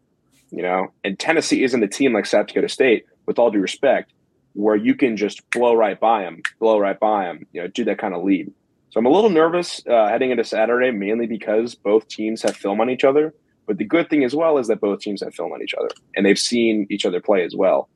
You 0.52 0.62
know, 0.62 0.94
and 1.04 1.18
Tennessee 1.18 1.64
isn't 1.64 1.82
a 1.82 1.88
team 1.88 2.14
like 2.14 2.28
South 2.28 2.46
Dakota 2.46 2.70
State, 2.70 3.08
with 3.26 3.40
all 3.40 3.50
due 3.50 3.60
respect, 3.60 4.14
where 4.54 4.76
you 4.76 4.96
can 4.96 5.18
just 5.18 5.50
blow 5.50 5.74
right 5.74 6.00
by 6.00 6.22
them, 6.22 6.42
blow 6.60 6.78
right 6.78 7.00
by 7.00 7.26
them, 7.26 7.48
you 7.54 7.62
know, 7.62 7.68
do 7.68 7.84
that 7.86 7.98
kind 7.98 8.14
of 8.14 8.24
lead. 8.24 8.52
So 8.90 9.00
I'm 9.00 9.06
a 9.08 9.10
little 9.10 9.32
nervous 9.32 9.82
uh, 9.88 10.08
heading 10.10 10.30
into 10.30 10.44
Saturday, 10.44 10.92
mainly 10.92 11.26
because 11.26 11.74
both 11.74 12.08
teams 12.08 12.44
have 12.44 12.56
film 12.56 12.80
on 12.80 12.92
each 12.92 13.04
other. 13.04 13.34
But 13.66 13.78
the 13.78 13.86
good 13.86 14.10
thing 14.10 14.24
as 14.24 14.36
well 14.36 14.58
is 14.60 14.68
that 14.68 14.82
both 14.82 15.00
teams 15.00 15.24
have 15.24 15.34
film 15.34 15.52
on 15.54 15.64
each 15.64 15.74
other, 15.74 15.90
and 16.16 16.26
they've 16.26 16.38
seen 16.38 16.86
each 16.90 17.06
other 17.06 17.20
play 17.20 17.44
as 17.44 17.56
well. 17.56 17.90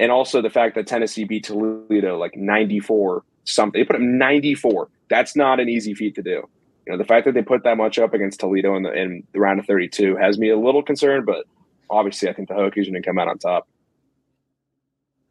And 0.00 0.10
also 0.10 0.42
the 0.42 0.50
fact 0.50 0.74
that 0.74 0.86
Tennessee 0.86 1.24
beat 1.24 1.44
Toledo 1.44 2.18
like 2.18 2.36
94 2.36 3.24
something. 3.44 3.80
They 3.80 3.84
put 3.84 3.96
up 3.96 4.02
94. 4.02 4.88
That's 5.08 5.36
not 5.36 5.60
an 5.60 5.68
easy 5.68 5.94
feat 5.94 6.14
to 6.16 6.22
do. 6.22 6.48
You 6.86 6.92
know, 6.92 6.98
the 6.98 7.04
fact 7.04 7.26
that 7.26 7.34
they 7.34 7.42
put 7.42 7.62
that 7.64 7.76
much 7.76 7.98
up 7.98 8.14
against 8.14 8.40
Toledo 8.40 8.74
in 8.76 8.82
the, 8.82 8.92
in 8.92 9.26
the 9.32 9.40
round 9.40 9.60
of 9.60 9.66
32 9.66 10.16
has 10.16 10.38
me 10.38 10.50
a 10.50 10.58
little 10.58 10.82
concerned, 10.82 11.26
but 11.26 11.44
obviously 11.88 12.28
I 12.28 12.32
think 12.32 12.48
the 12.48 12.54
Hokies 12.54 12.88
are 12.88 12.90
going 12.90 13.02
to 13.02 13.02
come 13.02 13.18
out 13.18 13.28
on 13.28 13.38
top. 13.38 13.68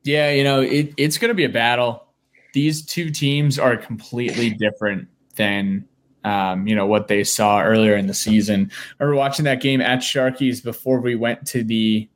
Yeah, 0.03 0.32
you 0.32 0.43
know, 0.43 0.62
it, 0.62 0.93
it's 0.97 1.18
going 1.18 1.30
to 1.30 1.36
be 1.36 1.43
a 1.43 1.49
battle. 1.49 2.07
These 2.53 2.86
two 2.86 3.09
teams 3.12 3.59
are 3.59 3.78
completely 3.78 4.49
different 4.51 5.07
than 5.36 5.88
um, 6.24 6.68
you 6.68 6.76
know 6.76 6.86
what 6.86 7.07
they 7.07 7.24
saw 7.24 7.62
earlier 7.62 7.95
in 7.95 8.07
the 8.07 8.14
season. 8.14 8.72
I 8.99 9.03
remember 9.03 9.18
watching 9.18 9.45
that 9.45 9.62
game 9.62 9.82
at 9.82 9.99
Sharkey's 9.99 10.62
before 10.62 10.99
we 10.99 11.16
went 11.16 11.47
to 11.47 11.64
the, 11.64 12.07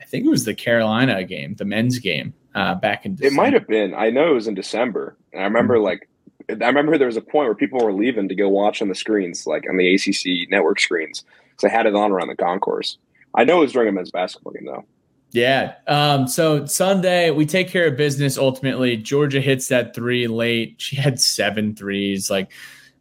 I 0.00 0.04
think 0.04 0.26
it 0.26 0.30
was 0.30 0.44
the 0.44 0.54
Carolina 0.54 1.22
game, 1.24 1.54
the 1.54 1.64
men's 1.64 1.98
game 1.98 2.34
uh, 2.54 2.74
back 2.74 3.04
in. 3.04 3.18
It 3.20 3.32
might 3.32 3.52
have 3.52 3.66
been. 3.66 3.94
I 3.94 4.10
know 4.10 4.30
it 4.30 4.34
was 4.34 4.48
in 4.48 4.54
December. 4.54 5.16
And 5.32 5.42
I 5.42 5.44
remember 5.44 5.78
like 5.78 6.08
I 6.48 6.66
remember 6.66 6.96
there 6.96 7.06
was 7.06 7.16
a 7.16 7.22
point 7.22 7.46
where 7.46 7.54
people 7.54 7.80
were 7.80 7.92
leaving 7.92 8.28
to 8.28 8.34
go 8.34 8.48
watch 8.48 8.80
on 8.80 8.88
the 8.88 8.94
screens, 8.94 9.46
like 9.46 9.68
on 9.68 9.76
the 9.76 9.94
ACC 9.94 10.50
network 10.50 10.80
screens, 10.80 11.24
because 11.50 11.70
I 11.70 11.74
had 11.74 11.86
it 11.86 11.94
on 11.94 12.10
around 12.10 12.28
the 12.28 12.36
concourse. 12.36 12.96
I 13.34 13.44
know 13.44 13.58
it 13.58 13.60
was 13.60 13.72
during 13.72 13.88
a 13.88 13.92
men's 13.92 14.10
basketball 14.10 14.52
game 14.52 14.66
though. 14.66 14.84
Yeah. 15.32 15.74
Um, 15.86 16.26
so 16.26 16.64
Sunday 16.64 17.30
we 17.30 17.44
take 17.44 17.68
care 17.68 17.86
of 17.86 17.96
business. 17.96 18.38
Ultimately, 18.38 18.96
Georgia 18.96 19.40
hits 19.40 19.68
that 19.68 19.94
three 19.94 20.26
late. 20.26 20.76
She 20.78 20.96
had 20.96 21.20
seven 21.20 21.74
threes. 21.74 22.30
Like, 22.30 22.50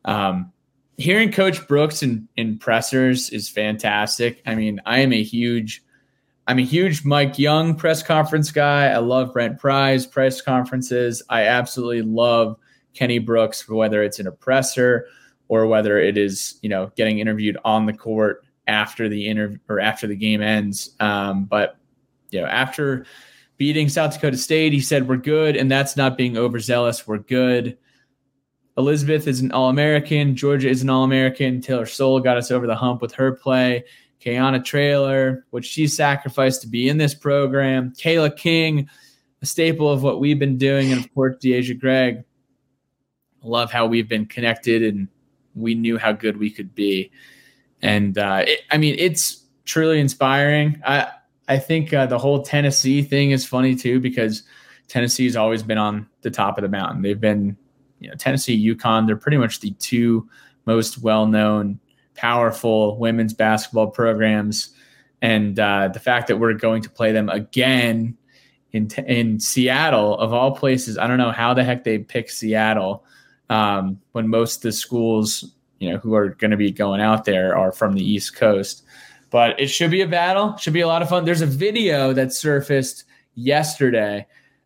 um, 0.04 0.52
hearing 0.98 1.32
Coach 1.32 1.68
Brooks 1.68 2.04
in, 2.04 2.28
in 2.36 2.58
pressers 2.58 3.30
is 3.30 3.48
fantastic. 3.48 4.42
I 4.46 4.56
mean, 4.56 4.82
I 4.86 5.00
am 5.00 5.14
a 5.14 5.24
huge, 5.24 5.84
I'm 6.48 6.60
a 6.60 6.64
huge 6.64 7.04
Mike 7.04 7.38
Young 7.38 7.76
press 7.76 8.02
conference 8.02 8.52
guy. 8.52 8.88
I 8.88 8.98
love 9.00 9.34
Brent 9.34 9.60
Pry's 9.60 10.06
press 10.06 10.42
conferences. 10.42 11.22
I 11.30 11.44
absolutely 11.44 12.04
love 12.04 12.58
Kenny 12.94 13.20
Brooks, 13.20 13.68
whether 13.68 14.02
it's 14.02 14.20
in 14.20 14.28
a 14.28 14.32
presser 14.32 15.08
or 15.50 15.68
whether 15.68 16.00
it 16.00 16.18
is, 16.18 16.58
you 16.62 16.70
know, 16.70 16.90
getting 16.96 17.20
interviewed 17.20 17.58
on 17.66 17.86
the 17.86 17.94
court 17.94 18.46
after 18.66 19.10
the 19.10 19.28
interview 19.28 19.60
or 19.68 19.82
after 19.82 20.08
the 20.08 20.16
game 20.16 20.42
ends. 20.42 20.96
Um, 21.02 21.46
but 21.46 21.78
you 22.32 22.40
know, 22.40 22.48
after 22.48 23.06
beating 23.58 23.90
South 23.90 24.14
Dakota 24.14 24.38
State, 24.38 24.72
he 24.72 24.80
said, 24.80 25.08
We're 25.08 25.18
good, 25.18 25.58
and 25.58 25.70
that's 25.70 25.98
not 25.98 26.18
being 26.18 26.38
overzealous. 26.38 27.06
We're 27.06 27.18
good. 27.18 27.78
Elizabeth 28.78 29.28
is 29.28 29.42
an 29.42 29.52
All 29.52 29.70
American. 29.70 30.36
Georgia 30.36 30.70
is 30.70 30.82
an 30.82 30.90
All 30.90 31.04
American. 31.04 31.60
Taylor 31.60 31.86
Soule 31.86 32.22
got 32.22 32.38
us 32.38 32.52
over 32.52 32.68
the 32.68 32.76
hump 32.76 33.02
with 33.02 33.14
her 33.16 33.34
play. 33.34 33.84
Kayana 34.28 34.64
Traylor, 34.64 35.46
which 35.52 35.66
she 35.66 35.88
sacrificed 35.88 36.62
to 36.62 36.68
be 36.68 36.90
in 36.90 36.98
this 36.98 37.16
program. 37.16 37.94
Kayla 37.94 38.36
King, 38.36 38.90
a 39.42 39.46
staple 39.46 39.90
of 39.90 40.04
what 40.04 40.20
we've 40.20 40.40
been 40.40 40.58
doing. 40.58 40.92
And 40.92 41.04
of 41.04 41.14
course, 41.14 41.38
Deasia 41.42 41.80
Gregg. 41.80 42.24
Love 43.42 43.72
how 43.72 43.86
we've 43.86 44.10
been 44.10 44.26
connected 44.26 44.84
and 44.84 45.08
we 45.56 45.76
knew 45.76 45.98
how 45.98 46.12
good 46.12 46.38
we 46.38 46.50
could 46.50 46.76
be. 46.76 47.10
And 47.82 48.18
uh, 48.18 48.44
it, 48.46 48.60
I 48.70 48.78
mean, 48.78 48.96
it's 48.98 49.46
truly 49.64 50.00
inspiring. 50.02 50.82
I, 50.86 51.08
I 51.48 51.58
think 51.58 51.94
uh, 51.94 52.08
the 52.08 52.18
whole 52.18 52.42
Tennessee 52.42 53.02
thing 53.02 53.32
is 53.32 53.46
funny 53.46 53.76
too 53.76 54.02
because 54.02 54.44
Tennessee 54.90 55.26
has 55.26 55.38
always 55.38 55.64
been 55.64 55.78
on 55.78 56.08
the 56.22 56.32
top 56.32 56.58
of 56.58 56.64
the 56.64 56.70
mountain. 56.70 57.02
They've 57.02 57.20
been, 57.20 57.56
you 58.00 58.10
know, 58.10 58.16
Tennessee, 58.16 58.76
UConn. 58.76 59.06
They're 59.08 59.16
pretty 59.16 59.38
much 59.38 59.62
the 59.62 59.72
two 59.72 60.28
most 60.66 60.98
well-known, 60.98 61.80
powerful 62.18 62.98
women's 62.98 63.34
basketball 63.34 63.88
programs, 63.88 64.72
and 65.22 65.60
uh, 65.60 65.88
the 65.90 66.00
fact 66.00 66.28
that 66.28 66.38
we're 66.38 66.54
going 66.54 66.82
to 66.82 66.90
play 66.90 67.12
them 67.12 67.30
again 67.30 68.18
in 68.72 68.90
in 69.08 69.40
Seattle 69.40 70.18
of 70.20 70.34
all 70.34 70.56
places. 70.56 70.98
I 70.98 71.08
don't 71.08 71.18
know 71.18 71.32
how 71.32 71.54
the 71.54 71.64
heck 71.64 71.84
they 71.84 72.00
pick 72.00 72.30
Seattle 72.30 73.06
um, 73.50 74.02
when 74.12 74.28
most 74.28 74.58
of 74.58 74.62
the 74.64 74.72
schools, 74.74 75.54
you 75.80 75.92
know, 75.92 75.98
who 75.98 76.16
are 76.16 76.30
going 76.30 76.52
to 76.52 76.58
be 76.58 76.72
going 76.72 77.02
out 77.02 77.24
there 77.24 77.58
are 77.58 77.72
from 77.72 77.94
the 77.94 78.04
East 78.04 78.36
Coast 78.36 78.84
but 79.30 79.60
it 79.60 79.68
should 79.68 79.92
be 79.92 80.02
a 80.02 80.08
battle. 80.08 80.56
Should 80.58 80.74
be 80.74 80.82
a 80.82 80.88
lot 80.88 81.02
of 81.02 81.10
fun. 81.10 81.26
There's 81.26 81.42
a 81.42 81.46
video 81.48 82.14
that 82.14 82.34
surfaced 82.34 83.06
yesterday. 83.36 84.26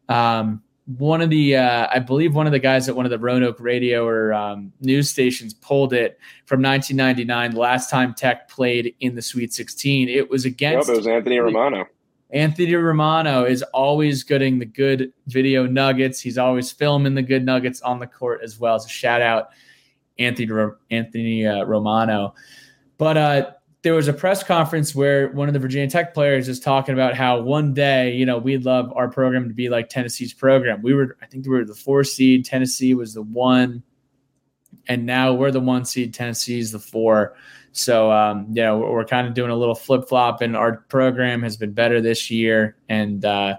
Um, 0.10 0.62
one 0.98 1.22
of 1.22 1.30
the, 1.30 1.58
uh, 1.58 1.88
I 1.92 2.00
believe, 2.00 2.34
one 2.34 2.48
of 2.48 2.52
the 2.52 2.60
guys 2.60 2.90
at 2.90 2.96
one 2.96 3.06
of 3.06 3.12
the 3.12 3.20
Roanoke 3.20 3.60
radio 3.60 4.06
or 4.06 4.34
um, 4.34 4.74
news 4.82 5.10
stations 5.10 5.54
pulled 5.54 5.94
it 5.94 6.20
from 6.46 6.62
1999. 6.62 7.52
The 7.52 7.60
last 7.60 7.90
time 7.90 8.14
Tech 8.14 8.50
played 8.50 8.96
in 9.00 9.16
the 9.16 9.22
Sweet 9.22 9.54
16, 9.54 10.10
it 10.10 10.30
was 10.30 10.46
against. 10.46 10.88
Yep, 10.88 10.96
it 10.96 10.98
was 10.98 11.08
Anthony 11.08 11.40
Romano. 11.40 11.86
Anthony 12.32 12.76
Romano 12.76 13.44
is 13.44 13.62
always 13.74 14.24
getting 14.24 14.58
the 14.58 14.66
good 14.66 15.12
video 15.28 15.66
nuggets. 15.66 16.20
He's 16.20 16.38
always 16.38 16.72
filming 16.72 17.14
the 17.14 17.22
good 17.22 17.46
nuggets 17.46 17.82
on 17.82 18.00
the 18.00 18.08
court 18.08 18.42
as 18.44 18.60
well. 18.60 18.80
So 18.80 18.88
shout 18.88 19.22
out 19.22 19.50
Anthony 20.18 20.50
Anthony 20.90 21.46
uh, 21.46 21.64
Romano. 21.66 22.34
But 22.98 23.18
uh, 23.18 23.52
there 23.84 23.94
was 23.94 24.08
a 24.08 24.14
press 24.14 24.44
conference 24.44 24.94
where 24.94 25.30
one 25.30 25.48
of 25.48 25.54
the 25.54 25.60
Virginia 25.60 25.90
Tech 25.90 26.14
players 26.14 26.48
is 26.48 26.60
talking 26.60 26.94
about 26.94 27.16
how 27.16 27.42
one 27.42 27.74
day, 27.74 28.14
you 28.14 28.26
know, 28.26 28.38
we'd 28.38 28.64
love 28.64 28.94
our 28.96 29.10
program 29.10 29.48
to 29.48 29.56
be 29.56 29.70
like 29.70 29.90
Tennessee's 29.90 30.34
program. 30.34 30.82
We 30.84 30.94
were, 30.94 31.18
I 31.22 31.26
think 31.26 31.46
we 31.46 31.52
were 31.52 31.66
the 31.66 31.74
four 31.74 32.04
seed, 32.04 32.46
Tennessee 32.46 32.94
was 32.94 33.16
the 33.16 33.24
one, 33.24 33.82
and 34.88 35.06
now 35.06 35.34
we're 35.34 35.52
the 35.52 35.60
one 35.60 35.86
seed, 35.86 36.14
Tennessee's 36.14 36.72
the 36.72 36.80
four. 36.80 37.36
So, 37.72 38.12
um, 38.12 38.48
you 38.50 38.62
know, 38.62 38.78
we're, 38.78 38.92
we're 38.92 39.06
kind 39.06 39.28
of 39.28 39.34
doing 39.34 39.50
a 39.50 39.56
little 39.56 39.76
flip 39.76 40.08
flop, 40.08 40.42
and 40.42 40.56
our 40.56 40.78
program 40.90 41.42
has 41.42 41.58
been 41.58 41.72
better 41.72 42.02
this 42.02 42.30
year. 42.30 42.76
And, 42.88 43.26
uh, 43.26 43.58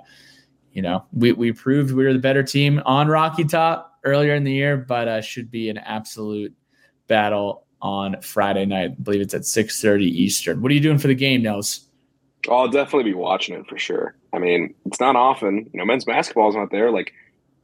you 0.72 0.82
know, 0.82 1.04
we, 1.12 1.32
we 1.32 1.52
proved 1.52 1.92
we 1.92 2.04
were 2.04 2.12
the 2.12 2.18
better 2.20 2.44
team 2.44 2.80
on 2.86 3.08
Rocky 3.08 3.44
Top 3.44 3.98
earlier 4.04 4.36
in 4.36 4.44
the 4.44 4.52
year, 4.52 4.76
but 4.76 5.08
uh, 5.08 5.20
should 5.20 5.50
be 5.50 5.68
an 5.68 5.78
absolute 5.78 6.54
battle 7.08 7.66
on 7.82 8.20
Friday 8.22 8.64
night. 8.64 8.92
I 8.92 9.02
believe 9.02 9.20
it's 9.20 9.34
at 9.34 9.42
6:30 9.42 10.04
Eastern. 10.04 10.62
What 10.62 10.70
are 10.70 10.74
you 10.74 10.80
doing 10.80 10.98
for 10.98 11.08
the 11.08 11.14
game, 11.14 11.42
Nels? 11.42 11.86
I'll 12.48 12.68
definitely 12.68 13.10
be 13.10 13.14
watching 13.14 13.54
it 13.56 13.66
for 13.68 13.78
sure. 13.78 14.14
I 14.32 14.38
mean, 14.38 14.74
it's 14.86 15.00
not 15.00 15.16
often, 15.16 15.68
you 15.72 15.78
know, 15.78 15.84
men's 15.84 16.04
basketball 16.04 16.48
is 16.48 16.56
not 16.56 16.70
there. 16.70 16.90
Like 16.90 17.12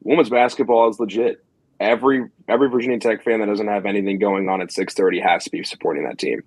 women's 0.03 0.29
basketball 0.29 0.89
is 0.91 1.01
legit. 1.01 1.45
Every 1.81 2.29
every 2.49 2.69
Virginia 2.69 2.99
Tech 2.99 3.23
fan 3.23 3.41
that 3.41 3.47
doesn't 3.47 3.69
have 3.69 3.87
anything 3.87 4.19
going 4.19 4.49
on 4.49 4.61
at 4.61 4.71
6:30 4.71 5.23
has 5.23 5.45
to 5.45 5.51
be 5.51 5.63
supporting 5.63 6.05
that 6.05 6.19
team. 6.19 6.43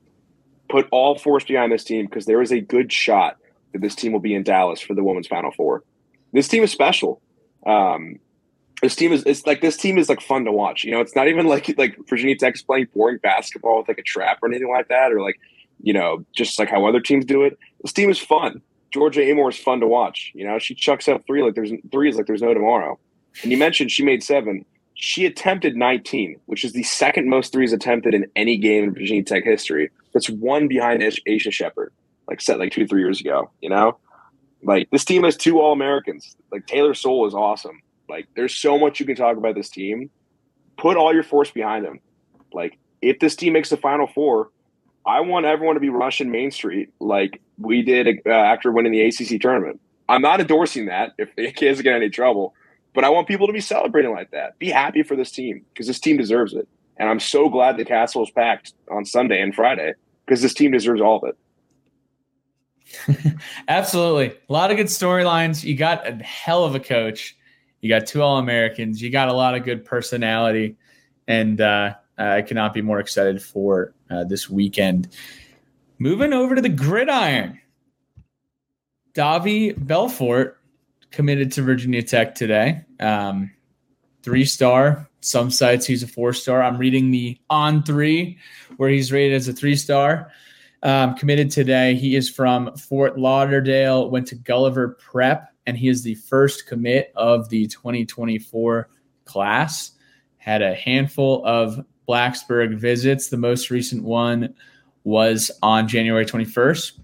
Put 0.70 0.88
all 0.92 1.18
force 1.18 1.44
behind 1.46 1.72
this 1.72 1.84
team 1.84 2.06
because 2.06 2.26
there 2.26 2.42
is 2.42 2.52
a 2.52 2.62
good 2.62 2.92
shot 2.92 3.38
that 3.72 3.82
this 3.82 3.96
team 3.96 4.12
will 4.12 4.20
be 4.20 4.36
in 4.36 4.44
Dallas 4.44 4.82
for 4.82 4.94
the 4.94 5.04
women's 5.04 5.28
Final 5.28 5.52
Four. 5.52 5.84
This 6.34 6.48
team 6.48 6.64
is 6.64 6.72
special. 6.72 7.22
Um, 7.66 8.20
this 8.82 8.96
team 8.96 9.14
is 9.14 9.24
it's 9.26 9.46
like 9.46 9.62
this 9.62 9.78
team 9.78 9.98
is 9.98 10.10
like 10.10 10.22
fun 10.22 10.46
to 10.46 10.52
watch. 10.52 10.84
You 10.84 10.92
know, 10.92 11.02
it's 11.02 11.16
not 11.16 11.28
even 11.28 11.48
like 11.48 11.74
like 11.78 11.98
Virginia 12.08 12.36
Tech's 12.36 12.62
playing 12.62 12.88
boring 12.94 13.18
basketball 13.18 13.80
with 13.80 13.88
like 13.88 14.00
a 14.00 14.04
trap 14.04 14.40
or 14.42 14.50
anything 14.50 14.70
like 14.70 14.88
that, 14.90 15.12
or 15.12 15.22
like 15.22 15.40
you 15.82 15.94
know 15.94 16.26
just 16.34 16.60
like 16.60 16.70
how 16.70 16.86
other 16.86 17.00
teams 17.00 17.26
do 17.26 17.44
it. 17.44 17.58
This 17.82 17.94
team 17.94 18.10
is 18.10 18.20
fun. 18.20 18.62
Georgia 18.92 19.22
Amoore 19.22 19.52
is 19.52 19.58
fun 19.58 19.80
to 19.80 19.88
watch. 19.88 20.32
You 20.36 20.46
know, 20.46 20.60
she 20.60 20.76
chucks 20.76 21.08
up 21.08 21.26
three 21.26 21.44
like 21.44 21.56
there's 21.56 21.72
threes 21.92 22.18
like 22.18 22.26
there's 22.26 22.42
no 22.42 22.54
tomorrow. 22.54 23.00
And 23.44 23.52
you 23.52 23.58
mentioned 23.58 23.92
she 23.92 24.04
made 24.04 24.24
seven. 24.24 24.66
She 24.94 25.26
attempted 25.26 25.76
19, 25.76 26.40
which 26.46 26.64
is 26.64 26.74
the 26.74 26.84
second 26.84 27.28
most 27.28 27.54
threes 27.54 27.74
attempted 27.74 28.14
in 28.14 28.30
any 28.36 28.58
game 28.58 28.84
in 28.84 28.94
Virginia 28.94 29.24
Tech 29.24 29.44
history. 29.44 29.90
That's 30.14 30.30
one 30.30 30.68
behind 30.68 31.02
Aisha 31.02 31.52
Sheppard, 31.52 31.94
like 32.28 32.42
set 32.42 32.60
like 32.60 32.72
two 32.72 32.86
three 32.86 33.02
years 33.02 33.22
ago. 33.22 33.50
You 33.62 33.70
know, 33.70 33.98
like 34.64 34.90
this 34.92 35.06
team 35.06 35.24
has 35.24 35.38
two 35.38 35.60
All 35.60 35.72
Americans. 35.72 36.36
Like 36.52 36.68
Taylor 36.68 36.94
Soule 36.94 37.26
is 37.28 37.34
awesome. 37.34 37.80
Like, 38.12 38.28
there's 38.36 38.54
so 38.54 38.78
much 38.78 39.00
you 39.00 39.06
can 39.06 39.16
talk 39.16 39.38
about 39.38 39.56
this 39.56 39.70
team. 39.70 40.10
Put 40.78 40.98
all 40.98 41.14
your 41.14 41.24
force 41.24 41.50
behind 41.50 41.86
them. 41.86 42.02
Like, 42.52 42.78
if 43.02 43.20
this 43.20 43.38
team 43.38 43.54
makes 43.54 43.70
the 43.70 43.78
Final 43.78 44.06
Four, 44.06 44.50
I 45.06 45.22
want 45.22 45.46
everyone 45.46 45.76
to 45.76 45.80
be 45.80 45.88
rushing 45.88 46.30
Main 46.30 46.52
Street 46.52 46.90
like 47.00 47.40
we 47.58 47.82
did 47.84 48.20
uh, 48.26 48.30
after 48.30 48.70
winning 48.70 48.92
the 48.92 49.02
ACC 49.02 49.40
tournament. 49.40 49.80
I'm 50.10 50.22
not 50.22 50.42
endorsing 50.42 50.88
that 50.88 51.14
if 51.18 51.34
the 51.38 51.52
kids 51.56 51.82
get 51.82 51.96
any 51.96 52.10
trouble, 52.10 52.54
but 52.94 53.06
I 53.06 53.10
want 53.10 53.30
people 53.30 53.48
to 53.48 53.54
be 53.54 53.62
celebrating 53.62 54.12
like 54.12 54.32
that. 54.32 54.60
Be 54.60 54.70
happy 54.70 55.04
for 55.04 55.16
this 55.16 55.32
team 55.32 55.66
because 55.74 55.88
this 55.88 56.02
team 56.02 56.18
deserves 56.18 56.54
it. 56.54 56.68
And 56.98 57.08
I'm 57.08 57.22
so 57.22 57.48
glad 57.48 57.78
the 57.78 57.86
Cassell 57.86 58.24
is 58.24 58.30
packed 58.30 58.74
on 58.92 59.06
Sunday 59.06 59.42
and 59.42 59.56
Friday 59.56 59.94
because 60.26 60.42
this 60.42 60.54
team 60.54 60.74
deserves 60.74 61.00
all 61.00 61.22
of 61.24 61.34
it. 63.08 63.38
Absolutely. 63.70 64.38
A 64.50 64.54
lot 64.54 64.70
of 64.70 64.76
good 64.76 64.88
storylines. 64.88 65.64
You 65.64 65.78
got 65.78 66.06
a 66.06 66.16
hell 66.22 66.66
of 66.66 66.76
a 66.76 66.80
coach. 66.82 67.38
You 67.82 67.90
got 67.90 68.08
two 68.08 68.22
All 68.22 68.38
Americans. 68.38 69.02
You 69.02 69.10
got 69.10 69.28
a 69.28 69.34
lot 69.34 69.56
of 69.56 69.64
good 69.64 69.84
personality, 69.84 70.78
and 71.28 71.60
uh, 71.60 71.96
I 72.18 72.44
cannot 72.44 72.74
be 72.74 72.82
more 72.82 73.00
excited 73.00 73.42
for 73.42 73.94
uh, 74.10 74.24
this 74.24 74.50
weekend. 74.50 75.10
Moving 75.98 76.34
over 76.34 76.56
to 76.56 76.62
the 76.62 76.70
gridiron, 76.70 77.60
Davi 79.14 79.74
Belfort 79.86 80.60
committed 81.12 81.52
to 81.54 81.62
Virginia 81.62 82.02
Tech 82.02 82.36
today. 82.36 82.82
Um, 83.00 83.52
three 84.24 84.46
star. 84.46 85.08
Some 85.22 85.52
sites 85.52 85.86
he's 85.86 86.04
a 86.04 86.08
four 86.08 86.34
star. 86.34 86.64
I'm 86.64 86.78
reading 86.78 87.12
the 87.12 87.40
on 87.50 87.84
three 87.84 88.38
where 88.78 88.90
he's 88.90 89.12
rated 89.12 89.36
as 89.36 89.48
a 89.48 89.54
three 89.54 89.76
star. 89.76 90.32
Um, 90.84 91.16
committed 91.16 91.52
today. 91.52 91.94
He 91.94 92.16
is 92.16 92.30
from 92.30 92.76
Fort 92.76 93.20
Lauderdale. 93.20 94.10
Went 94.10 94.28
to 94.28 94.36
Gulliver 94.36 94.90
Prep 95.00 95.51
and 95.72 95.78
he 95.78 95.88
is 95.88 96.04
the 96.04 96.16
first 96.16 96.68
commit 96.68 97.14
of 97.16 97.48
the 97.48 97.66
2024 97.68 98.90
class. 99.24 99.92
Had 100.36 100.62
a 100.62 100.76
handful 100.76 101.46
of 101.46 101.80
Blacksburg 102.10 102.78
visits. 102.78 103.30
The 103.30 103.38
most 103.38 103.70
recent 103.70 104.04
one 104.04 104.54
was 105.06 105.50
on 105.64 105.88
January 105.88 106.26
21st. 106.26 107.00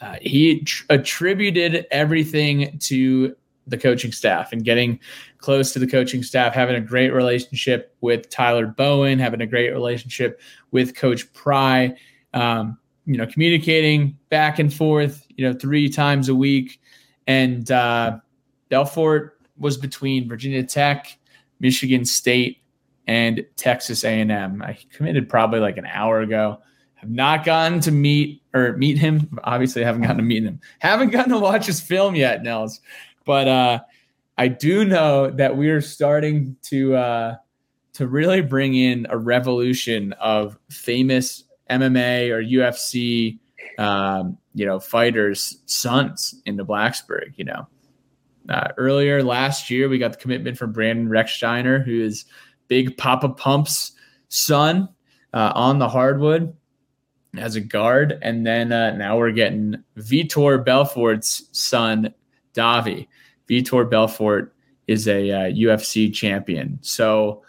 Uh, 0.00 0.14
he 0.22 0.60
tr- 0.60 0.84
attributed 0.90 1.88
everything 1.90 2.78
to 2.78 3.34
the 3.66 3.76
coaching 3.76 4.12
staff 4.12 4.52
and 4.52 4.64
getting 4.64 5.00
close 5.38 5.72
to 5.72 5.80
the 5.80 5.88
coaching 5.88 6.22
staff, 6.22 6.54
having 6.54 6.76
a 6.76 6.80
great 6.80 7.10
relationship 7.10 7.96
with 8.00 8.30
Tyler 8.30 8.68
Bowen, 8.68 9.18
having 9.18 9.40
a 9.40 9.46
great 9.46 9.70
relationship 9.70 10.40
with 10.70 10.94
Coach 10.94 11.32
Pry, 11.32 11.96
um, 12.32 12.78
you 13.06 13.16
know, 13.16 13.26
communicating 13.26 14.16
back 14.28 14.60
and 14.60 14.72
forth, 14.72 15.26
you 15.30 15.44
know, 15.44 15.52
three 15.52 15.88
times 15.88 16.28
a 16.28 16.34
week 16.34 16.80
and 17.26 17.70
uh, 17.70 18.18
Belfort 18.68 19.38
was 19.58 19.76
between 19.76 20.28
Virginia 20.28 20.62
Tech, 20.62 21.18
Michigan 21.60 22.04
State, 22.04 22.58
and 23.06 23.44
Texas 23.56 24.04
A&M. 24.04 24.62
I 24.62 24.78
committed 24.92 25.28
probably 25.28 25.60
like 25.60 25.76
an 25.76 25.86
hour 25.86 26.20
ago. 26.20 26.60
Have 26.94 27.10
not 27.10 27.44
gotten 27.44 27.80
to 27.80 27.90
meet 27.90 28.42
or 28.54 28.76
meet 28.76 28.98
him. 28.98 29.38
Obviously, 29.42 29.82
haven't 29.82 30.02
gotten 30.02 30.18
to 30.18 30.22
meet 30.22 30.44
him. 30.44 30.60
Haven't 30.80 31.10
gotten 31.10 31.32
to 31.32 31.38
watch 31.38 31.66
his 31.66 31.80
film 31.80 32.14
yet, 32.14 32.42
Nels. 32.42 32.80
But 33.24 33.48
uh, 33.48 33.80
I 34.36 34.48
do 34.48 34.84
know 34.84 35.30
that 35.30 35.56
we 35.56 35.70
are 35.70 35.80
starting 35.80 36.56
to 36.64 36.94
uh, 36.94 37.36
to 37.94 38.06
really 38.06 38.42
bring 38.42 38.74
in 38.74 39.06
a 39.10 39.16
revolution 39.16 40.12
of 40.14 40.58
famous 40.68 41.44
MMA 41.70 42.30
or 42.30 42.42
UFC, 42.42 43.38
um, 43.78 44.38
you 44.54 44.66
know, 44.66 44.80
fighters' 44.80 45.58
sons 45.66 46.34
into 46.46 46.64
Blacksburg. 46.64 47.34
You 47.36 47.44
know, 47.44 47.68
uh, 48.48 48.68
earlier 48.76 49.22
last 49.22 49.70
year 49.70 49.88
we 49.88 49.98
got 49.98 50.12
the 50.12 50.18
commitment 50.18 50.58
from 50.58 50.72
Brandon 50.72 51.08
Rechsteiner, 51.08 51.84
who 51.84 52.02
is 52.02 52.24
Big 52.68 52.96
Papa 52.96 53.28
Pump's 53.28 53.92
son 54.28 54.88
uh, 55.32 55.52
on 55.54 55.78
the 55.78 55.88
hardwood 55.88 56.56
as 57.36 57.56
a 57.56 57.60
guard, 57.60 58.18
and 58.22 58.46
then 58.46 58.72
uh, 58.72 58.96
now 58.96 59.16
we're 59.16 59.30
getting 59.30 59.76
Vitor 59.96 60.64
Belfort's 60.64 61.48
son, 61.52 62.12
Davi. 62.54 63.06
Vitor 63.48 63.88
Belfort 63.88 64.54
is 64.88 65.06
a 65.06 65.30
uh, 65.30 65.44
UFC 65.52 66.12
champion, 66.12 66.78
so 66.82 67.42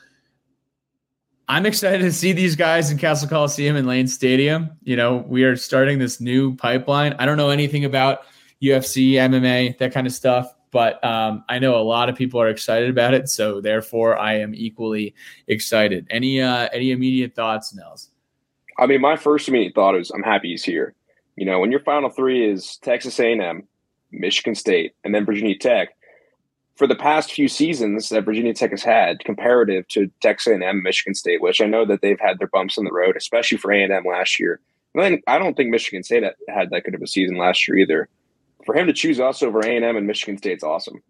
I'm 1.51 1.65
excited 1.65 1.99
to 1.99 2.13
see 2.13 2.31
these 2.31 2.55
guys 2.55 2.91
in 2.91 2.97
Castle 2.97 3.27
Coliseum 3.27 3.75
and 3.75 3.85
Lane 3.85 4.07
Stadium. 4.07 4.69
You 4.83 4.95
know, 4.95 5.17
we 5.27 5.43
are 5.43 5.57
starting 5.57 5.99
this 5.99 6.21
new 6.21 6.55
pipeline. 6.55 7.13
I 7.19 7.25
don't 7.25 7.35
know 7.35 7.49
anything 7.49 7.83
about 7.83 8.21
UFC, 8.61 9.15
MMA, 9.15 9.77
that 9.77 9.91
kind 9.91 10.07
of 10.07 10.13
stuff, 10.13 10.49
but 10.71 11.03
um, 11.03 11.43
I 11.49 11.59
know 11.59 11.75
a 11.75 11.83
lot 11.83 12.07
of 12.07 12.15
people 12.15 12.41
are 12.41 12.47
excited 12.47 12.89
about 12.89 13.13
it. 13.13 13.27
So 13.27 13.59
therefore, 13.59 14.17
I 14.17 14.35
am 14.35 14.55
equally 14.55 15.13
excited. 15.47 16.07
Any 16.09 16.41
uh, 16.41 16.69
any 16.71 16.91
immediate 16.91 17.35
thoughts, 17.35 17.75
Nels? 17.75 18.11
I 18.79 18.85
mean, 18.85 19.01
my 19.01 19.17
first 19.17 19.49
immediate 19.49 19.75
thought 19.75 19.97
is 19.97 20.09
I'm 20.09 20.23
happy 20.23 20.51
he's 20.51 20.63
here. 20.63 20.95
You 21.35 21.45
know, 21.45 21.59
when 21.59 21.69
your 21.69 21.81
final 21.81 22.09
three 22.09 22.49
is 22.49 22.77
Texas 22.77 23.19
A&M, 23.19 23.67
Michigan 24.09 24.55
State, 24.55 24.93
and 25.03 25.13
then 25.13 25.25
Virginia 25.25 25.57
Tech, 25.57 25.89
for 26.81 26.87
the 26.87 26.95
past 26.95 27.31
few 27.31 27.47
seasons 27.47 28.09
that 28.09 28.25
Virginia 28.25 28.55
Tech 28.55 28.71
has 28.71 28.81
had, 28.81 29.23
comparative 29.23 29.87
to 29.89 30.09
Texas 30.19 30.51
A&M, 30.51 30.81
Michigan 30.81 31.13
State, 31.13 31.39
which 31.39 31.61
I 31.61 31.67
know 31.67 31.85
that 31.85 32.01
they've 32.01 32.19
had 32.19 32.39
their 32.39 32.47
bumps 32.47 32.75
in 32.75 32.85
the 32.85 32.91
road, 32.91 33.15
especially 33.15 33.59
for 33.59 33.71
A&M 33.71 34.03
last 34.03 34.39
year. 34.39 34.59
And 34.95 35.21
I 35.27 35.37
don't 35.37 35.55
think 35.55 35.69
Michigan 35.69 36.01
State 36.01 36.23
had 36.49 36.71
that 36.71 36.83
good 36.83 36.95
of 36.95 37.01
a 37.03 37.05
season 37.05 37.37
last 37.37 37.67
year 37.67 37.77
either. 37.77 38.09
For 38.65 38.75
him 38.75 38.87
to 38.87 38.93
choose 38.93 39.19
us 39.19 39.43
over 39.43 39.59
A&M 39.59 39.95
and 39.95 40.07
Michigan 40.07 40.39
State's 40.39 40.63
awesome. 40.63 41.03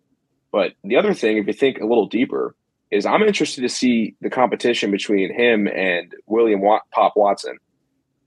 But 0.51 0.73
the 0.83 0.97
other 0.97 1.13
thing, 1.13 1.37
if 1.37 1.47
you 1.47 1.53
think 1.53 1.79
a 1.79 1.87
little 1.87 2.07
deeper, 2.07 2.53
is 2.91 3.05
I'm 3.05 3.23
interested 3.23 3.61
to 3.61 3.69
see 3.69 4.13
the 4.19 4.29
competition 4.29 4.91
between 4.91 5.33
him 5.33 5.69
and 5.69 6.13
William 6.27 6.59
Wat- 6.59 6.81
Pop 6.91 7.13
Watson. 7.15 7.57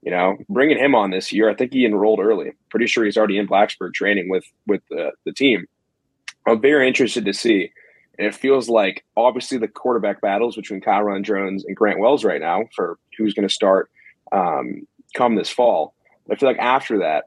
You 0.00 0.12
know, 0.12 0.38
bringing 0.48 0.78
him 0.78 0.94
on 0.94 1.10
this 1.10 1.30
year, 1.30 1.50
I 1.50 1.54
think 1.54 1.74
he 1.74 1.84
enrolled 1.84 2.20
early. 2.20 2.52
Pretty 2.70 2.86
sure 2.86 3.04
he's 3.04 3.18
already 3.18 3.36
in 3.36 3.46
Blacksburg 3.46 3.92
training 3.92 4.30
with 4.30 4.46
with 4.66 4.80
the, 4.88 5.12
the 5.26 5.32
team. 5.34 5.66
I'm 6.46 6.60
very 6.60 6.86
interested 6.86 7.24
to 7.24 7.32
see. 7.32 7.70
And 8.18 8.26
it 8.26 8.34
feels 8.34 8.68
like 8.68 9.04
obviously 9.16 9.58
the 9.58 9.68
quarterback 9.68 10.20
battles 10.20 10.56
between 10.56 10.80
Kyron 10.80 11.24
Drones 11.24 11.64
and 11.64 11.76
Grant 11.76 11.98
Wells 11.98 12.24
right 12.24 12.40
now 12.40 12.64
for 12.74 12.98
who's 13.16 13.34
going 13.34 13.48
to 13.48 13.52
start 13.52 13.90
um, 14.32 14.86
come 15.14 15.34
this 15.34 15.50
fall. 15.50 15.94
I 16.30 16.36
feel 16.36 16.48
like 16.48 16.58
after 16.58 16.98
that, 16.98 17.24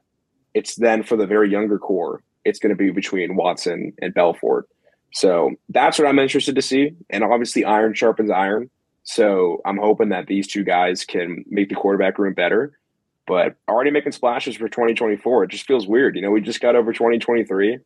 it's 0.54 0.76
then 0.76 1.02
for 1.02 1.16
the 1.16 1.26
very 1.26 1.50
younger 1.50 1.78
core, 1.78 2.22
it's 2.44 2.58
going 2.58 2.70
to 2.70 2.76
be 2.76 2.90
between 2.90 3.36
Watson 3.36 3.92
and 4.00 4.14
Belfort. 4.14 4.68
So 5.12 5.52
that's 5.68 5.98
what 5.98 6.08
I'm 6.08 6.18
interested 6.18 6.54
to 6.54 6.62
see. 6.62 6.92
And 7.10 7.24
obviously, 7.24 7.64
iron 7.64 7.94
sharpens 7.94 8.30
iron. 8.30 8.70
So 9.04 9.60
I'm 9.64 9.78
hoping 9.78 10.10
that 10.10 10.26
these 10.26 10.46
two 10.46 10.64
guys 10.64 11.04
can 11.04 11.44
make 11.48 11.68
the 11.68 11.74
quarterback 11.74 12.18
room 12.18 12.34
better. 12.34 12.78
But 13.26 13.56
already 13.68 13.90
making 13.90 14.12
splashes 14.12 14.56
for 14.56 14.68
2024, 14.68 15.44
it 15.44 15.50
just 15.50 15.66
feels 15.66 15.86
weird. 15.86 16.16
You 16.16 16.22
know, 16.22 16.30
we 16.30 16.40
just 16.40 16.60
got 16.60 16.76
over 16.76 16.92
2023. 16.92 17.78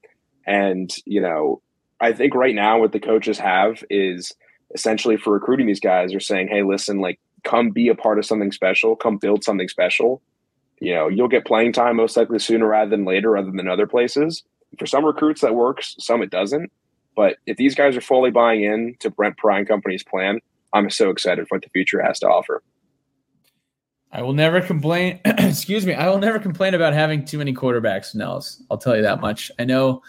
And, 0.46 0.92
you 1.04 1.20
know, 1.20 1.62
I 2.00 2.12
think 2.12 2.34
right 2.34 2.54
now 2.54 2.80
what 2.80 2.92
the 2.92 3.00
coaches 3.00 3.38
have 3.38 3.84
is 3.88 4.32
essentially 4.74 5.16
for 5.16 5.32
recruiting 5.32 5.66
these 5.66 5.80
guys 5.80 6.14
are 6.14 6.20
saying, 6.20 6.48
hey, 6.48 6.62
listen, 6.62 7.00
like, 7.00 7.20
come 7.44 7.70
be 7.70 7.88
a 7.88 7.94
part 7.94 8.18
of 8.18 8.26
something 8.26 8.52
special, 8.52 8.96
come 8.96 9.18
build 9.18 9.44
something 9.44 9.68
special. 9.68 10.22
You 10.80 10.94
know, 10.94 11.08
you'll 11.08 11.28
get 11.28 11.46
playing 11.46 11.72
time 11.72 11.96
most 11.96 12.16
likely 12.16 12.38
sooner 12.38 12.66
rather 12.66 12.90
than 12.90 13.04
later, 13.04 13.36
other 13.36 13.50
than 13.50 13.68
other 13.68 13.86
places. 13.86 14.42
For 14.78 14.86
some 14.86 15.04
recruits, 15.04 15.42
that 15.42 15.54
works, 15.54 15.94
some 15.98 16.22
it 16.22 16.30
doesn't. 16.30 16.72
But 17.14 17.36
if 17.46 17.56
these 17.56 17.74
guys 17.74 17.96
are 17.96 18.00
fully 18.00 18.30
buying 18.30 18.62
in 18.62 18.96
to 19.00 19.10
Brent 19.10 19.36
Pry 19.36 19.58
and 19.58 19.68
Company's 19.68 20.02
plan, 20.02 20.40
I'm 20.72 20.88
so 20.90 21.10
excited 21.10 21.46
for 21.46 21.56
what 21.56 21.62
the 21.62 21.70
future 21.70 22.02
has 22.02 22.18
to 22.20 22.28
offer. 22.28 22.62
I 24.10 24.22
will 24.22 24.32
never 24.32 24.60
complain. 24.60 25.20
excuse 25.24 25.86
me. 25.86 25.94
I 25.94 26.08
will 26.08 26.18
never 26.18 26.38
complain 26.38 26.74
about 26.74 26.94
having 26.94 27.24
too 27.24 27.38
many 27.38 27.54
quarterbacks, 27.54 28.14
Nels. 28.14 28.62
I'll 28.70 28.78
tell 28.78 28.96
you 28.96 29.02
that 29.02 29.20
much. 29.20 29.50
I 29.58 29.64
know 29.64 30.02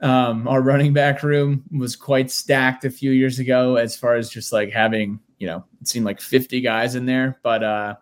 um, 0.00 0.46
our 0.48 0.60
running 0.60 0.92
back 0.92 1.22
room 1.22 1.62
was 1.76 1.96
quite 1.96 2.30
stacked 2.30 2.84
a 2.84 2.90
few 2.90 3.10
years 3.10 3.38
ago 3.38 3.76
as 3.76 3.96
far 3.96 4.14
as 4.16 4.28
just 4.28 4.52
like 4.52 4.70
having, 4.70 5.20
you 5.38 5.46
know, 5.46 5.64
it 5.80 5.88
seemed 5.88 6.04
like 6.04 6.20
50 6.20 6.60
guys 6.60 6.94
in 6.94 7.06
there. 7.06 7.38
But 7.42 7.62
uh, 7.62 7.94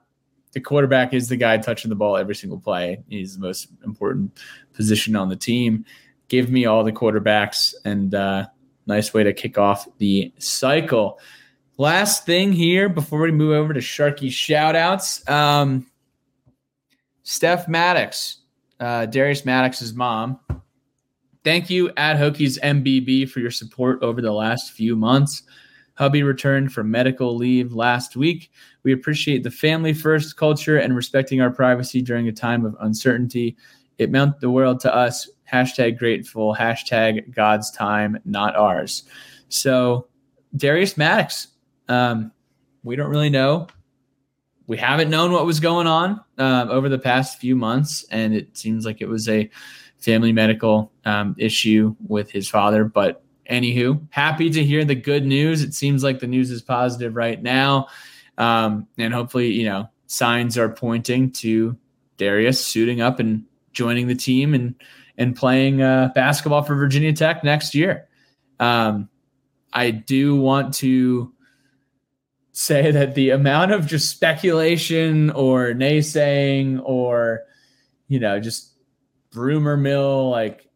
the 0.52 0.60
quarterback 0.60 1.14
is 1.14 1.28
the 1.28 1.36
guy 1.36 1.58
touching 1.58 1.88
the 1.88 1.94
ball 1.94 2.16
every 2.16 2.34
single 2.34 2.58
play. 2.58 3.02
He's 3.08 3.34
the 3.34 3.40
most 3.40 3.68
important 3.84 4.38
position 4.72 5.16
on 5.16 5.28
the 5.28 5.36
team. 5.36 5.84
Give 6.28 6.50
me 6.50 6.66
all 6.66 6.82
the 6.82 6.92
quarterbacks 6.92 7.74
and 7.84 8.14
uh, 8.14 8.46
nice 8.86 9.12
way 9.12 9.22
to 9.24 9.32
kick 9.32 9.58
off 9.58 9.86
the 9.98 10.32
cycle. 10.38 11.20
Last 11.78 12.26
thing 12.26 12.52
here 12.52 12.88
before 12.88 13.20
we 13.20 13.32
move 13.32 13.52
over 13.52 13.72
to 13.72 13.80
Sharky 13.80 14.28
shoutouts. 14.28 15.28
Um, 15.28 15.86
Steph 17.22 17.68
Maddox, 17.68 18.38
uh, 18.80 19.06
Darius 19.06 19.44
Maddox's 19.44 19.94
mom. 19.94 20.40
Thank 21.44 21.70
you 21.70 21.90
at 21.96 22.16
Hokies 22.16 22.60
MBB 22.60 23.28
for 23.28 23.40
your 23.40 23.50
support 23.50 24.00
over 24.00 24.20
the 24.20 24.32
last 24.32 24.72
few 24.72 24.94
months. 24.94 25.42
Hubby 25.94 26.22
returned 26.22 26.72
from 26.72 26.90
medical 26.90 27.36
leave 27.36 27.72
last 27.72 28.16
week. 28.16 28.50
We 28.84 28.92
appreciate 28.92 29.42
the 29.42 29.50
family 29.50 29.92
first 29.92 30.36
culture 30.36 30.78
and 30.78 30.94
respecting 30.94 31.40
our 31.40 31.50
privacy 31.50 32.00
during 32.00 32.28
a 32.28 32.32
time 32.32 32.64
of 32.64 32.76
uncertainty. 32.80 33.56
It 33.98 34.10
meant 34.10 34.40
the 34.40 34.50
world 34.50 34.78
to 34.80 34.94
us. 34.94 35.28
Hashtag 35.52 35.98
grateful. 35.98 36.54
Hashtag 36.54 37.34
God's 37.34 37.72
time, 37.72 38.18
not 38.24 38.54
ours. 38.54 39.02
So, 39.48 40.06
Darius 40.56 40.96
Maddox, 40.96 41.48
um, 41.88 42.30
we 42.84 42.94
don't 42.94 43.10
really 43.10 43.30
know. 43.30 43.66
We 44.68 44.76
haven't 44.76 45.10
known 45.10 45.32
what 45.32 45.44
was 45.44 45.60
going 45.60 45.86
on 45.88 46.20
um, 46.38 46.70
over 46.70 46.88
the 46.88 46.98
past 46.98 47.38
few 47.38 47.56
months, 47.56 48.04
and 48.10 48.32
it 48.32 48.56
seems 48.56 48.86
like 48.86 49.00
it 49.00 49.08
was 49.08 49.28
a 49.28 49.50
family 50.02 50.32
medical 50.32 50.92
um, 51.04 51.34
issue 51.38 51.94
with 52.06 52.30
his 52.30 52.48
father. 52.48 52.84
But 52.84 53.22
anywho, 53.48 54.06
happy 54.10 54.50
to 54.50 54.64
hear 54.64 54.84
the 54.84 54.94
good 54.94 55.24
news. 55.24 55.62
It 55.62 55.74
seems 55.74 56.02
like 56.02 56.18
the 56.18 56.26
news 56.26 56.50
is 56.50 56.60
positive 56.62 57.14
right 57.14 57.40
now, 57.40 57.88
um, 58.38 58.86
and 58.98 59.14
hopefully, 59.14 59.52
you 59.52 59.64
know, 59.64 59.88
signs 60.06 60.58
are 60.58 60.68
pointing 60.68 61.30
to 61.30 61.76
Darius 62.16 62.64
suiting 62.64 63.00
up 63.00 63.20
and 63.20 63.44
joining 63.72 64.06
the 64.06 64.14
team 64.14 64.54
and 64.54 64.74
and 65.18 65.36
playing 65.36 65.82
uh, 65.82 66.10
basketball 66.14 66.62
for 66.62 66.74
Virginia 66.74 67.12
Tech 67.12 67.44
next 67.44 67.74
year. 67.74 68.08
Um, 68.58 69.08
I 69.72 69.90
do 69.90 70.36
want 70.36 70.74
to 70.74 71.32
say 72.52 72.90
that 72.90 73.14
the 73.14 73.30
amount 73.30 73.72
of 73.72 73.86
just 73.86 74.10
speculation 74.10 75.30
or 75.30 75.72
naysaying 75.72 76.80
or 76.84 77.40
you 78.08 78.20
know 78.20 78.38
just 78.40 78.71
rumor 79.34 79.76
mill 79.76 80.30
like 80.30 80.68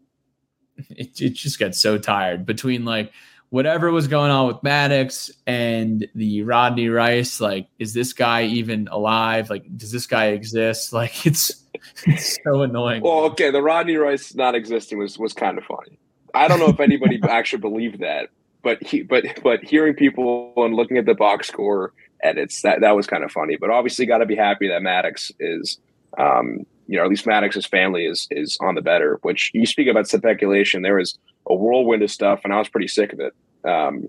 it, 0.91 1.21
it 1.21 1.31
just 1.31 1.59
got 1.59 1.75
so 1.75 1.99
tired 1.99 2.47
between 2.47 2.85
like 2.85 3.13
whatever 3.51 3.91
was 3.91 4.09
going 4.09 4.31
on 4.31 4.47
with 4.49 4.63
Maddox 4.63 5.31
and 5.47 6.07
the 6.15 6.43
Rodney 6.43 6.89
Rice 6.89 7.41
like 7.41 7.69
is 7.79 7.95
this 7.95 8.13
guy 8.13 8.45
even 8.45 8.89
alive 8.89 9.51
like 9.51 9.65
does 9.77 9.93
this 9.93 10.07
guy 10.07 10.27
exist 10.27 10.93
like 10.93 11.27
it's 11.27 11.67
it's 12.07 12.39
so 12.45 12.63
annoying 12.63 13.03
Well, 13.03 13.25
okay, 13.27 13.51
the 13.51 13.63
Rodney 13.63 13.97
Rice 13.97 14.35
not 14.35 14.55
existing 14.55 14.99
was 14.99 15.19
was 15.19 15.33
kind 15.33 15.59
of 15.59 15.65
funny. 15.65 15.99
I 16.35 16.49
don't 16.49 16.59
know 16.59 16.69
if 16.69 16.81
anybody 16.81 17.21
actually 17.29 17.61
believed 17.61 18.01
that, 18.01 18.31
but 18.63 18.83
he, 18.83 19.03
but 19.03 19.25
but 19.43 19.63
hearing 19.65 19.95
people 19.95 20.53
and 20.57 20.75
looking 20.75 20.99
at 20.99 21.07
the 21.07 21.15
box 21.15 21.49
score 21.49 21.93
edits 22.23 22.63
that 22.63 22.81
that 22.81 22.97
was 22.97 23.07
kind 23.07 23.25
of 23.25 23.33
funny. 23.33 23.57
But 23.57 23.71
obviously, 23.71 24.07
got 24.07 24.19
to 24.19 24.27
be 24.27 24.37
happy 24.37 24.69
that 24.69 24.83
Maddox 24.83 25.33
is, 25.39 25.79
um, 26.19 26.67
you 26.87 26.97
know, 26.97 27.05
at 27.05 27.11
least 27.11 27.27
Maddox's 27.27 27.67
family 27.67 28.07
is 28.07 28.29
is 28.31 28.57
on 28.61 28.75
the 28.75 28.83
better. 28.83 29.19
Which 29.23 29.51
you 29.55 29.67
speak 29.67 29.89
about 29.89 30.09
speculation, 30.09 30.83
there 30.83 30.97
was 30.97 31.19
a 31.47 31.55
whirlwind 31.55 32.03
of 32.03 32.11
stuff, 32.11 32.41
and 32.45 32.53
I 32.53 32.59
was 32.59 32.69
pretty 32.69 32.89
sick 32.89 33.13
of 33.13 33.21
it. 33.21 33.35
Um, 33.69 34.09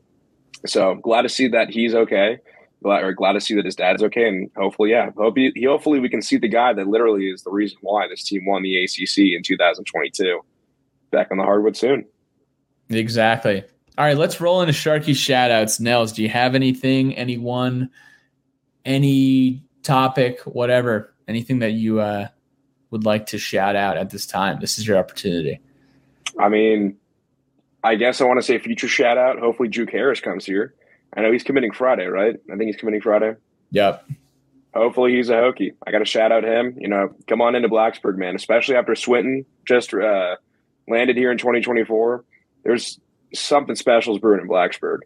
so 0.65 0.95
glad 0.95 1.23
to 1.23 1.30
see 1.30 1.47
that 1.49 1.69
he's 1.69 1.95
okay. 1.95 2.39
Glad 2.84 3.03
or 3.03 3.13
glad 3.13 3.34
to 3.34 3.41
see 3.41 3.55
that 3.55 3.65
his 3.65 3.75
dad's 3.75 4.03
okay, 4.03 4.28
and 4.28 4.51
hopefully, 4.55 4.91
yeah, 4.91 5.09
hope 5.17 5.36
he, 5.36 5.51
hopefully 5.65 5.99
we 5.99 6.09
can 6.09 6.21
see 6.21 6.38
the 6.38 6.47
guy 6.47 6.73
that 6.73 6.88
literally 6.88 7.25
is 7.25 7.41
the 7.41 7.51
reason 7.51 7.78
why 7.82 8.07
this 8.07 8.23
team 8.23 8.45
won 8.45 8.61
the 8.61 8.84
ACC 8.84 9.34
in 9.36 9.41
2022 9.43 10.41
back 11.11 11.30
on 11.32 11.38
the 11.38 11.43
hardwood 11.43 11.75
soon. 11.75 12.05
Exactly. 12.89 13.63
All 13.97 14.05
right, 14.05 14.15
let's 14.17 14.39
roll 14.39 14.61
into 14.61 14.73
Sharky 14.73 15.15
shoutouts. 15.15 15.80
Nels, 15.80 16.13
do 16.13 16.21
you 16.21 16.30
have 16.30 16.53
anything, 16.53 17.15
anyone, 17.15 17.89
any 18.86 19.63
topic, 19.82 20.41
whatever, 20.41 21.15
anything 21.28 21.59
that 21.59 21.71
you 21.71 21.99
uh, 21.99 22.28
would 22.92 23.06
like 23.06 23.28
to 23.28 23.38
shout 23.38 23.76
out 23.76 23.98
at 23.98 24.10
this 24.10 24.26
time? 24.26 24.60
This 24.60 24.78
is 24.78 24.88
your 24.88 24.98
opportunity. 24.98 25.60
I 26.40 26.50
mean, 26.50 26.98
I 27.84 27.96
guess 27.96 28.22
I 28.22 28.26
want 28.26 28.38
to 28.40 28.44
say 28.44 28.58
future 28.60 28.88
shout 28.88 29.18
out. 29.18 29.40
Hopefully, 29.40 29.70
Drew 29.70 29.86
Harris 29.86 30.20
comes 30.20 30.46
here. 30.46 30.74
I 31.16 31.22
know 31.22 31.32
he's 31.32 31.44
committing 31.44 31.72
Friday, 31.72 32.06
right? 32.06 32.36
I 32.52 32.56
think 32.56 32.68
he's 32.68 32.76
committing 32.76 33.02
Friday. 33.02 33.36
Yep. 33.72 34.08
Hopefully 34.74 35.16
he's 35.16 35.30
a 35.30 35.34
Hokie. 35.34 35.74
I 35.86 35.92
got 35.92 36.00
to 36.00 36.06
shout 36.06 36.32
out 36.32 36.44
him. 36.44 36.76
You 36.78 36.88
know, 36.88 37.14
come 37.28 37.42
on 37.42 37.56
into 37.56 37.70
Blacksburg, 37.70 38.18
man. 38.18 38.36
Especially 38.36 38.76
after 38.76 38.94
Swinton 38.96 39.46
just 39.66 39.94
uh, 39.94 40.36
landed 40.88 41.18
here 41.18 41.32
in 41.32 41.38
2024. 41.38 42.24
There's 42.64 43.00
something 43.34 43.76
special 43.76 44.16
is 44.16 44.22
brewing 44.22 44.42
in 44.42 44.48
Blacksburg. 44.48 45.00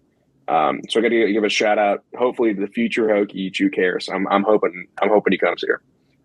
Um, 0.47 0.81
so 0.89 0.99
I 0.99 1.03
got 1.03 1.09
to 1.09 1.31
give 1.31 1.43
a 1.43 1.49
shout 1.49 1.77
out. 1.77 2.03
Hopefully, 2.17 2.53
the 2.53 2.67
future 2.67 3.07
Hokie 3.07 3.53
Drew 3.53 3.69
Harris. 3.73 4.09
I'm, 4.09 4.27
I'm 4.27 4.43
hoping. 4.43 4.87
I'm 5.01 5.09
hoping 5.09 5.31
he 5.31 5.37
comes 5.37 5.61
here. 5.61 5.81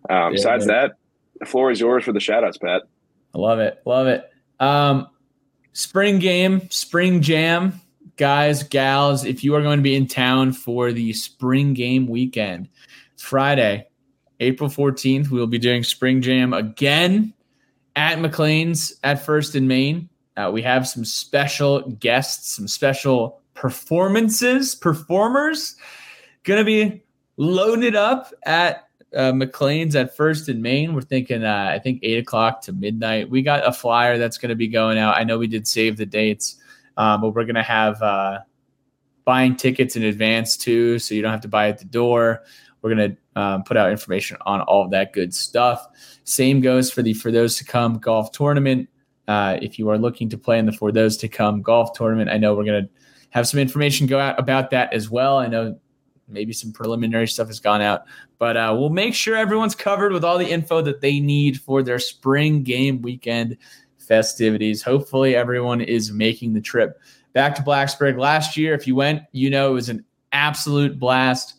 Um, 0.09 0.17
Yeah, 0.17 0.29
besides 0.31 0.65
man. 0.65 0.75
that, 0.75 0.91
the 1.39 1.45
floor 1.45 1.71
is 1.71 1.79
yours 1.79 2.03
for 2.03 2.11
the 2.11 2.19
shout 2.19 2.43
outs, 2.43 2.57
Pat. 2.57 2.83
I 3.33 3.37
love 3.37 3.59
it. 3.59 3.81
Love 3.85 4.07
it. 4.07 4.29
Um, 4.59 5.07
spring 5.73 6.19
game, 6.19 6.69
spring 6.69 7.21
jam, 7.21 7.79
guys, 8.15 8.63
gals. 8.63 9.25
If 9.25 9.43
you 9.43 9.55
are 9.55 9.61
going 9.61 9.79
to 9.79 9.83
be 9.83 9.95
in 9.95 10.07
town 10.07 10.53
for 10.53 10.91
the 10.91 11.13
spring 11.13 11.73
game 11.73 12.07
weekend, 12.07 12.69
Friday, 13.17 13.87
April 14.39 14.69
14th, 14.69 15.29
we 15.29 15.39
will 15.39 15.47
be 15.47 15.59
doing 15.59 15.83
spring 15.83 16.21
jam 16.21 16.53
again 16.53 17.33
at 17.95 18.19
McLean's 18.19 18.95
at 19.03 19.25
First 19.25 19.55
and 19.55 19.67
Main. 19.67 20.09
Uh, 20.35 20.51
we 20.53 20.61
have 20.61 20.87
some 20.87 21.03
special 21.03 21.81
guests, 21.81 22.55
some 22.55 22.67
special 22.67 23.41
performances, 23.55 24.75
performers 24.75 25.75
going 26.43 26.59
to 26.59 26.65
be 26.65 27.03
loaded 27.37 27.95
up 27.95 28.31
at 28.45 28.86
uh, 29.15 29.31
McLean's 29.31 29.95
at 29.95 30.15
First 30.15 30.49
and 30.49 30.61
Main. 30.61 30.93
We're 30.93 31.01
thinking, 31.01 31.43
uh, 31.43 31.71
I 31.73 31.79
think 31.79 31.99
eight 32.03 32.19
o'clock 32.19 32.61
to 32.63 32.73
midnight. 32.73 33.29
We 33.29 33.41
got 33.41 33.67
a 33.67 33.71
flyer 33.71 34.17
that's 34.17 34.37
going 34.37 34.49
to 34.49 34.55
be 34.55 34.67
going 34.67 34.97
out. 34.97 35.17
I 35.17 35.23
know 35.23 35.37
we 35.37 35.47
did 35.47 35.67
save 35.67 35.97
the 35.97 36.05
dates, 36.05 36.57
um, 36.97 37.21
but 37.21 37.29
we're 37.29 37.45
going 37.45 37.55
to 37.55 37.63
have 37.63 38.01
uh, 38.01 38.39
buying 39.25 39.55
tickets 39.55 39.95
in 39.95 40.03
advance 40.03 40.57
too, 40.57 40.99
so 40.99 41.15
you 41.15 41.21
don't 41.21 41.31
have 41.31 41.41
to 41.41 41.47
buy 41.47 41.69
at 41.69 41.79
the 41.79 41.85
door. 41.85 42.43
We're 42.81 42.95
going 42.95 43.11
to 43.11 43.41
um, 43.41 43.63
put 43.63 43.77
out 43.77 43.91
information 43.91 44.37
on 44.45 44.61
all 44.61 44.83
of 44.83 44.91
that 44.91 45.13
good 45.13 45.33
stuff. 45.33 45.87
Same 46.23 46.61
goes 46.61 46.91
for 46.91 47.01
the 47.01 47.13
for 47.13 47.31
those 47.31 47.55
to 47.57 47.65
come 47.65 47.97
golf 47.99 48.31
tournament. 48.31 48.89
Uh, 49.27 49.57
if 49.61 49.77
you 49.77 49.89
are 49.89 49.97
looking 49.97 50.29
to 50.29 50.37
play 50.37 50.57
in 50.57 50.65
the 50.65 50.71
for 50.71 50.91
those 50.91 51.17
to 51.17 51.27
come 51.27 51.61
golf 51.61 51.93
tournament, 51.93 52.29
I 52.29 52.37
know 52.37 52.55
we're 52.55 52.63
going 52.63 52.83
to 52.83 52.89
have 53.31 53.47
some 53.47 53.59
information 53.59 54.07
go 54.07 54.19
out 54.19 54.39
about 54.39 54.69
that 54.71 54.93
as 54.93 55.09
well. 55.09 55.37
I 55.37 55.47
know 55.47 55.77
maybe 56.27 56.53
some 56.53 56.71
preliminary 56.71 57.27
stuff 57.27 57.47
has 57.47 57.59
gone 57.59 57.81
out, 57.81 58.03
but 58.39 58.57
uh, 58.57 58.75
we'll 58.77 58.89
make 58.89 59.13
sure 59.13 59.35
everyone's 59.35 59.75
covered 59.75 60.11
with 60.11 60.23
all 60.23 60.37
the 60.37 60.49
info 60.49 60.81
that 60.81 61.01
they 61.01 61.19
need 61.19 61.59
for 61.59 61.81
their 61.81 61.99
spring 61.99 62.63
game 62.63 63.01
weekend 63.01 63.57
festivities. 63.97 64.81
Hopefully, 64.81 65.35
everyone 65.35 65.81
is 65.81 66.11
making 66.11 66.53
the 66.53 66.61
trip 66.61 66.99
back 67.33 67.55
to 67.55 67.61
Blacksburg. 67.61 68.17
Last 68.17 68.57
year, 68.57 68.73
if 68.73 68.87
you 68.87 68.95
went, 68.95 69.23
you 69.31 69.49
know 69.49 69.71
it 69.71 69.73
was 69.73 69.89
an 69.89 70.03
absolute 70.31 70.99
blast. 70.99 71.55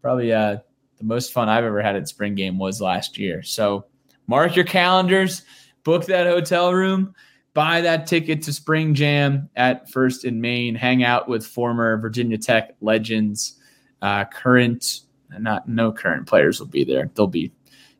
Probably 0.00 0.32
uh, 0.32 0.58
the 0.98 1.04
most 1.04 1.32
fun 1.32 1.48
I've 1.48 1.64
ever 1.64 1.82
had 1.82 1.96
at 1.96 2.08
spring 2.08 2.34
game 2.34 2.58
was 2.58 2.80
last 2.80 3.18
year. 3.18 3.42
So 3.42 3.86
mark 4.26 4.56
your 4.56 4.64
calendars, 4.64 5.42
book 5.84 6.06
that 6.06 6.26
hotel 6.26 6.72
room, 6.72 7.14
buy 7.54 7.80
that 7.80 8.06
ticket 8.06 8.42
to 8.42 8.52
Spring 8.52 8.94
Jam 8.94 9.48
at 9.56 9.90
First 9.90 10.24
and 10.24 10.40
Main, 10.40 10.74
hang 10.74 11.02
out 11.04 11.28
with 11.28 11.46
former 11.46 11.98
Virginia 11.98 12.38
Tech 12.38 12.76
legends, 12.80 13.58
uh, 14.02 14.24
current, 14.26 15.00
not 15.38 15.68
no 15.68 15.92
current 15.92 16.26
players 16.26 16.60
will 16.60 16.66
be 16.66 16.84
there. 16.84 17.10
They'll 17.14 17.26
be 17.26 17.52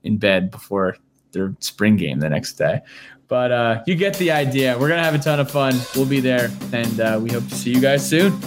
in 0.03 0.19
bed 0.19 0.51
before 0.51 0.97
their 1.31 1.55
spring 1.61 1.97
game 1.97 2.21
the 2.21 2.29
next 2.29 2.55
day. 2.55 2.81
But 3.29 3.53
uh, 3.53 3.83
you 3.87 3.95
get 3.95 4.17
the 4.19 4.31
idea. 4.31 4.79
We're 4.79 4.89
gonna 4.89 5.05
have 5.05 5.15
a 5.15 5.19
ton 5.19 5.41
of 5.41 5.51
fun. 5.51 5.75
We'll 5.97 6.05
be 6.05 6.21
there, 6.21 6.51
and 6.73 7.01
uh, 7.01 7.19
we 7.23 7.31
hope 7.31 7.49
to 7.49 7.55
see 7.55 7.73
you 7.73 7.81
guys 7.81 8.07
soon. 8.07 8.39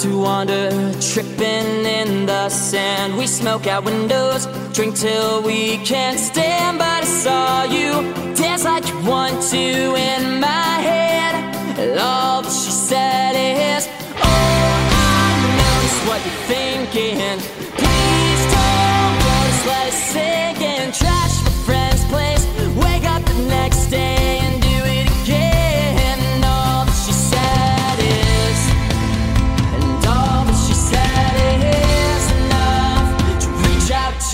To 0.00 0.18
wander, 0.18 0.70
tripping 0.98 1.84
in 1.84 2.24
the 2.24 2.48
sand. 2.48 3.18
We 3.18 3.26
smoke 3.26 3.66
out 3.66 3.84
windows, 3.84 4.46
drink 4.72 4.96
till 4.96 5.42
we 5.42 5.76
can't 5.84 6.18
stand. 6.18 6.78
But 6.78 7.02
I 7.02 7.04
saw 7.04 7.64
you 7.64 7.90
dance 8.34 8.64
like 8.64 8.88
you 8.88 8.98
want 9.04 9.42
to 9.50 9.58
in 9.58 10.40
my 10.40 10.72
head. 10.88 11.34
And 11.78 11.98
all 11.98 12.40
that 12.40 12.50
she 12.50 12.70
said 12.70 13.32
is, 13.36 13.88
Oh, 14.16 14.24
I 14.24 15.28
know 15.58 15.74
just 15.84 16.00
what 16.08 16.20
you're 16.24 16.44
thinking. 16.48 17.38
Please 17.76 18.42
don't 18.56 19.16
let 19.68 19.88
it 19.88 19.98
sink 20.12 20.60
in. 20.62 20.92
Trash 20.92 21.34
my 21.44 21.50
friend's 21.66 22.04
place, 22.06 22.44
wake 22.76 23.04
up 23.04 23.22
the 23.26 23.34
next 23.48 23.86
day 23.88 24.49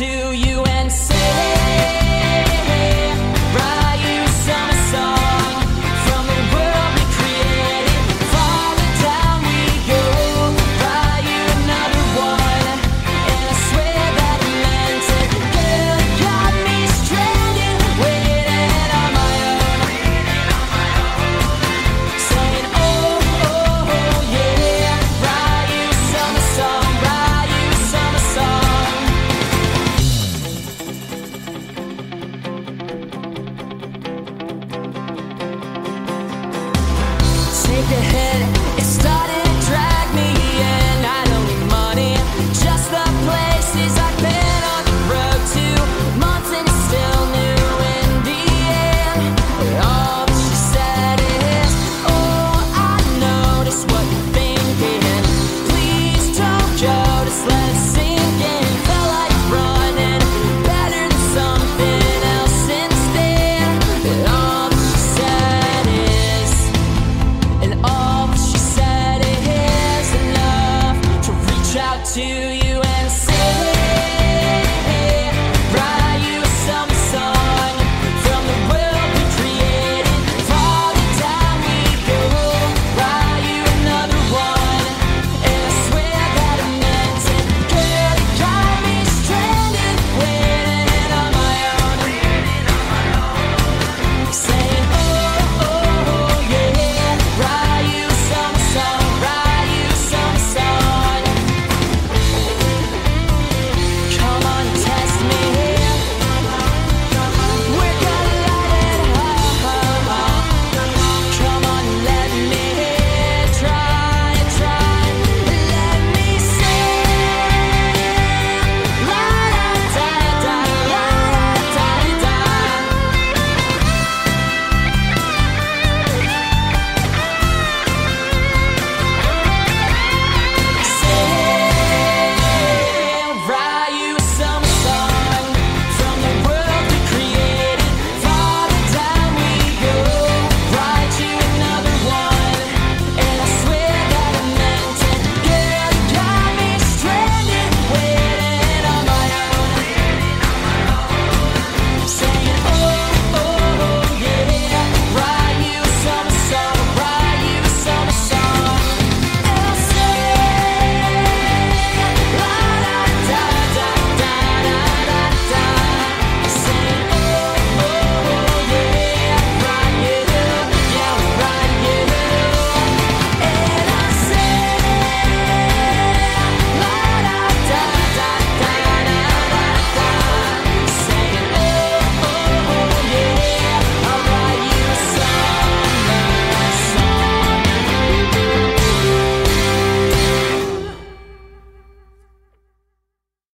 reach 0.07 0.36